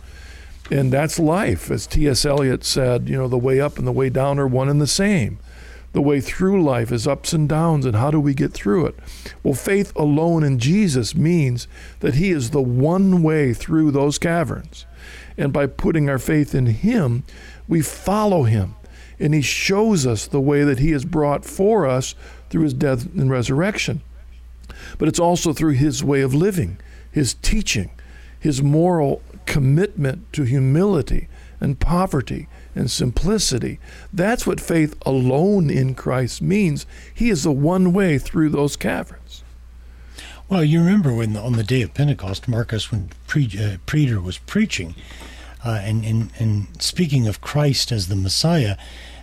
And 0.71 0.91
that's 0.91 1.19
life. 1.19 1.69
As 1.69 1.85
T.S. 1.85 2.25
Eliot 2.25 2.63
said, 2.63 3.09
you 3.09 3.17
know, 3.17 3.27
the 3.27 3.37
way 3.37 3.59
up 3.59 3.77
and 3.77 3.85
the 3.85 3.91
way 3.91 4.09
down 4.09 4.39
are 4.39 4.47
one 4.47 4.69
and 4.69 4.81
the 4.81 4.87
same. 4.87 5.39
The 5.93 6.01
way 6.01 6.21
through 6.21 6.63
life 6.63 6.91
is 6.91 7.05
ups 7.05 7.33
and 7.33 7.49
downs, 7.49 7.85
and 7.85 7.97
how 7.97 8.11
do 8.11 8.19
we 8.19 8.33
get 8.33 8.53
through 8.53 8.85
it? 8.85 8.95
Well, 9.43 9.53
faith 9.53 9.93
alone 9.97 10.43
in 10.43 10.57
Jesus 10.57 11.13
means 11.13 11.67
that 11.99 12.15
He 12.15 12.31
is 12.31 12.51
the 12.51 12.61
one 12.61 13.21
way 13.21 13.53
through 13.53 13.91
those 13.91 14.17
caverns. 14.17 14.85
And 15.37 15.51
by 15.51 15.65
putting 15.67 16.09
our 16.09 16.19
faith 16.19 16.55
in 16.55 16.67
Him, 16.67 17.23
we 17.67 17.81
follow 17.81 18.43
Him. 18.43 18.75
And 19.19 19.33
He 19.33 19.41
shows 19.41 20.07
us 20.07 20.25
the 20.25 20.39
way 20.39 20.63
that 20.63 20.79
He 20.79 20.91
has 20.91 21.03
brought 21.03 21.43
for 21.43 21.85
us 21.85 22.15
through 22.49 22.63
His 22.63 22.73
death 22.73 23.13
and 23.13 23.29
resurrection. 23.29 24.01
But 24.97 25.07
it's 25.07 25.19
also 25.19 25.53
through 25.53 25.73
His 25.73 26.03
way 26.03 26.21
of 26.21 26.33
living, 26.33 26.77
His 27.11 27.33
teaching, 27.35 27.91
His 28.39 28.61
moral 28.61 29.21
commitment 29.45 30.31
to 30.33 30.43
humility 30.43 31.27
and 31.59 31.79
poverty 31.79 32.47
and 32.75 32.89
simplicity. 32.89 33.79
That's 34.11 34.47
what 34.47 34.59
faith 34.59 34.95
alone 35.05 35.69
in 35.69 35.95
Christ 35.95 36.41
means. 36.41 36.85
He 37.13 37.29
is 37.29 37.43
the 37.43 37.51
one 37.51 37.93
way 37.93 38.17
through 38.17 38.49
those 38.49 38.75
caverns. 38.75 39.43
Well, 40.49 40.63
you 40.63 40.79
remember 40.79 41.13
when 41.13 41.37
on 41.37 41.53
the 41.53 41.63
day 41.63 41.81
of 41.81 41.93
Pentecost, 41.93 42.47
Marcus, 42.47 42.91
when 42.91 43.09
pre, 43.27 43.49
uh, 43.57 43.77
Peter 43.85 44.19
was 44.19 44.37
preaching 44.39 44.95
uh, 45.63 45.79
and, 45.81 46.03
and, 46.03 46.31
and 46.39 46.81
speaking 46.81 47.27
of 47.27 47.39
Christ 47.39 47.91
as 47.91 48.07
the 48.07 48.15
Messiah, 48.15 48.75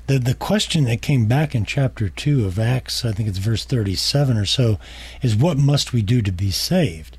the 0.08 0.18
the 0.18 0.34
question 0.34 0.84
that 0.84 1.02
came 1.02 1.26
back 1.26 1.54
in 1.54 1.64
chapter 1.64 2.08
two 2.08 2.46
of 2.46 2.58
Acts, 2.58 3.04
I 3.04 3.12
think 3.12 3.28
it's 3.28 3.38
verse 3.38 3.64
thirty-seven 3.64 4.36
or 4.36 4.46
so, 4.46 4.78
is 5.22 5.36
what 5.36 5.56
must 5.56 5.92
we 5.92 6.02
do 6.02 6.20
to 6.22 6.32
be 6.32 6.50
saved? 6.50 7.16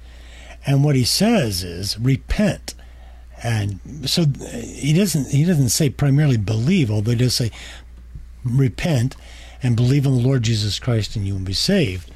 And 0.66 0.84
what 0.84 0.96
he 0.96 1.06
says 1.06 1.64
is 1.64 1.98
repent. 1.98 2.74
And 3.42 3.80
so 4.06 4.26
he 4.52 4.92
doesn't 4.94 5.32
he 5.32 5.46
doesn't 5.46 5.70
say 5.70 5.90
primarily 5.90 6.38
believe, 6.38 6.92
although 6.92 7.12
he 7.12 7.18
does 7.18 7.36
say 7.36 7.52
repent 8.44 9.16
and 9.62 9.76
believe 9.76 10.06
on 10.08 10.16
the 10.16 10.28
Lord 10.28 10.44
Jesus 10.44 10.80
Christ 10.80 11.16
and 11.16 11.26
you 11.26 11.34
will 11.34 11.42
be 11.42 11.54
saved. 11.54 12.12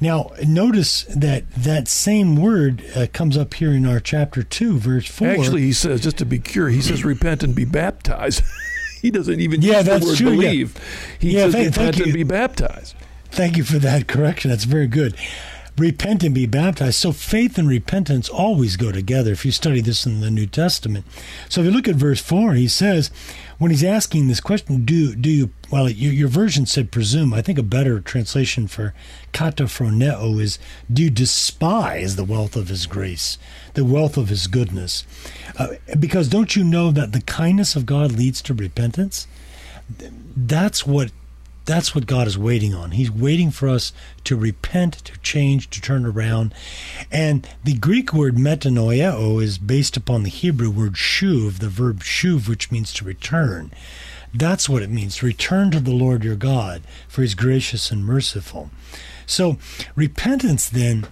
Now, 0.00 0.30
notice 0.46 1.04
that 1.04 1.50
that 1.54 1.88
same 1.88 2.36
word 2.36 2.84
uh, 2.94 3.06
comes 3.12 3.36
up 3.36 3.54
here 3.54 3.72
in 3.72 3.84
our 3.84 3.98
chapter 3.98 4.44
2, 4.44 4.78
verse 4.78 5.08
4. 5.08 5.26
Actually, 5.26 5.62
he 5.62 5.72
says, 5.72 6.00
just 6.02 6.18
to 6.18 6.24
be 6.24 6.38
clear, 6.38 6.68
he 6.68 6.80
says 6.80 7.04
repent 7.04 7.42
and 7.42 7.52
be 7.52 7.64
baptized. 7.64 8.44
he 9.02 9.10
doesn't 9.10 9.40
even 9.40 9.62
Yeah, 9.62 9.78
use 9.78 9.84
the 9.86 10.06
word 10.06 10.16
true, 10.16 10.30
yeah. 10.32 10.36
believe. 10.50 10.76
He 11.18 11.30
Yeah, 11.32 11.44
says 11.44 11.52
thank- 11.54 11.74
thank 11.74 11.96
and 11.98 12.06
you. 12.08 12.12
be 12.12 12.22
baptized. 12.24 12.94
Thank 13.30 13.56
you 13.56 13.64
for 13.64 13.78
that 13.78 14.06
correction. 14.08 14.50
That's 14.50 14.64
very 14.64 14.86
good. 14.86 15.14
Repent 15.78 16.24
and 16.24 16.34
be 16.34 16.46
baptized. 16.46 16.96
So 16.96 17.12
faith 17.12 17.56
and 17.56 17.68
repentance 17.68 18.28
always 18.28 18.76
go 18.76 18.90
together 18.90 19.32
if 19.32 19.44
you 19.44 19.52
study 19.52 19.80
this 19.80 20.04
in 20.04 20.20
the 20.20 20.30
New 20.30 20.46
Testament. 20.46 21.04
So 21.48 21.60
if 21.60 21.66
you 21.66 21.70
look 21.70 21.86
at 21.86 21.94
verse 21.94 22.20
4, 22.20 22.54
he 22.54 22.66
says, 22.66 23.10
when 23.58 23.70
he's 23.70 23.84
asking 23.84 24.28
this 24.28 24.40
question, 24.40 24.84
do 24.84 25.14
do 25.14 25.28
you, 25.30 25.50
well, 25.70 25.88
your, 25.88 26.12
your 26.12 26.28
version 26.28 26.66
said 26.66 26.92
presume. 26.92 27.34
I 27.34 27.42
think 27.42 27.58
a 27.58 27.62
better 27.62 28.00
translation 28.00 28.68
for 28.68 28.94
kataphroneo 29.32 30.40
is, 30.40 30.58
do 30.92 31.04
you 31.04 31.10
despise 31.10 32.16
the 32.16 32.24
wealth 32.24 32.56
of 32.56 32.68
his 32.68 32.86
grace, 32.86 33.38
the 33.74 33.84
wealth 33.84 34.16
of 34.16 34.28
his 34.28 34.46
goodness? 34.46 35.04
Uh, 35.58 35.74
because 35.98 36.28
don't 36.28 36.54
you 36.54 36.64
know 36.64 36.90
that 36.90 37.12
the 37.12 37.20
kindness 37.20 37.76
of 37.76 37.86
God 37.86 38.12
leads 38.12 38.40
to 38.42 38.54
repentance? 38.54 39.26
That's 40.36 40.86
what 40.86 41.10
that's 41.68 41.94
what 41.94 42.06
God 42.06 42.26
is 42.26 42.38
waiting 42.38 42.74
on. 42.74 42.92
He's 42.92 43.10
waiting 43.10 43.50
for 43.50 43.68
us 43.68 43.92
to 44.24 44.36
repent, 44.36 44.94
to 45.04 45.18
change, 45.18 45.68
to 45.68 45.82
turn 45.82 46.06
around. 46.06 46.54
And 47.12 47.46
the 47.62 47.74
Greek 47.74 48.14
word 48.14 48.36
metanoeo 48.36 49.42
is 49.42 49.58
based 49.58 49.94
upon 49.94 50.22
the 50.22 50.30
Hebrew 50.30 50.70
word 50.70 50.94
shuv, 50.94 51.58
the 51.58 51.68
verb 51.68 52.00
shuv, 52.00 52.48
which 52.48 52.72
means 52.72 52.94
to 52.94 53.04
return. 53.04 53.70
That's 54.32 54.66
what 54.66 54.82
it 54.82 54.88
means 54.88 55.22
return 55.22 55.70
to 55.72 55.80
the 55.80 55.92
Lord 55.92 56.24
your 56.24 56.36
God, 56.36 56.82
for 57.06 57.20
he's 57.20 57.34
gracious 57.34 57.90
and 57.90 58.02
merciful. 58.02 58.70
So, 59.26 59.58
repentance 59.94 60.70
then 60.70 61.06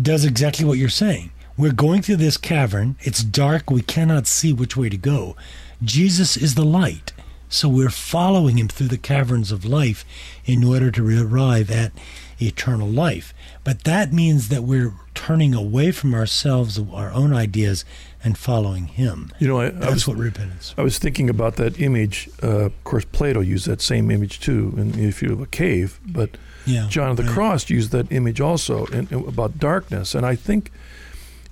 does 0.00 0.24
exactly 0.24 0.64
what 0.64 0.78
you're 0.78 0.88
saying. 0.88 1.30
We're 1.58 1.72
going 1.72 2.00
through 2.00 2.16
this 2.16 2.38
cavern, 2.38 2.96
it's 3.00 3.22
dark, 3.22 3.70
we 3.70 3.82
cannot 3.82 4.26
see 4.26 4.54
which 4.54 4.78
way 4.78 4.88
to 4.88 4.96
go. 4.96 5.36
Jesus 5.82 6.38
is 6.38 6.54
the 6.54 6.64
light. 6.64 7.12
So 7.54 7.68
we're 7.68 7.88
following 7.88 8.58
him 8.58 8.66
through 8.66 8.88
the 8.88 8.98
caverns 8.98 9.52
of 9.52 9.64
life 9.64 10.04
in 10.44 10.64
order 10.64 10.90
to 10.90 11.24
arrive 11.24 11.70
at 11.70 11.92
eternal 12.40 12.88
life. 12.88 13.32
But 13.62 13.84
that 13.84 14.12
means 14.12 14.48
that 14.48 14.64
we're 14.64 14.92
turning 15.14 15.54
away 15.54 15.92
from 15.92 16.14
ourselves, 16.14 16.80
our 16.92 17.12
own 17.12 17.32
ideas, 17.32 17.84
and 18.24 18.36
following 18.36 18.86
him. 18.86 19.30
You 19.38 19.46
know, 19.46 19.60
I, 19.60 19.66
I 19.66 19.90
was 19.90 20.06
what 20.08 20.16
repentance. 20.16 20.74
I 20.76 20.82
was 20.82 20.98
thinking 20.98 21.30
about 21.30 21.54
that 21.56 21.80
image. 21.80 22.28
Uh, 22.42 22.66
of 22.66 22.84
course, 22.84 23.04
Plato 23.04 23.40
used 23.40 23.68
that 23.68 23.80
same 23.80 24.10
image 24.10 24.40
too, 24.40 24.74
in 24.76 24.98
if 24.98 25.22
you 25.22 25.30
have 25.30 25.40
a 25.40 25.46
cave. 25.46 26.00
But 26.04 26.30
Yeah. 26.66 26.88
John 26.88 27.10
of 27.10 27.16
the 27.16 27.22
right. 27.22 27.32
Cross 27.32 27.70
used 27.70 27.92
that 27.92 28.10
image 28.10 28.40
also 28.40 28.86
in, 28.86 29.06
in- 29.12 29.28
about 29.28 29.60
darkness. 29.60 30.14
And 30.16 30.26
I 30.26 30.34
think, 30.34 30.72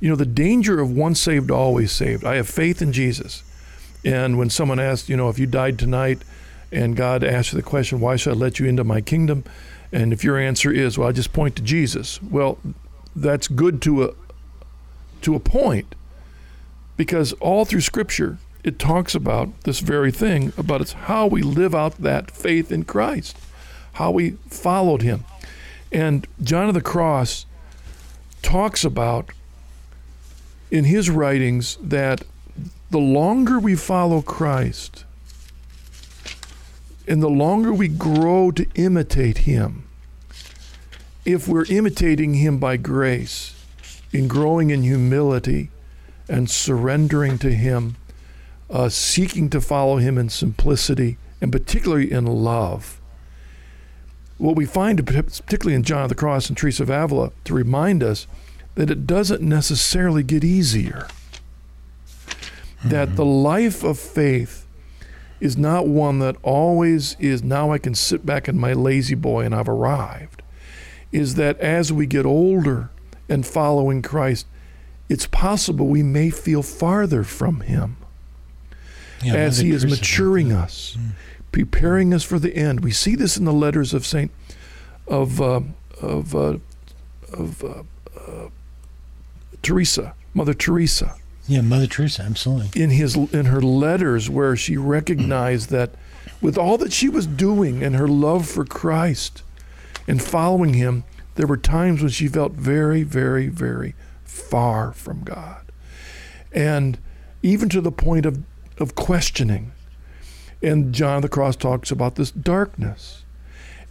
you 0.00 0.10
know, 0.10 0.16
the 0.16 0.26
danger 0.26 0.80
of 0.80 0.90
once 0.90 1.20
saved, 1.20 1.50
always 1.52 1.92
saved. 1.92 2.24
I 2.24 2.34
have 2.36 2.48
faith 2.48 2.82
in 2.82 2.92
Jesus. 2.92 3.44
And 4.04 4.38
when 4.38 4.50
someone 4.50 4.80
asks, 4.80 5.08
you 5.08 5.16
know, 5.16 5.28
if 5.28 5.38
you 5.38 5.46
died 5.46 5.78
tonight 5.78 6.22
and 6.70 6.96
God 6.96 7.22
asks 7.22 7.52
you 7.52 7.56
the 7.56 7.62
question, 7.62 8.00
why 8.00 8.16
should 8.16 8.32
I 8.32 8.36
let 8.36 8.58
you 8.58 8.66
into 8.66 8.84
my 8.84 9.00
kingdom? 9.00 9.44
And 9.92 10.12
if 10.12 10.24
your 10.24 10.38
answer 10.38 10.72
is, 10.72 10.98
well, 10.98 11.08
I 11.08 11.12
just 11.12 11.32
point 11.32 11.56
to 11.56 11.62
Jesus. 11.62 12.22
Well, 12.22 12.58
that's 13.14 13.46
good 13.46 13.82
to 13.82 14.04
a 14.04 14.14
to 15.20 15.36
a 15.36 15.40
point 15.40 15.94
because 16.96 17.32
all 17.34 17.64
through 17.64 17.82
scripture 17.82 18.38
it 18.64 18.78
talks 18.78 19.14
about 19.14 19.48
this 19.62 19.80
very 19.80 20.10
thing 20.10 20.52
about 20.56 20.80
it's 20.80 20.92
how 20.92 21.26
we 21.26 21.42
live 21.42 21.74
out 21.74 21.96
that 21.98 22.30
faith 22.30 22.72
in 22.72 22.84
Christ, 22.84 23.36
how 23.94 24.10
we 24.10 24.32
followed 24.48 25.02
him. 25.02 25.24
And 25.90 26.26
John 26.42 26.68
of 26.68 26.74
the 26.74 26.80
Cross 26.80 27.46
talks 28.40 28.84
about 28.84 29.30
in 30.70 30.84
his 30.84 31.10
writings 31.10 31.76
that 31.82 32.22
the 32.92 32.98
longer 32.98 33.58
we 33.58 33.74
follow 33.74 34.20
Christ 34.20 35.04
and 37.08 37.22
the 37.22 37.30
longer 37.30 37.72
we 37.72 37.88
grow 37.88 38.50
to 38.50 38.66
imitate 38.74 39.38
him, 39.38 39.84
if 41.24 41.48
we're 41.48 41.64
imitating 41.70 42.34
him 42.34 42.58
by 42.58 42.76
grace, 42.76 43.58
in 44.12 44.28
growing 44.28 44.68
in 44.68 44.82
humility 44.82 45.70
and 46.28 46.50
surrendering 46.50 47.38
to 47.38 47.54
him, 47.54 47.96
uh, 48.68 48.90
seeking 48.90 49.48
to 49.48 49.60
follow 49.60 49.96
him 49.96 50.18
in 50.18 50.28
simplicity 50.28 51.16
and 51.40 51.50
particularly 51.50 52.12
in 52.12 52.26
love, 52.26 53.00
what 54.36 54.54
we 54.54 54.66
find, 54.66 55.04
particularly 55.06 55.74
in 55.74 55.82
John 55.82 56.02
of 56.02 56.08
the 56.10 56.14
Cross 56.14 56.50
and 56.50 56.58
Teresa 56.58 56.82
of 56.82 56.90
Avila, 56.90 57.32
to 57.44 57.54
remind 57.54 58.02
us 58.02 58.26
that 58.74 58.90
it 58.90 59.06
doesn't 59.06 59.40
necessarily 59.40 60.22
get 60.22 60.44
easier. 60.44 61.08
That 62.84 63.16
the 63.16 63.24
life 63.24 63.84
of 63.84 63.98
faith 63.98 64.66
is 65.40 65.56
not 65.56 65.86
one 65.86 66.18
that 66.20 66.36
always 66.42 67.16
is 67.18 67.42
now 67.42 67.70
I 67.72 67.78
can 67.78 67.94
sit 67.94 68.24
back 68.24 68.48
in 68.48 68.58
my 68.58 68.72
La-Z-Boy 68.72 69.44
and 69.44 69.54
I've 69.54 69.68
arrived. 69.68 70.42
Is 71.10 71.34
that 71.34 71.58
as 71.60 71.92
we 71.92 72.06
get 72.06 72.24
older 72.24 72.90
and 73.28 73.44
following 73.46 74.02
Christ, 74.02 74.46
it's 75.08 75.26
possible 75.26 75.86
we 75.88 76.02
may 76.02 76.30
feel 76.30 76.62
farther 76.62 77.22
from 77.24 77.60
Him 77.60 77.96
Yeah, 79.22 79.34
as 79.34 79.58
He 79.58 79.70
is 79.70 79.84
maturing 79.84 80.52
us, 80.52 80.96
preparing 81.50 82.14
us 82.14 82.22
for 82.24 82.38
the 82.38 82.54
end. 82.56 82.82
We 82.82 82.92
see 82.92 83.14
this 83.14 83.36
in 83.36 83.44
the 83.44 83.52
letters 83.52 83.92
of 83.92 84.06
Saint 84.06 84.30
of 85.06 85.40
uh, 85.40 85.60
of 86.00 86.34
uh, 86.34 86.58
of 87.32 87.62
uh, 87.64 87.82
uh, 88.16 88.48
Teresa, 89.60 90.14
Mother 90.34 90.54
Teresa, 90.54 91.16
Yeah, 91.48 91.60
Mother 91.60 91.86
Teresa, 91.86 92.22
absolutely. 92.22 92.80
in 92.80 92.90
his 92.90 93.16
in 93.16 93.46
her 93.46 93.60
letters, 93.60 94.30
where 94.30 94.56
she 94.56 94.76
recognized 94.76 95.70
that 95.70 95.90
with 96.40 96.56
all 96.56 96.78
that 96.78 96.92
she 96.92 97.08
was 97.08 97.26
doing 97.26 97.82
and 97.82 97.96
her 97.96 98.08
love 98.08 98.48
for 98.48 98.64
Christ 98.64 99.42
and 100.06 100.22
following 100.22 100.74
Him, 100.74 101.04
there 101.34 101.46
were 101.46 101.56
times 101.56 102.00
when 102.00 102.10
she 102.10 102.28
felt 102.28 102.52
very, 102.52 103.02
very, 103.02 103.48
very 103.48 103.94
far 104.24 104.92
from 104.92 105.24
God, 105.24 105.62
and 106.52 106.98
even 107.42 107.68
to 107.70 107.80
the 107.80 107.92
point 107.92 108.26
of 108.26 108.42
of 108.78 108.94
questioning. 108.94 109.72
And 110.64 110.94
John 110.94 111.16
of 111.16 111.22
the 111.22 111.28
Cross 111.28 111.56
talks 111.56 111.90
about 111.90 112.14
this 112.14 112.30
darkness 112.30 113.24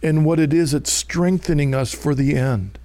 and 0.02 0.24
what 0.24 0.40
it 0.40 0.54
is. 0.54 0.72
It's 0.72 0.90
strengthening 0.90 1.74
us 1.74 1.94
for 1.94 2.14
the 2.14 2.34
end. 2.34 2.78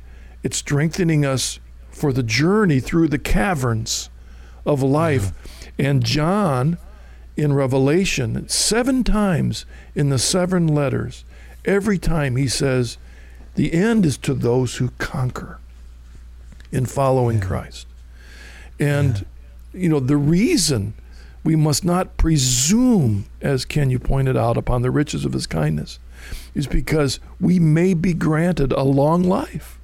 It's 0.44 0.58
strengthening 0.58 1.26
us 1.26 1.60
for 1.90 2.12
the 2.12 2.22
journey 2.22 2.82
through 2.82 3.08
the 3.08 3.18
caverns 3.18 4.10
of 4.68 4.84
life. 4.84 5.32
And 5.80 6.04
John 6.04 6.78
in 7.36 7.54
Revelation, 7.54 8.48
seven 8.50 9.04
times 9.04 9.66
in 9.96 10.10
the 10.10 10.20
seven 10.20 10.68
letters, 10.68 11.24
every 11.66 11.98
time 11.98 12.36
he 12.36 12.48
says, 12.48 12.98
the 13.56 13.74
end 13.74 14.06
is 14.06 14.18
to 14.20 14.34
those 14.34 14.76
who 14.76 14.90
conquer 14.98 15.60
in 16.72 16.86
following 16.86 17.40
Christ. 17.40 17.88
And, 18.80 19.26
you 19.74 19.90
know, 19.90 20.00
the 20.00 20.18
reason 20.18 20.94
we 21.44 21.56
must 21.56 21.86
not 21.86 22.18
presume, 22.18 23.26
as 23.42 23.66
Ken 23.66 23.90
you 23.90 24.00
pointed 24.00 24.36
out, 24.36 24.58
upon 24.58 24.82
the 24.82 24.92
riches 24.92 25.26
of 25.26 25.34
his 25.34 25.48
kindness, 25.48 25.98
is 26.54 26.68
because 26.68 27.20
we 27.40 27.60
may 27.60 27.94
be 27.94 28.14
granted 28.14 28.72
a 28.74 28.84
long 28.84 29.24
life. 29.24 29.80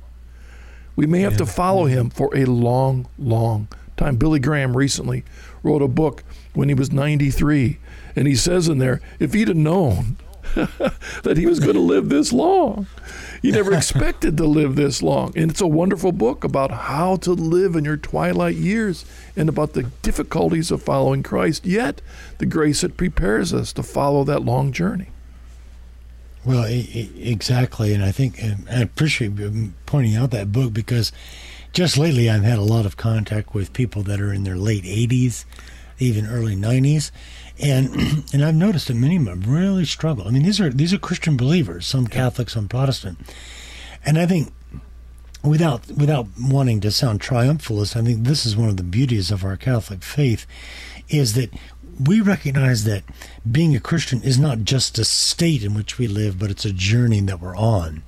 We 0.95 1.07
may 1.07 1.21
have 1.21 1.37
to 1.37 1.45
follow 1.45 1.85
him 1.85 2.09
for 2.09 2.35
a 2.35 2.45
long, 2.45 3.07
long 3.17 3.67
time. 3.97 4.15
Billy 4.15 4.39
Graham 4.39 4.75
recently 4.75 5.23
wrote 5.61 5.81
a 5.81 5.87
book 5.87 6.23
when 6.53 6.69
he 6.69 6.75
was 6.75 6.91
93, 6.91 7.79
and 8.15 8.27
he 8.27 8.35
says 8.35 8.67
in 8.67 8.77
there, 8.77 9.01
if 9.19 9.33
he'd 9.33 9.47
have 9.47 9.57
known 9.57 10.17
that 11.23 11.37
he 11.37 11.45
was 11.45 11.59
going 11.59 11.75
to 11.75 11.79
live 11.79 12.09
this 12.09 12.31
long, 12.31 12.87
he 13.41 13.51
never 13.51 13.73
expected 13.75 14.37
to 14.37 14.45
live 14.45 14.75
this 14.75 15.01
long. 15.01 15.33
And 15.35 15.49
it's 15.49 15.61
a 15.61 15.67
wonderful 15.67 16.11
book 16.11 16.43
about 16.43 16.71
how 16.71 17.15
to 17.17 17.31
live 17.31 17.75
in 17.75 17.85
your 17.85 17.97
twilight 17.97 18.55
years 18.55 19.05
and 19.35 19.49
about 19.49 19.73
the 19.73 19.83
difficulties 20.01 20.69
of 20.69 20.83
following 20.83 21.23
Christ, 21.23 21.65
yet 21.65 22.01
the 22.37 22.45
grace 22.45 22.81
that 22.81 22.97
prepares 22.97 23.53
us 23.53 23.73
to 23.73 23.83
follow 23.83 24.23
that 24.25 24.43
long 24.43 24.71
journey. 24.71 25.07
Well, 26.45 26.65
exactly, 26.67 27.93
and 27.93 28.03
I 28.03 28.11
think 28.11 28.41
and 28.43 28.67
I 28.69 28.81
appreciate 28.81 29.31
you 29.39 29.73
pointing 29.85 30.15
out 30.15 30.31
that 30.31 30.51
book 30.51 30.73
because 30.73 31.13
just 31.73 31.97
lately 31.97 32.29
I've 32.29 32.43
had 32.43 32.59
a 32.59 32.63
lot 32.63 32.85
of 32.85 32.95
contact 32.95 33.53
with 33.53 33.73
people 33.73 34.03
that 34.03 34.21
are 34.21 34.31
in 34.31 34.43
their 34.43 34.55
late 34.55 34.83
80s, 34.83 35.43
even 35.99 36.27
early 36.27 36.55
90s, 36.55 37.11
And 37.59 38.23
and 38.33 38.45
I've 38.45 38.55
noticed 38.55 38.87
that 38.87 38.95
many 38.95 39.17
of 39.17 39.25
them 39.25 39.41
really 39.41 39.85
struggle. 39.85 40.27
I 40.27 40.31
mean, 40.31 40.43
these 40.43 40.61
are 40.61 40.69
these 40.69 40.93
are 40.93 40.99
Christian 40.99 41.35
believers, 41.35 41.85
some 41.85 42.07
Catholic, 42.07 42.49
some 42.49 42.67
Protestant, 42.67 43.19
and 44.05 44.17
I 44.17 44.25
think 44.25 44.53
without 45.43 45.87
without 45.91 46.27
wanting 46.39 46.79
to 46.81 46.91
sound 46.91 47.19
triumphalist, 47.19 47.95
I 47.95 48.03
think 48.03 48.23
this 48.23 48.45
is 48.45 48.55
one 48.55 48.69
of 48.69 48.77
the 48.77 48.83
beauties 48.83 49.31
of 49.31 49.43
our 49.43 49.57
Catholic 49.57 50.03
faith, 50.03 50.45
is 51.09 51.33
that 51.33 51.51
we 52.03 52.21
recognize 52.21 52.85
that 52.85 53.03
being 53.49 53.75
a 53.75 53.79
Christian 53.79 54.23
is 54.23 54.39
not 54.39 54.63
just 54.63 54.97
a 54.97 55.05
state 55.05 55.63
in 55.63 55.75
which 55.75 55.99
we 55.99 56.07
live, 56.07 56.39
but 56.39 56.49
it's 56.49 56.65
a 56.65 56.73
journey 56.73 57.21
that 57.21 57.39
we're 57.39 57.55
on. 57.55 58.01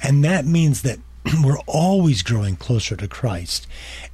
And 0.00 0.24
that 0.24 0.44
means 0.44 0.82
that 0.82 1.00
we're 1.44 1.58
always 1.66 2.22
growing 2.22 2.56
closer 2.56 2.96
to 2.96 3.08
Christ. 3.08 3.66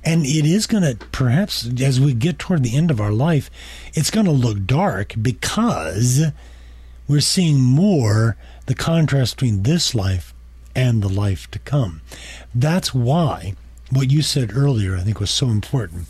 And 0.05 0.25
it 0.25 0.47
is 0.47 0.67
going 0.67 0.83
to, 0.83 1.07
perhaps 1.07 1.69
as 1.81 2.01
we 2.01 2.15
get 2.15 2.39
toward 2.39 2.63
the 2.63 2.77
end 2.77 2.91
of 2.91 3.01
our 3.01 3.13
life, 3.13 3.51
it's 3.95 4.11
going 4.11 4.27
to 4.27 4.33
look 4.33 4.67
dark 4.67 5.15
because 5.21 6.27
we're 7.09 7.21
seeing 7.21 7.61
more 7.61 8.37
the 8.67 8.75
contrast 8.75 9.37
between 9.37 9.63
this 9.63 9.95
life 9.95 10.35
and 10.75 11.03
the 11.03 11.09
life 11.09 11.51
to 11.51 11.59
come. 11.59 12.01
That's 12.55 12.95
why 12.95 13.55
what 13.91 14.11
you 14.11 14.23
said 14.23 14.57
earlier, 14.57 14.97
I 14.97 15.01
think, 15.01 15.21
was 15.21 15.31
so 15.31 15.49
important 15.49 16.07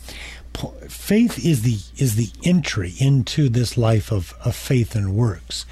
faith 0.87 1.43
is 1.43 1.63
the 1.63 1.79
is 2.01 2.15
the 2.15 2.29
entry 2.47 2.93
into 2.99 3.49
this 3.49 3.77
life 3.77 4.11
of, 4.11 4.33
of 4.45 4.55
faith 4.55 4.95
and 4.95 5.15
works. 5.15 5.65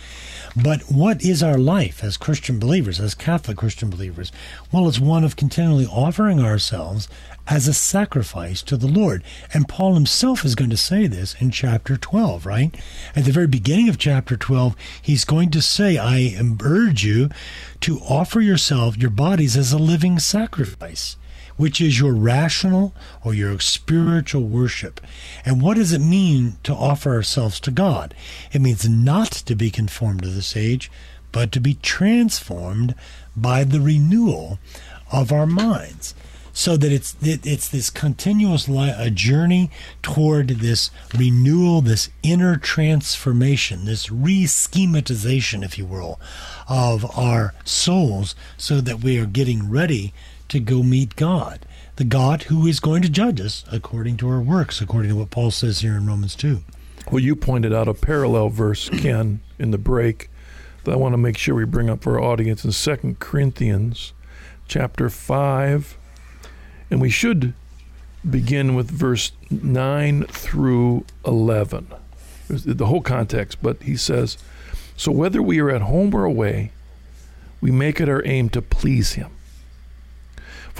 But 0.56 0.82
what 0.91 1.24
is 1.24 1.41
our 1.41 1.58
life 1.58 2.04
as 2.04 2.18
Christian 2.18 2.60
believers, 2.60 2.99
as 2.99 3.16
Catholic 3.16 3.58
Christian 3.58 3.89
believers? 3.89 4.34
Well, 4.72 4.88
it's 4.89 4.99
one 4.99 5.24
of 5.24 5.38
continually 5.38 5.86
offering 5.86 6.41
ourselves 6.41 7.08
as 7.47 7.68
a 7.68 7.74
sacrifice 7.74 8.62
to 8.64 8.76
the 8.76 8.88
Lord. 8.88 9.24
And 9.54 9.70
Paul 9.70 9.93
himself 9.93 10.43
is 10.43 10.56
going 10.56 10.70
to 10.70 10.78
say 10.78 11.08
this 11.08 11.36
in 11.39 11.52
chapter 11.52 11.95
12, 11.95 12.45
right? 12.45 12.76
At 13.16 13.26
the 13.26 13.32
very 13.32 13.47
beginning 13.47 13.88
of 13.88 13.97
chapter 13.97 14.36
12, 14.36 14.76
he's 15.02 15.24
going 15.24 15.52
to 15.52 15.62
say, 15.62 15.97
I 15.97 16.38
urge 16.62 17.06
you 17.06 17.30
to 17.82 17.99
offer 17.99 18.41
yourself, 18.41 18.97
your 18.97 19.10
bodies, 19.10 19.56
as 19.56 19.72
a 19.72 19.78
living 19.78 20.20
sacrifice 20.20 21.16
which 21.62 21.80
is 21.80 21.99
your 21.99 22.16
rational 22.16 22.91
or 23.24 23.36
your 23.36 23.59
spiritual 23.59 24.41
worship. 24.41 24.99
And 25.45 25.62
what 25.62 25.78
does 25.78 25.93
it 25.93 26.01
mean 26.01 26.57
to 26.64 26.74
offer 26.74 27.12
ourselves 27.12 27.59
to 27.59 27.70
God? 27.70 28.16
It 28.51 28.62
means 28.62 28.89
not 28.89 29.32
to 29.32 29.53
be 29.53 29.70
conformed 29.70 30.24
to 30.24 30.30
this 30.30 30.57
age, 30.57 30.89
but 31.32 31.51
to 31.51 31.59
be 31.59 31.76
transformed 31.76 32.95
by 33.36 33.64
the 33.64 33.80
renewal 33.80 34.57
of 35.12 35.32
our 35.32 35.45
minds 35.45 36.16
so 36.51 36.76
that 36.78 36.91
it's 36.91 37.16
it, 37.22 37.45
it's 37.45 37.70
this 37.70 37.91
continuous 37.91 38.68
li- 38.68 38.95
a 38.97 39.12
journey 39.12 39.70
toward 40.01 40.47
this 40.47 40.89
renewal, 41.16 41.82
this 41.82 42.09
inner 42.24 42.57
transformation, 42.57 43.86
this 43.86 44.12
re-schematization, 44.12 45.64
if 45.64 45.78
you 45.78 45.86
will, 45.86 46.20
of 46.68 47.05
our 47.16 47.53
souls, 47.64 48.34
so 48.57 48.82
that 48.82 49.03
we 49.03 49.20
are 49.20 49.28
getting 49.28 49.70
ready 49.70 50.12
to 50.52 50.60
go 50.60 50.84
meet 50.84 51.16
God, 51.16 51.66
the 51.95 52.04
God 52.04 52.43
who 52.43 52.68
is 52.68 52.82
going 52.82 53.02
to 53.04 53.10
judge 53.10 53.39
us 53.39 53.64
according 53.72 54.18
to 54.18 54.30
our 54.30 54.41
works, 54.41 54.82
according 54.82 55.10
to 55.10 55.16
what 55.16 55.30
Paul 55.30 55.49
says 55.49 55.80
here 55.80 55.95
in 55.95 56.06
Romans 56.06 56.36
2. 56.36 56.62
Well, 57.10 57.24
you 57.24 57.38
pointed 57.38 57.74
out 57.74 57.88
a 57.88 57.93
parallel 57.93 58.49
verse, 58.49 58.89
Ken, 58.89 59.39
in 59.58 59.72
the 59.72 59.78
break 59.78 60.30
that 60.84 60.91
I 60.91 60.97
want 60.97 61.14
to 61.14 61.18
make 61.18 61.38
sure 61.38 61.56
we 61.56 61.64
bring 61.64 61.89
up 61.89 62.04
for 62.04 62.20
our 62.20 62.24
audience 62.24 62.66
in 62.66 62.74
Second 62.74 63.20
Corinthians 63.20 64.12
chapter 64.68 65.10
5. 65.10 65.97
And 66.89 66.99
we 66.99 67.10
should 67.10 67.54
begin 68.30 68.76
with 68.76 68.91
verse 68.91 69.32
9 69.49 70.24
through 70.26 71.06
11. 71.26 71.88
The 72.49 72.88
whole 72.88 73.02
context, 73.02 73.60
but 73.62 73.82
he 73.84 73.95
says, 73.95 74.38
So 74.97 75.14
whether 75.14 75.41
we 75.41 75.60
are 75.60 75.70
at 75.70 75.84
home 75.84 76.14
or 76.14 76.26
away, 76.26 76.74
we 77.62 77.72
make 77.72 78.02
it 78.02 78.10
our 78.10 78.22
aim 78.26 78.49
to 78.49 78.62
please 78.62 79.14
him. 79.14 79.32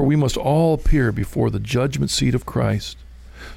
For 0.02 0.08
we 0.08 0.16
must 0.16 0.36
all 0.36 0.74
appear 0.74 1.12
before 1.12 1.52
the 1.52 1.60
judgment 1.60 2.10
seat 2.10 2.34
of 2.34 2.44
Christ, 2.44 2.98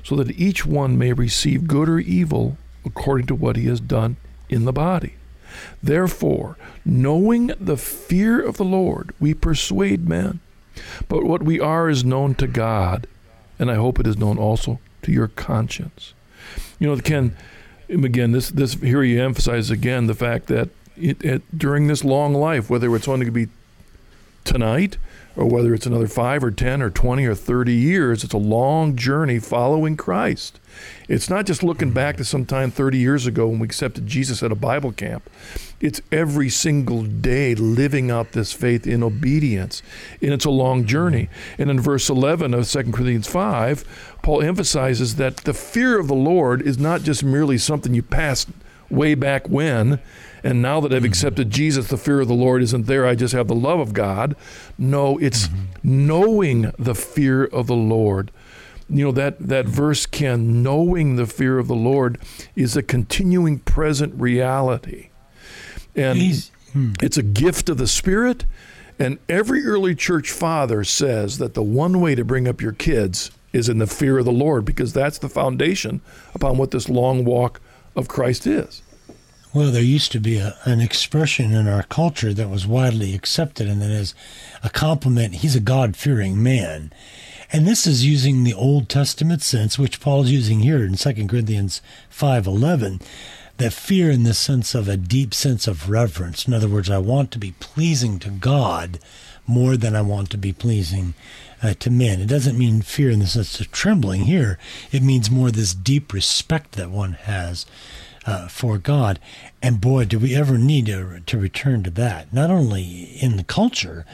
so 0.03 0.15
that 0.17 0.39
each 0.39 0.67
one 0.67 0.99
may 0.99 1.15
receive 1.15 1.67
good 1.67 1.89
or 1.89 1.99
evil 1.99 2.59
according 2.85 3.29
to 3.29 3.35
what 3.35 3.57
he 3.57 3.65
has 3.69 3.81
done 3.81 4.19
in 4.51 4.67
the 4.67 4.73
body. 4.73 5.15
Therefore, 5.83 6.59
knowing 6.85 7.47
the 7.59 7.79
fear 7.79 8.43
of 8.43 8.59
the 8.59 8.65
Lord, 8.65 9.15
we 9.19 9.33
persuade 9.33 10.07
men. 10.07 10.41
But 11.09 11.25
what 11.25 11.43
we 11.43 11.61
are 11.61 11.89
is 11.89 12.05
known 12.05 12.35
to 12.35 12.47
God, 12.47 13.07
and 13.59 13.71
I 13.71 13.77
hope 13.77 13.99
it 13.99 14.07
is 14.07 14.19
known 14.19 14.37
also 14.37 14.81
to 15.01 15.11
your 15.11 15.29
conscience. 15.29 16.13
You 16.79 16.89
know, 16.89 17.01
Ken, 17.01 17.39
again, 17.89 18.33
this, 18.33 18.51
this 18.51 18.75
here 18.75 19.03
he 19.03 19.19
emphasizes 19.19 19.71
again 19.71 20.09
the 20.09 20.15
fact 20.15 20.49
that 20.49 20.69
it, 20.95 21.25
it, 21.25 21.59
during 21.59 21.87
this 21.87 22.05
long 22.05 22.35
life, 22.35 22.69
whether 22.69 22.95
it's 22.95 23.09
only 23.09 23.25
to 23.25 23.33
be 23.33 23.49
tonight 24.45 24.99
or 25.37 25.47
whether 25.47 25.75
it's 25.75 25.87
another 25.87 26.07
five 26.07 26.45
or 26.45 26.51
10 26.51 26.81
or 26.81 26.91
20 26.91 27.27
or 27.27 27.35
30 27.35 27.73
years, 27.73 28.25
it's 28.25 28.35
a 28.35 28.39
long 28.39 28.97
journey 28.97 29.39
following 29.39 29.97
Christ. 29.97 30.61
It's 31.09 31.29
not 31.29 31.47
just 31.47 31.63
looking 31.63 31.89
mm-hmm. 31.89 31.95
back 31.95 32.17
to 32.17 32.25
some 32.25 32.47
time 32.47 32.71
30 32.71 32.99
years 32.99 33.27
ago 33.27 33.49
when 33.49 33.59
we 33.59 33.67
accepted 33.67 34.07
Jesus 34.07 34.43
at 34.43 34.53
a 34.53 34.57
Bible 34.57 34.93
camp. 34.93 35.29
It's 35.81 36.01
every 36.13 36.49
single 36.49 37.03
day 37.03 37.55
living 37.55 38.11
out 38.11 38.33
this 38.33 38.53
faith 38.53 38.87
in 38.87 39.03
obedience. 39.03 39.83
And 40.23 40.33
it's 40.33 40.45
a 40.45 40.51
long 40.51 40.81
mm-hmm. 40.81 40.89
journey. 40.89 41.29
And 41.59 41.71
in 41.71 41.81
verse 41.81 42.09
11 42.09 42.55
of 42.55 42.69
2 42.69 42.83
Corinthians 42.93 43.29
5, 43.29 44.19
Paul 44.23 44.43
emphasizes 44.43 45.17
that 45.17 45.39
the 45.39 45.55
fear 45.55 45.99
of 45.99 46.09
the 46.09 46.15
Lord 46.15 46.63
is 46.63 46.79
not 46.79 47.03
just 47.03 47.25
merely 47.25 47.59
something 47.59 47.93
you 47.93 48.03
passed 48.03 48.49
way 48.91 49.15
back 49.15 49.49
when 49.49 50.01
and 50.45 50.61
now 50.61 50.79
that 50.81 50.93
I've 50.93 50.99
mm-hmm. 50.99 51.07
accepted 51.07 51.51
Jesus, 51.51 51.89
the 51.89 51.97
fear 51.97 52.21
of 52.21 52.29
the 52.29 52.35
Lord 52.35 52.63
isn't 52.63 52.87
there. 52.87 53.07
I 53.07 53.15
just 53.15 53.33
have 53.33 53.49
the 53.49 53.55
love 53.55 53.81
of 53.81 53.95
God. 53.95 54.37
No, 54.77 55.17
it's 55.17 55.49
mm-hmm. 55.49 56.07
knowing 56.07 56.73
the 56.79 56.95
fear 56.95 57.45
of 57.45 57.67
the 57.67 57.75
Lord. 57.75 58.31
You 58.91 59.07
know, 59.07 59.13
that, 59.13 59.39
that 59.39 59.65
verse, 59.65 60.05
Ken, 60.05 60.63
knowing 60.63 61.17
the 61.17 61.27
fear 61.27 61.59
of 61.59 61.67
the 61.67 61.75
Lord 61.75 62.19
is 62.55 62.77
a 62.77 62.83
continuing 62.83 63.59
present 63.61 64.21
reality. 64.21 65.09
And 65.97 66.21
hmm. 66.73 66.93
it's 67.01 67.17
a 67.17 67.23
gift 67.23 67.71
of 67.71 67.79
the 67.79 67.87
Spirit. 67.87 68.45
And 68.99 69.19
every 69.31 69.65
early 69.65 69.95
church 69.95 70.31
father 70.31 70.85
says 70.85 71.39
that 71.39 71.55
the 71.55 71.63
one 71.63 72.03
way 72.03 72.15
to 72.15 72.25
bring 72.25 72.47
up 72.47 72.61
your 72.61 72.73
kids 72.73 73.31
is 73.55 73.71
in 73.71 73.79
the 73.79 73.87
fear 73.87 74.19
of 74.19 74.27
the 74.27 74.33
Lord 74.33 74.67
because 74.67 74.93
that's 74.93 75.17
the 75.17 75.31
foundation 75.31 76.03
upon 76.35 76.59
what 76.59 76.71
this 76.71 76.91
long 76.91 77.25
walk 77.25 77.63
of 77.97 78.09
Christ 78.09 78.47
is. 78.47 78.83
Well, 79.55 79.71
there 79.71 79.85
used 79.85 80.11
to 80.11 80.19
be 80.19 80.39
a, 80.39 80.57
an 80.65 80.81
expression 80.81 81.53
in 81.55 81.69
our 81.69 81.85
culture 81.85 82.35
that 82.35 82.51
was 82.51 82.67
widely 82.67 83.15
accepted, 83.15 83.69
and 83.69 83.81
that 83.81 83.91
is 83.91 84.13
a 84.65 84.69
compliment. 84.69 85.37
He's 85.37 85.55
a 85.55 85.61
God 85.61 85.97
fearing 85.97 86.43
man. 86.43 86.93
And 87.53 87.65
this 87.65 87.87
is 87.87 88.05
using 88.05 88.43
the 88.43 88.53
Old 88.53 88.89
Testament 88.89 89.43
sense, 89.43 89.79
which 89.79 90.01
Paul's 90.01 90.33
using 90.33 90.59
here 90.59 90.85
in 90.85 90.97
2 90.97 91.29
Corinthians 91.29 91.83
5.11, 92.11 93.01
that 93.59 93.73
fear 93.73 94.11
in 94.11 94.25
the 94.25 94.35
sense 94.35 94.75
of 94.75 94.89
a 94.89 94.97
deep 94.97 95.33
sense 95.33 95.69
of 95.69 95.89
reverence. 95.89 96.49
In 96.49 96.53
other 96.53 96.69
words, 96.69 96.91
I 96.91 96.99
want 96.99 97.31
to 97.31 97.39
be 97.39 97.55
pleasing 97.61 98.19
to 98.19 98.31
God 98.31 98.99
more 99.47 99.77
than 99.77 99.95
I 99.95 100.03
want 100.03 100.31
to 100.31 100.37
be 100.37 100.53
pleasing 100.53 101.15
uh, 101.63 101.75
to 101.75 101.91
men. 101.91 102.21
It 102.21 102.27
doesn't 102.27 102.59
mean 102.59 102.83
fear 102.83 103.09
in 103.09 103.21
the 103.21 103.29
sense 103.29 103.61
of 103.61 103.71
trembling 103.71 104.23
here. 104.23 104.59
It 104.91 105.05
means 105.05 105.31
more 105.31 105.53
this 105.53 105.75
deep 105.75 106.13
respect 106.13 106.73
that 106.73 106.91
one 106.91 107.13
has 107.13 107.67
uh, 108.27 108.49
for 108.49 108.79
God. 108.79 109.19
And 109.63 109.81
boy, 109.81 110.05
do 110.05 110.19
we 110.19 110.35
ever 110.35 110.59
need 110.59 110.87
to, 110.87 111.21
to 111.21 111.39
return 111.39 111.83
to 111.85 111.91
that, 111.91 112.33
not 112.33 112.51
only 112.51 113.19
in 113.21 113.37
the 113.37 113.45
culture, 113.45 114.05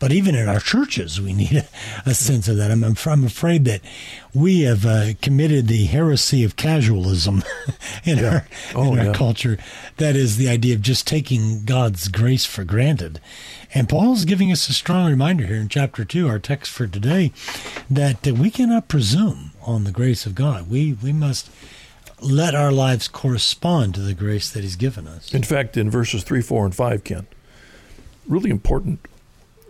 but 0.00 0.12
even 0.12 0.34
in 0.34 0.48
our 0.48 0.60
churches, 0.60 1.20
we 1.20 1.34
need 1.34 1.52
a, 1.52 1.66
a 2.06 2.14
sense 2.14 2.48
of 2.48 2.56
that. 2.56 2.70
I'm, 2.70 2.82
I'm 2.82 3.24
afraid 3.24 3.66
that 3.66 3.82
we 4.34 4.62
have 4.62 4.86
uh, 4.86 5.12
committed 5.20 5.68
the 5.68 5.84
heresy 5.84 6.42
of 6.42 6.56
casualism 6.56 7.44
in 8.04 8.18
yeah. 8.18 8.30
our, 8.30 8.46
oh, 8.74 8.94
in 8.94 9.06
our 9.06 9.14
culture. 9.14 9.58
That 9.98 10.16
is 10.16 10.38
the 10.38 10.48
idea 10.48 10.74
of 10.74 10.80
just 10.80 11.06
taking 11.06 11.66
God's 11.66 12.08
grace 12.08 12.46
for 12.46 12.64
granted. 12.64 13.20
And 13.74 13.90
Paul's 13.90 14.24
giving 14.24 14.50
us 14.50 14.68
a 14.70 14.72
strong 14.72 15.10
reminder 15.10 15.44
here 15.44 15.56
in 15.60 15.68
chapter 15.68 16.06
2, 16.06 16.26
our 16.26 16.38
text 16.38 16.72
for 16.72 16.86
today, 16.86 17.30
that 17.90 18.26
uh, 18.26 18.34
we 18.34 18.50
cannot 18.50 18.88
presume 18.88 19.52
on 19.62 19.84
the 19.84 19.92
grace 19.92 20.24
of 20.24 20.34
God. 20.34 20.70
We, 20.70 20.94
we 20.94 21.12
must 21.12 21.50
let 22.22 22.54
our 22.54 22.72
lives 22.72 23.08
correspond 23.08 23.94
to 23.94 24.00
the 24.00 24.14
grace 24.14 24.50
that 24.50 24.62
He's 24.62 24.76
given 24.76 25.06
us. 25.06 25.32
In 25.32 25.42
fact, 25.42 25.76
in 25.76 25.90
verses 25.90 26.22
3, 26.22 26.40
4, 26.42 26.66
and 26.66 26.74
5, 26.74 27.04
Ken, 27.04 27.26
really 28.26 28.50
important 28.50 29.00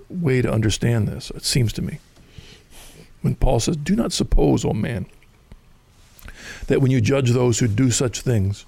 way 0.09 0.42
to 0.42 0.53
understand 0.53 1.09
this, 1.09 1.30
it 1.30 1.44
seems 1.44 1.72
to 1.74 1.82
me. 1.82 1.98
When 3.22 3.34
Paul 3.34 3.61
says, 3.61 3.76
Do 3.76 3.94
not 3.94 4.12
suppose, 4.12 4.64
O 4.64 4.72
man, 4.72 5.07
that 6.66 6.80
when 6.80 6.90
you 6.90 7.01
judge 7.01 7.30
those 7.30 7.59
who 7.59 7.68
do 7.68 7.90
such 7.90 8.20
things, 8.20 8.64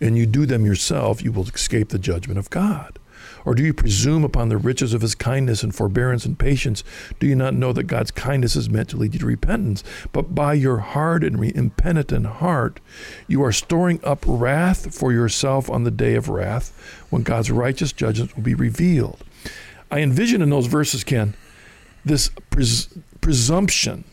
and 0.00 0.16
you 0.16 0.26
do 0.26 0.46
them 0.46 0.64
yourself, 0.64 1.22
you 1.22 1.30
will 1.30 1.46
escape 1.46 1.90
the 1.90 1.98
judgment 1.98 2.38
of 2.38 2.50
God. 2.50 2.98
Or 3.44 3.54
do 3.54 3.62
you 3.62 3.72
presume 3.72 4.24
upon 4.24 4.48
the 4.48 4.56
riches 4.56 4.92
of 4.92 5.02
his 5.02 5.14
kindness 5.14 5.62
and 5.62 5.74
forbearance 5.74 6.24
and 6.24 6.38
patience? 6.38 6.84
Do 7.18 7.26
you 7.26 7.34
not 7.34 7.54
know 7.54 7.72
that 7.72 7.84
God's 7.84 8.10
kindness 8.10 8.56
is 8.56 8.70
meant 8.70 8.90
to 8.90 8.96
lead 8.96 9.14
you 9.14 9.20
to 9.20 9.26
repentance? 9.26 9.82
But 10.12 10.34
by 10.34 10.54
your 10.54 10.78
hard 10.78 11.24
and 11.24 11.42
impenitent 11.42 12.26
heart, 12.26 12.80
you 13.26 13.42
are 13.42 13.52
storing 13.52 14.00
up 14.04 14.24
wrath 14.26 14.94
for 14.94 15.12
yourself 15.12 15.70
on 15.70 15.84
the 15.84 15.90
day 15.90 16.14
of 16.14 16.28
wrath, 16.28 16.72
when 17.10 17.22
God's 17.22 17.50
righteous 17.50 17.92
judgment 17.92 18.36
will 18.36 18.42
be 18.42 18.54
revealed. 18.54 19.24
I 19.90 20.00
envision 20.00 20.42
in 20.42 20.50
those 20.50 20.66
verses, 20.66 21.02
Ken, 21.02 21.34
this 22.04 22.30
pres- 22.50 22.88
presumption 23.20 24.04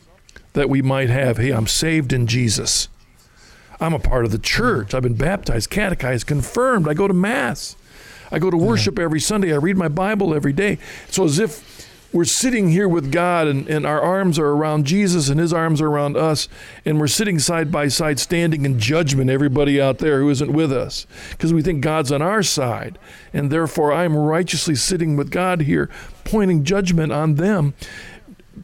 that 0.53 0.69
we 0.69 0.81
might 0.81 1.09
have 1.09 1.37
hey, 1.37 1.51
I'm 1.51 1.67
saved 1.67 2.11
in 2.11 2.27
Jesus. 2.27 2.89
I'm 3.79 3.93
a 3.93 3.99
part 3.99 4.25
of 4.25 4.31
the 4.31 4.39
church. 4.39 4.93
I've 4.93 5.03
been 5.03 5.13
baptized, 5.13 5.69
catechized, 5.69 6.25
confirmed. 6.25 6.87
I 6.87 6.95
go 6.95 7.07
to 7.07 7.13
Mass. 7.13 7.75
I 8.31 8.39
go 8.39 8.49
to 8.49 8.57
worship 8.57 8.99
every 8.99 9.19
Sunday. 9.19 9.53
I 9.53 9.57
read 9.57 9.77
my 9.77 9.87
Bible 9.87 10.33
every 10.33 10.53
day. 10.53 10.77
So, 11.09 11.25
as 11.25 11.39
if 11.39 11.87
we're 12.13 12.25
sitting 12.25 12.69
here 12.69 12.87
with 12.87 13.11
God 13.11 13.47
and, 13.47 13.67
and 13.67 13.85
our 13.85 14.01
arms 14.01 14.39
are 14.39 14.47
around 14.47 14.85
Jesus 14.85 15.27
and 15.29 15.39
his 15.39 15.51
arms 15.51 15.81
are 15.81 15.87
around 15.87 16.15
us, 16.15 16.47
and 16.85 16.99
we're 16.99 17.07
sitting 17.07 17.37
side 17.37 17.71
by 17.71 17.89
side, 17.89 18.19
standing 18.19 18.65
in 18.65 18.79
judgment, 18.79 19.29
everybody 19.29 19.79
out 19.81 19.97
there 19.97 20.19
who 20.19 20.29
isn't 20.29 20.53
with 20.53 20.71
us, 20.71 21.05
because 21.31 21.53
we 21.53 21.61
think 21.61 21.81
God's 21.81 22.11
on 22.11 22.21
our 22.21 22.43
side. 22.43 22.97
And 23.33 23.51
therefore, 23.51 23.91
I'm 23.91 24.15
righteously 24.15 24.75
sitting 24.75 25.17
with 25.17 25.31
God 25.31 25.61
here, 25.61 25.89
pointing 26.23 26.63
judgment 26.63 27.11
on 27.11 27.35
them, 27.35 27.73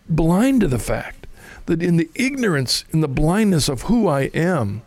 blind 0.07 0.61
to 0.61 0.67
the 0.67 0.79
fact 0.79 1.27
that 1.65 1.83
in 1.83 1.97
the 1.97 2.09
ignorance, 2.15 2.85
in 2.91 3.01
the 3.01 3.07
blindness 3.07 3.69
of 3.69 3.83
who 3.83 4.07
I 4.07 4.23
am, 4.33 4.83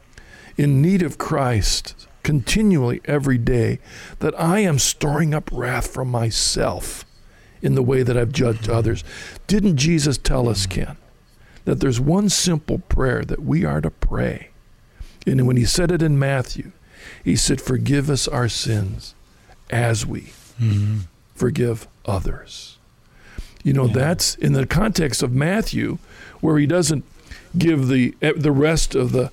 in 0.56 0.80
need 0.80 1.02
of 1.02 1.18
Christ 1.18 2.05
continually 2.26 3.00
every 3.04 3.38
day, 3.38 3.78
that 4.18 4.38
I 4.38 4.58
am 4.58 4.80
storing 4.80 5.32
up 5.32 5.48
wrath 5.52 5.86
from 5.86 6.10
myself 6.10 7.04
in 7.62 7.76
the 7.76 7.84
way 7.84 8.02
that 8.02 8.16
I've 8.16 8.32
judged 8.32 8.68
others. 8.68 9.04
Didn't 9.46 9.76
Jesus 9.76 10.18
tell 10.18 10.48
us, 10.48 10.66
Ken, 10.66 10.96
that 11.66 11.78
there's 11.78 12.00
one 12.00 12.28
simple 12.28 12.80
prayer 12.88 13.22
that 13.22 13.44
we 13.44 13.64
are 13.64 13.80
to 13.80 13.92
pray? 13.92 14.50
And 15.24 15.46
when 15.46 15.56
he 15.56 15.64
said 15.64 15.92
it 15.92 16.02
in 16.02 16.18
Matthew, 16.18 16.72
he 17.22 17.36
said, 17.36 17.60
Forgive 17.60 18.10
us 18.10 18.26
our 18.26 18.48
sins 18.48 19.14
as 19.70 20.04
we 20.04 20.32
mm-hmm. 20.60 21.02
forgive 21.32 21.86
others. 22.06 22.78
You 23.62 23.72
know, 23.72 23.86
yeah. 23.86 23.94
that's 23.94 24.34
in 24.34 24.52
the 24.52 24.66
context 24.66 25.22
of 25.22 25.30
Matthew, 25.30 25.98
where 26.40 26.58
he 26.58 26.66
doesn't 26.66 27.04
give 27.56 27.86
the 27.86 28.16
the 28.20 28.52
rest 28.52 28.96
of 28.96 29.12
the 29.12 29.30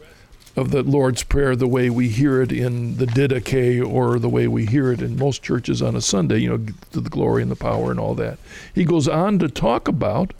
of 0.55 0.71
the 0.71 0.83
Lord's 0.83 1.23
Prayer 1.23 1.55
the 1.55 1.67
way 1.67 1.89
we 1.89 2.09
hear 2.09 2.41
it 2.41 2.51
in 2.51 2.97
the 2.97 3.07
Didache 3.07 3.83
or 3.83 4.19
the 4.19 4.29
way 4.29 4.47
we 4.47 4.65
hear 4.65 4.91
it 4.91 5.01
in 5.01 5.17
most 5.17 5.41
churches 5.41 5.81
on 5.81 5.95
a 5.95 6.01
Sunday, 6.01 6.39
you 6.39 6.49
know, 6.49 6.65
to 6.91 7.01
the 7.01 7.09
glory 7.09 7.41
and 7.41 7.49
the 7.49 7.55
power 7.55 7.89
and 7.89 7.99
all 7.99 8.13
that. 8.15 8.37
He 8.73 8.85
goes 8.85 9.07
on 9.07 9.39
to 9.39 9.49
talk 9.49 9.87
about 9.87 10.33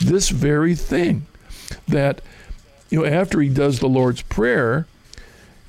this 0.00 0.30
very 0.30 0.74
thing 0.74 1.26
that, 1.86 2.22
you 2.88 3.00
know, 3.00 3.06
after 3.06 3.40
he 3.40 3.48
does 3.50 3.78
the 3.78 3.88
Lord's 3.88 4.22
Prayer, 4.22 4.86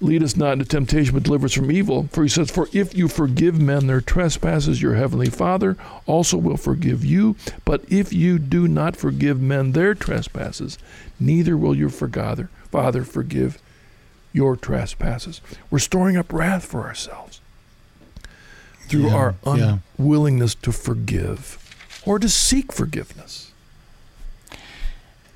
lead 0.01 0.23
us 0.23 0.37
not 0.37 0.53
into 0.53 0.63
temptation, 0.63 1.13
but 1.13 1.23
deliver 1.23 1.45
us 1.45 1.53
from 1.53 1.69
evil. 1.69 2.07
For 2.13 2.23
he 2.23 2.29
says, 2.29 2.49
For 2.49 2.69
if 2.71 2.95
you 2.95 3.09
forgive 3.09 3.59
men 3.59 3.87
their 3.87 3.99
trespasses, 3.99 4.81
your 4.81 4.95
heavenly 4.95 5.29
Father 5.29 5.75
also 6.05 6.37
will 6.37 6.55
forgive 6.55 7.03
you. 7.03 7.35
But 7.65 7.83
if 7.89 8.13
you 8.13 8.39
do 8.39 8.69
not 8.69 8.95
forgive 8.95 9.41
men 9.41 9.73
their 9.73 9.93
trespasses, 9.93 10.77
neither 11.19 11.57
will 11.57 11.75
your 11.75 11.89
Father 11.89 13.03
forgive 13.03 13.61
your 14.32 14.55
trespasses. 14.55 15.41
We're 15.69 15.80
storing 15.80 16.17
up 16.17 16.32
wrath 16.32 16.65
for 16.65 16.82
ourselves 16.82 17.41
through 18.88 19.07
yeah, 19.07 19.15
our 19.15 19.36
unwillingness 19.45 20.55
yeah. 20.55 20.65
to 20.65 20.71
forgive 20.71 21.57
or 22.05 22.19
to 22.19 22.30
seek 22.30 22.71
forgiveness. 22.71 23.51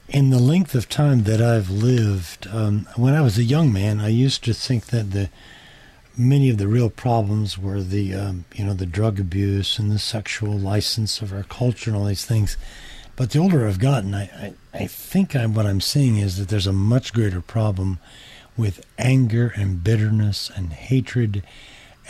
In 0.10 0.30
the 0.30 0.40
length 0.40 0.76
of 0.76 0.90
time 0.90 1.24
that 1.24 1.42
I've 1.42 1.70
lived, 1.70 2.48
um, 2.48 2.88
when 2.96 3.16
I 3.16 3.22
was 3.22 3.38
a 3.38 3.44
young 3.44 3.74
man, 3.74 4.00
I 4.00 4.10
used 4.10 4.44
to 4.44 4.54
think 4.54 4.88
that 4.88 5.12
the 5.12 5.30
many 6.16 6.50
of 6.50 6.58
the 6.58 6.68
real 6.68 6.90
problems 6.90 7.58
were 7.58 7.82
the 7.82 8.14
um, 8.14 8.46
you 8.54 8.64
know 8.64 8.74
the 8.74 8.86
drug 8.86 9.20
abuse 9.20 9.80
and 9.80 9.92
the 9.92 9.98
sexual 9.98 10.54
license 10.54 11.22
of 11.22 11.34
our 11.34 11.44
culture 11.44 11.90
and 11.90 11.98
all 11.98 12.06
these 12.06 12.26
things. 12.26 12.58
But 13.16 13.32
the 13.32 13.40
older 13.40 13.68
I've 13.68 13.80
gotten, 13.80 14.16
I, 14.16 14.24
I, 14.24 14.54
I 14.74 14.88
think 14.88 15.36
I'm, 15.36 15.54
what 15.54 15.68
I'm 15.68 15.82
seeing 15.82 16.18
is 16.18 16.38
that 16.38 16.50
there's 16.50 16.66
a 16.66 16.74
much 16.74 17.14
greater 17.14 17.42
problem 17.42 18.00
with 18.58 18.86
anger 18.98 19.54
and 19.56 19.84
bitterness 19.84 20.52
and 20.56 20.74
hatred 20.74 21.44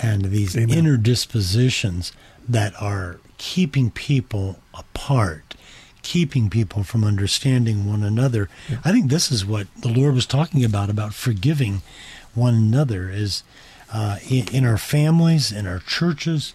and 0.02 0.26
these 0.26 0.58
Amen. 0.58 0.78
inner 0.78 0.98
dispositions 0.98 2.12
that 2.48 2.74
are 2.82 3.20
keeping 3.38 3.92
people 3.92 4.60
apart, 4.74 5.56
keeping 6.02 6.50
people 6.50 6.84
from 6.84 7.04
understanding 7.04 7.88
one 7.88 8.04
another. 8.04 8.50
Yeah. 8.70 8.78
I 8.84 8.92
think 8.92 9.10
this 9.10 9.32
is 9.32 9.46
what 9.46 9.68
the 9.78 9.90
Lord 9.90 10.16
was 10.16 10.26
talking 10.26 10.64
about 10.64 10.90
about 10.90 11.14
forgiving 11.14 11.82
one 12.34 12.56
another 12.56 13.10
is 13.10 13.44
uh, 13.92 14.18
in, 14.28 14.48
in, 14.54 14.66
our 14.66 14.78
families, 14.78 15.52
in 15.52 15.68
our 15.68 15.80
churches. 15.80 16.54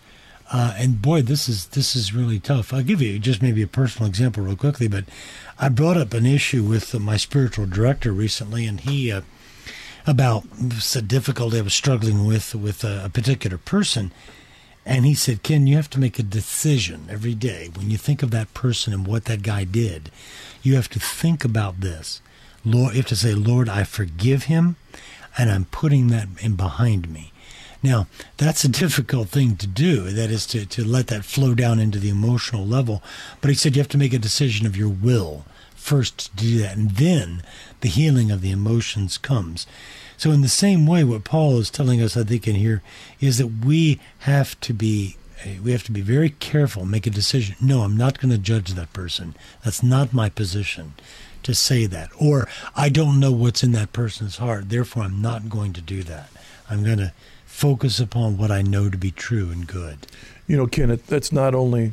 Uh, 0.50 0.74
and 0.76 1.00
boy, 1.00 1.22
this 1.22 1.48
is 1.48 1.66
this 1.66 1.94
is 1.94 2.14
really 2.14 2.40
tough. 2.40 2.72
I'll 2.72 2.82
give 2.82 3.02
you 3.02 3.18
just 3.18 3.42
maybe 3.42 3.62
a 3.62 3.66
personal 3.66 4.08
example 4.08 4.42
real 4.42 4.56
quickly, 4.56 4.88
but 4.88 5.04
I 5.58 5.68
brought 5.68 5.98
up 5.98 6.14
an 6.14 6.24
issue 6.24 6.64
with 6.64 6.98
my 6.98 7.18
spiritual 7.18 7.66
director 7.66 8.12
recently, 8.12 8.66
and 8.66 8.80
he 8.80 9.12
uh, 9.12 9.20
about 10.08 10.44
the 10.58 11.02
difficulty 11.02 11.58
I 11.58 11.62
was 11.62 11.74
struggling 11.74 12.26
with 12.26 12.54
with 12.54 12.82
a, 12.82 13.04
a 13.04 13.10
particular 13.10 13.58
person. 13.58 14.10
And 14.86 15.04
he 15.04 15.14
said, 15.14 15.42
Ken, 15.42 15.66
you 15.66 15.76
have 15.76 15.90
to 15.90 16.00
make 16.00 16.18
a 16.18 16.22
decision 16.22 17.08
every 17.10 17.34
day. 17.34 17.68
When 17.74 17.90
you 17.90 17.98
think 17.98 18.22
of 18.22 18.30
that 18.30 18.54
person 18.54 18.94
and 18.94 19.06
what 19.06 19.26
that 19.26 19.42
guy 19.42 19.64
did, 19.64 20.10
you 20.62 20.76
have 20.76 20.88
to 20.90 20.98
think 20.98 21.44
about 21.44 21.80
this. 21.80 22.22
Lord, 22.64 22.94
you 22.94 23.00
have 23.00 23.08
to 23.08 23.16
say, 23.16 23.34
Lord, 23.34 23.68
I 23.68 23.84
forgive 23.84 24.44
him, 24.44 24.76
and 25.36 25.50
I'm 25.50 25.66
putting 25.66 26.08
that 26.08 26.28
in 26.40 26.56
behind 26.56 27.10
me. 27.10 27.32
Now, 27.82 28.06
that's 28.38 28.64
a 28.64 28.68
difficult 28.84 29.28
thing 29.28 29.56
to 29.56 29.66
do. 29.66 30.04
That 30.04 30.30
is 30.30 30.46
to, 30.46 30.64
to 30.64 30.84
let 30.84 31.08
that 31.08 31.26
flow 31.26 31.54
down 31.54 31.78
into 31.78 31.98
the 31.98 32.08
emotional 32.08 32.66
level. 32.66 33.02
But 33.42 33.50
he 33.50 33.54
said 33.54 33.76
you 33.76 33.82
have 33.82 33.90
to 33.90 33.98
make 33.98 34.14
a 34.14 34.18
decision 34.18 34.66
of 34.66 34.74
your 34.74 34.88
will 34.88 35.44
first 35.74 36.18
to 36.18 36.36
do 36.36 36.58
that. 36.58 36.76
And 36.76 36.92
then 36.92 37.42
the 37.80 37.88
healing 37.88 38.30
of 38.30 38.40
the 38.40 38.50
emotions 38.50 39.18
comes. 39.18 39.66
So, 40.16 40.30
in 40.32 40.42
the 40.42 40.48
same 40.48 40.86
way, 40.86 41.04
what 41.04 41.24
Paul 41.24 41.58
is 41.58 41.70
telling 41.70 42.02
us, 42.02 42.16
I 42.16 42.24
think, 42.24 42.48
in 42.48 42.56
here 42.56 42.82
is 43.20 43.38
that 43.38 43.64
we 43.64 44.00
have 44.20 44.58
to 44.60 44.72
be 44.72 45.16
we 45.62 45.72
have 45.72 45.84
to 45.84 45.92
be 45.92 46.00
very 46.00 46.30
careful, 46.30 46.84
make 46.84 47.06
a 47.06 47.10
decision. 47.10 47.56
No, 47.60 47.82
I'm 47.82 47.96
not 47.96 48.18
going 48.18 48.32
to 48.32 48.38
judge 48.38 48.72
that 48.72 48.92
person. 48.92 49.36
That's 49.64 49.82
not 49.82 50.12
my 50.12 50.28
position 50.28 50.94
to 51.44 51.54
say 51.54 51.86
that. 51.86 52.10
Or 52.18 52.48
I 52.74 52.88
don't 52.88 53.20
know 53.20 53.32
what's 53.32 53.62
in 53.62 53.72
that 53.72 53.92
person's 53.92 54.38
heart, 54.38 54.68
therefore 54.68 55.04
I'm 55.04 55.22
not 55.22 55.48
going 55.48 55.72
to 55.74 55.80
do 55.80 56.02
that. 56.04 56.28
I'm 56.68 56.84
going 56.84 56.98
to 56.98 57.12
focus 57.46 58.00
upon 58.00 58.36
what 58.36 58.50
I 58.50 58.62
know 58.62 58.90
to 58.90 58.98
be 58.98 59.10
true 59.10 59.50
and 59.50 59.66
good. 59.66 60.06
You 60.46 60.56
know, 60.56 60.66
Kenneth, 60.66 61.06
that's 61.06 61.32
not 61.32 61.54
only 61.54 61.92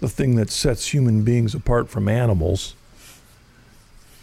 the 0.00 0.08
thing 0.08 0.36
that 0.36 0.50
sets 0.50 0.92
human 0.92 1.22
beings 1.22 1.54
apart 1.54 1.88
from 1.88 2.08
animals. 2.08 2.74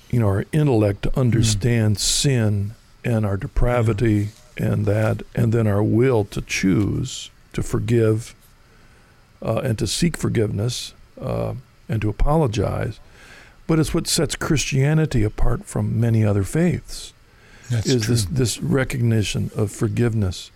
You 0.09 0.19
know, 0.19 0.27
our 0.27 0.45
intellect 0.51 1.03
to 1.03 1.19
understand 1.19 1.97
mm. 1.97 1.99
sin 1.99 2.71
and 3.03 3.25
our 3.25 3.37
depravity 3.37 4.29
and 4.57 4.85
that, 4.85 5.23
and 5.35 5.53
then 5.53 5.67
our 5.67 5.83
will 5.83 6.25
to 6.25 6.41
choose 6.41 7.31
to 7.53 7.63
forgive 7.63 8.35
uh, 9.41 9.61
and 9.63 9.77
to 9.79 9.87
seek 9.87 10.17
forgiveness 10.17 10.93
uh, 11.19 11.53
and 11.87 12.01
to 12.01 12.09
apologize. 12.09 12.99
But 13.67 13.79
it's 13.79 13.93
what 13.93 14.07
sets 14.07 14.35
Christianity 14.35 15.23
apart 15.23 15.65
from 15.65 15.99
many 15.99 16.25
other 16.25 16.43
faiths. 16.43 17.13
That's 17.69 17.87
is 17.87 18.05
true. 18.05 18.15
this 18.15 18.25
this 18.25 18.61
recognition 18.61 19.51
of 19.55 19.71
forgiveness, 19.71 20.49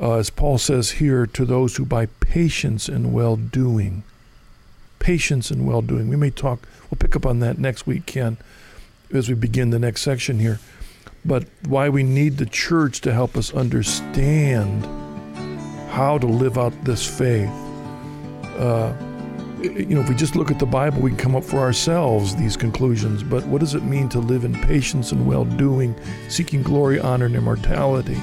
uh, 0.00 0.14
as 0.14 0.30
Paul 0.30 0.58
says 0.58 0.92
here, 0.92 1.26
to 1.26 1.44
those 1.44 1.76
who 1.76 1.84
by 1.84 2.06
patience 2.20 2.88
and 2.88 3.12
well 3.12 3.36
doing, 3.36 4.04
patience 5.00 5.50
and 5.50 5.66
well 5.66 5.82
doing. 5.82 6.08
We 6.08 6.16
may 6.16 6.30
talk. 6.30 6.60
We'll 6.90 6.98
pick 6.98 7.16
up 7.16 7.26
on 7.26 7.40
that 7.40 7.58
next 7.58 7.88
week, 7.88 8.06
Ken, 8.06 8.36
as 9.14 9.28
we 9.28 9.34
begin 9.34 9.70
the 9.70 9.78
next 9.78 10.02
section 10.02 10.38
here 10.38 10.58
but 11.24 11.44
why 11.66 11.88
we 11.88 12.02
need 12.02 12.36
the 12.36 12.46
church 12.46 13.00
to 13.02 13.12
help 13.12 13.36
us 13.36 13.52
understand 13.54 14.84
how 15.90 16.18
to 16.18 16.26
live 16.26 16.58
out 16.58 16.72
this 16.84 17.06
faith. 17.06 17.48
Uh, 18.58 18.92
you 19.62 19.94
know, 19.94 20.00
if 20.00 20.08
we 20.08 20.14
just 20.14 20.36
look 20.36 20.50
at 20.50 20.58
the 20.58 20.66
Bible, 20.66 21.00
we 21.00 21.10
can 21.10 21.18
come 21.18 21.36
up 21.36 21.44
for 21.44 21.58
ourselves 21.58 22.36
these 22.36 22.56
conclusions. 22.56 23.22
But 23.22 23.46
what 23.46 23.60
does 23.60 23.74
it 23.74 23.82
mean 23.82 24.08
to 24.10 24.18
live 24.18 24.44
in 24.44 24.52
patience 24.52 25.12
and 25.12 25.26
well 25.26 25.44
doing, 25.44 25.94
seeking 26.28 26.62
glory, 26.62 27.00
honor, 27.00 27.26
and 27.26 27.36
immortality? 27.36 28.20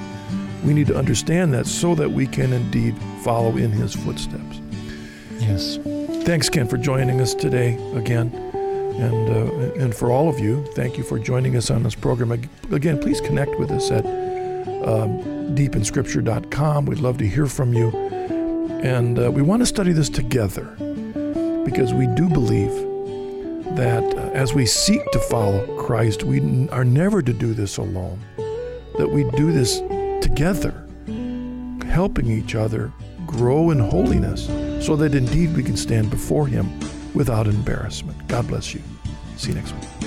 We 0.64 0.74
need 0.74 0.88
to 0.88 0.98
understand 0.98 1.54
that 1.56 1.66
so 1.66 1.96
that 1.96 2.12
we 2.12 2.28
can 2.28 2.54
indeed 2.54 2.96
follow 3.24 3.58
in 3.58 3.72
his 3.72 3.96
footsteps. 3.96 4.62
Yes. 5.40 5.80
Thanks, 6.24 6.50
Ken, 6.50 6.68
for 6.68 6.78
joining 6.78 7.20
us 7.20 7.34
today 7.34 7.80
again. 7.96 8.51
And, 9.02 9.30
uh, 9.30 9.82
and 9.82 9.96
for 9.96 10.12
all 10.12 10.30
of 10.30 10.38
you, 10.38 10.64
thank 10.74 10.96
you 10.96 11.04
for 11.04 11.18
joining 11.18 11.56
us 11.56 11.72
on 11.72 11.82
this 11.82 11.96
program. 11.96 12.32
Again, 12.72 13.00
please 13.00 13.20
connect 13.20 13.58
with 13.58 13.72
us 13.72 13.90
at 13.90 14.06
um, 14.06 15.56
deepinscripture.com. 15.56 16.86
We'd 16.86 17.00
love 17.00 17.18
to 17.18 17.28
hear 17.28 17.48
from 17.48 17.74
you. 17.74 17.90
And 18.84 19.18
uh, 19.18 19.32
we 19.32 19.42
want 19.42 19.64
to 19.64 19.66
study 19.66 19.92
this 19.92 20.08
together 20.08 20.66
because 21.66 21.96
we 21.96 22.06
do 22.16 22.30
believe 22.30 22.72
that 23.76 24.04
uh, 24.04 24.30
as 24.34 24.54
we 24.54 24.68
seek 24.68 25.04
to 25.14 25.20
follow 25.20 25.66
Christ, 25.78 26.22
we 26.22 26.40
n- 26.40 26.70
are 26.72 26.86
never 26.86 27.24
to 27.24 27.34
do 27.34 27.56
this 27.56 27.78
alone, 27.78 28.20
that 29.00 29.10
we 29.10 29.24
do 29.32 29.52
this 29.52 29.80
together, 30.22 30.88
helping 31.88 32.30
each 32.30 32.54
other 32.54 32.94
grow 33.26 33.72
in 33.72 33.80
holiness 33.80 34.46
so 34.86 34.96
that 34.96 35.16
indeed 35.16 35.56
we 35.56 35.64
can 35.64 35.76
stand 35.76 36.12
before 36.12 36.46
Him 36.46 36.70
without 37.14 37.48
embarrassment. 37.48 38.28
God 38.28 38.48
bless 38.48 38.74
you. 38.74 38.82
See 39.38 39.50
you 39.50 39.56
next 39.56 39.74
week. 39.74 40.01